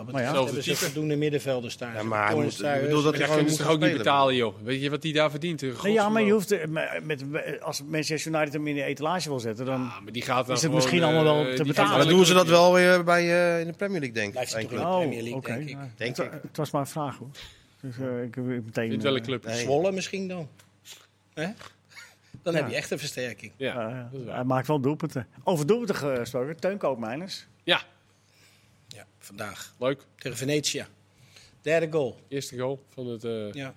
Dat 0.06 0.14
Maar 0.14 0.24
ja. 0.24 0.44
hebben 0.44 0.64
ze 0.64 0.76
voldoende 0.76 1.16
middenvelders 1.16 1.74
staan. 1.74 1.94
Ja, 1.94 2.04
maar 2.04 2.26
hij 2.26 2.36
moet, 2.36 2.64
ik 2.64 2.82
bedoel 2.82 3.02
dat 3.04 3.16
daar 3.16 3.42
moet 3.42 3.58
toch 3.58 3.68
ook 3.68 3.80
niet 3.80 3.98
betalen, 3.98 4.36
joh. 4.36 4.56
Weet 4.64 4.82
je 4.82 4.90
wat 4.90 5.02
die 5.02 5.14
daar 5.14 5.30
verdient? 5.32 5.62
Een 5.62 5.74
nee, 5.84 5.94
ja, 5.94 6.10
maar 6.10 6.22
je 6.22 6.32
hoeft. 6.32 6.52
eh, 6.52 6.68
Met, 7.04 7.24
als 7.62 7.84
Manchester 7.84 8.32
United 8.34 8.54
hem 8.54 8.68
in 8.68 8.76
de 8.76 8.84
etalage 8.84 9.30
wil 9.30 9.40
zetten, 9.40 9.66
dan. 9.66 9.82
Ja, 9.82 10.00
maar 10.00 10.12
die 10.14 10.22
gaat 10.22 10.46
dan 10.46 10.56
Is 10.56 10.62
het 10.62 10.72
gewoon, 10.72 10.76
misschien 10.76 11.00
eh, 11.02 11.06
allemaal 11.06 11.24
wel 11.36 11.44
die 11.44 11.54
te 11.54 11.64
betalen? 11.64 11.92
Maar 11.92 12.00
dan 12.00 12.10
doen 12.16 12.26
ze 12.26 12.34
dat 12.34 12.48
wel 12.48 12.74
weer 12.74 13.04
bij, 13.04 13.22
eh, 13.22 13.60
in 13.60 13.68
de 13.68 13.74
Premier 13.74 14.00
League, 14.00 14.16
denk 14.16 14.28
ik. 14.28 14.32
Blijft 14.34 14.56
in 14.58 14.68
de 14.68 14.76
Oh, 14.86 14.98
Premier 14.98 15.24
League, 15.24 15.42
denk 15.42 15.70
ik. 15.70 15.78
Denk 15.98 16.18
het, 16.18 16.26
ik. 16.26 16.32
het 16.48 16.58
was 16.58 16.72
maar 16.72 16.82
een 16.82 16.88
vraag 16.88 17.18
hoor. 17.18 17.30
Dus 17.82 17.98
eh, 18.00 18.24
ik 18.24 18.36
meteen. 18.36 19.02
Wel 19.02 19.12
een 19.14 19.20
eh, 19.20 19.26
club. 19.26 19.46
Nee. 19.46 19.60
Zwolle 19.60 19.92
misschien 19.92 20.28
dan. 20.28 20.48
Hè? 21.34 21.48
Dan 22.44 22.56
heb 22.56 22.70
je 22.70 22.76
echt 22.76 22.92
een 22.92 23.00
versterking. 23.00 23.52
Ja, 23.58 24.10
eh, 24.12 24.34
hij 24.34 24.44
maakt 24.44 24.68
wel 24.68 24.80
doelpunten. 24.80 25.28
Over 25.44 25.66
doelpunten 25.68 25.96
gesproken, 25.96 26.60
Teun 26.60 26.78
Koopmeiners. 26.78 27.48
Ja, 27.64 27.82
vandaag. 29.36 29.74
leuk. 29.80 30.02
Tegen 30.18 30.38
Venetia. 30.38 30.88
Derde 31.62 31.88
goal. 31.92 32.20
Eerste 32.28 32.58
goal 32.58 32.84
van 32.94 33.08
het... 33.08 33.24
eh 33.24 33.52
Ja. 33.52 33.74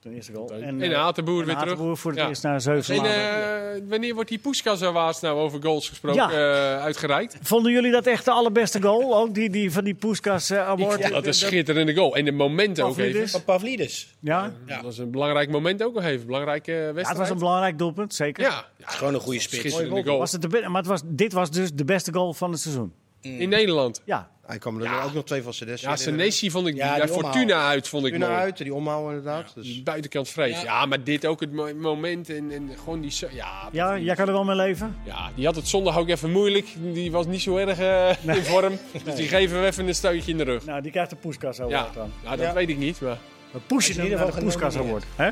De 0.00 0.14
eerste 0.14 0.32
goal. 0.32 0.50
En, 0.52 0.82
eh, 0.82 0.94
Hatenboer 0.96 1.40
en 1.40 1.46
weer 1.46 1.56
terug. 1.56 1.98
Voor 1.98 2.10
het 2.10 2.20
Ja. 2.20 2.28
eerst 2.28 2.42
na 2.42 2.58
zeven 2.58 2.94
En 2.94 3.00
maanden. 3.00 3.74
eh, 3.74 3.82
wanneer 3.88 4.14
wordt 4.14 4.28
die 4.28 4.38
Poeskas 4.38 4.82
Awards 4.82 5.20
nou 5.20 5.38
over 5.38 5.62
goals 5.62 5.88
gesproken 5.88 6.20
Ja. 6.22 6.30
eh, 6.76 6.82
uitgereikt? 6.82 7.36
Vonden 7.42 7.72
jullie 7.72 7.90
dat 7.90 8.06
echt 8.06 8.24
de 8.24 8.30
allerbeste 8.30 8.82
goal? 8.82 9.16
Ook 9.16 9.34
die, 9.34 9.50
die 9.50 9.72
van 9.72 9.84
die 9.84 9.94
Poeskas 9.94 10.50
eh, 10.50 10.68
Award? 10.68 11.00
Ja, 11.00 11.08
dat 11.08 11.26
is 11.26 11.40
een 11.42 11.46
schitterende 11.48 11.94
goal. 11.94 12.16
En 12.16 12.24
de 12.24 12.32
momenten 12.32 12.84
ook 12.84 12.98
even. 12.98 13.28
Van 13.28 13.44
Pavlidis. 13.44 14.14
Ja? 14.20 14.52
Ja. 14.66 14.82
Dat 14.82 14.92
is 14.92 14.98
een 14.98 15.10
belangrijk 15.10 15.50
moment 15.50 15.82
ook 15.82 15.94
nog 15.94 16.04
even. 16.04 16.26
Belangrijke 16.26 16.72
Ja, 16.72 16.78
wedstrijd. 16.78 17.08
het 17.08 17.18
was 17.18 17.30
een 17.30 17.38
belangrijk 17.38 17.78
doelpunt, 17.78 18.14
zeker. 18.14 18.42
Ja, 18.44 18.66
ja, 18.76 18.86
Gewoon 18.88 19.14
een 19.14 19.20
goede 19.20 19.40
spits. 19.40 19.60
schitterende 19.60 20.02
goal. 20.04 20.18
Was 20.18 20.32
het 20.32 20.42
de 20.42 20.48
maar 20.68 20.80
het 20.80 20.86
was, 20.86 21.00
dit 21.04 21.32
was 21.32 21.50
dus 21.50 21.70
de 21.74 21.84
beste 21.84 22.12
goal 22.12 22.32
van 22.32 22.50
het 22.50 22.60
seizoen. 22.60 22.92
In 23.20 23.48
Nederland. 23.48 24.00
Ja, 24.04 24.28
Hij 24.46 24.58
kwam 24.58 24.76
er 24.76 24.82
Ja. 24.82 25.02
ook 25.02 25.12
nog 25.14 25.24
twee 25.24 25.42
van 25.42 25.54
Senesi. 25.54 25.86
Ja, 25.86 25.96
Senesi 25.96 26.50
vond 26.50 26.66
ik... 26.66 26.74
Ja, 26.76 26.96
Ja, 26.96 27.04
die 27.04 27.12
Fortuna 27.14 27.68
uit 27.68 27.88
vond 27.88 28.06
ik 28.06 28.18
naar 28.18 28.28
mooi. 28.28 28.40
uit, 28.42 28.56
die 28.58 28.74
omhaal 28.74 29.08
inderdaad. 29.08 29.52
Die 29.54 29.62
Dus, 29.62 29.82
buitenkant 29.82 30.28
vrees. 30.28 30.56
Ja. 30.56 30.62
Ja. 30.62 30.86
maar 30.86 31.04
dit 31.04 31.26
ook 31.26 31.40
het 31.40 31.52
mo- 31.52 31.74
moment 31.74 32.30
en, 32.30 32.50
en 32.50 32.70
gewoon 32.82 33.00
die... 33.00 33.12
Ja, 33.32 33.68
ja, 33.72 33.98
jij 33.98 34.14
kan 34.14 34.26
er 34.26 34.32
wel 34.32 34.44
mee 34.44 34.56
leven. 34.56 34.96
ja, 35.04 35.30
die 35.34 35.44
had 35.46 35.56
het 35.56 35.68
zondag 35.68 35.98
ook 35.98 36.08
even 36.08 36.30
moeilijk. 36.30 36.66
Die 36.92 37.10
was 37.10 37.26
niet 37.26 37.40
zo 37.40 37.56
erg 37.56 37.78
eh, 37.78 38.34
in 38.36 38.44
vorm. 38.44 38.78
Dus 39.04 39.14
die 39.14 39.28
geven 39.28 39.60
we 39.60 39.66
even 39.66 39.86
een 39.88 39.94
stootje 39.94 40.30
in 40.30 40.36
de 40.38 40.44
rug. 40.44 40.64
Nou, 40.64 40.82
die 40.82 40.90
krijgt 40.90 41.10
de 41.10 41.16
Poeskas 41.16 41.56
Ja, 41.56 41.62
Award 41.64 41.94
dan. 41.94 42.12
nou, 42.24 42.36
dat 42.36 42.46
Ja. 42.46 42.52
weet 42.54 42.68
ik 42.68 42.78
niet, 42.78 43.00
maar... 43.00 43.18
We 43.52 43.58
pushen 43.66 43.94
in 43.96 44.02
ieder 44.02 44.16
naar 44.18 44.26
de 44.26 44.32
geval 44.32 44.48
Poeskas 44.48 44.76
Award. 44.76 45.04
Hè? 45.16 45.30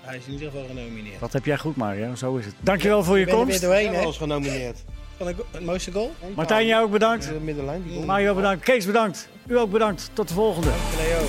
Hij 0.00 0.16
is 0.16 0.26
in 0.26 0.32
ieder 0.32 0.50
geval 0.50 0.66
genomineerd. 0.66 1.20
Dat 1.20 1.32
heb 1.32 1.44
jij 1.44 1.58
goed, 1.58 1.76
Mario. 1.76 2.14
Zo 2.14 2.36
is 2.36 2.44
het. 2.44 2.54
Dankjewel 2.60 3.04
voor 3.04 3.18
je 3.18 3.20
Ik 3.20 3.26
ben 3.30 3.38
er 3.38 3.46
weer 3.46 3.54
komst. 3.58 3.64
doorheen, 3.66 3.94
hè? 3.94 4.12
genomineerd. 4.12 4.84
Van 5.16 5.26
de, 5.26 5.34
go- 5.34 5.46
het 5.50 5.64
mooiste 5.64 5.92
goal? 5.92 6.12
Martijn, 6.34 6.66
jij 6.66 6.80
ook 6.80 6.90
bedankt. 6.90 7.26
De 7.28 7.32
middenlijn, 7.32 7.82
die 7.82 7.92
goal. 7.92 8.04
Mario 8.06 8.34
bedankt. 8.34 8.64
Kees 8.64 8.86
bedankt. 8.86 9.28
U 9.46 9.58
ook 9.58 9.70
bedankt. 9.70 10.10
Tot 10.12 10.28
de 10.28 10.34
volgende. 10.34 10.70
Leo. 10.96 11.20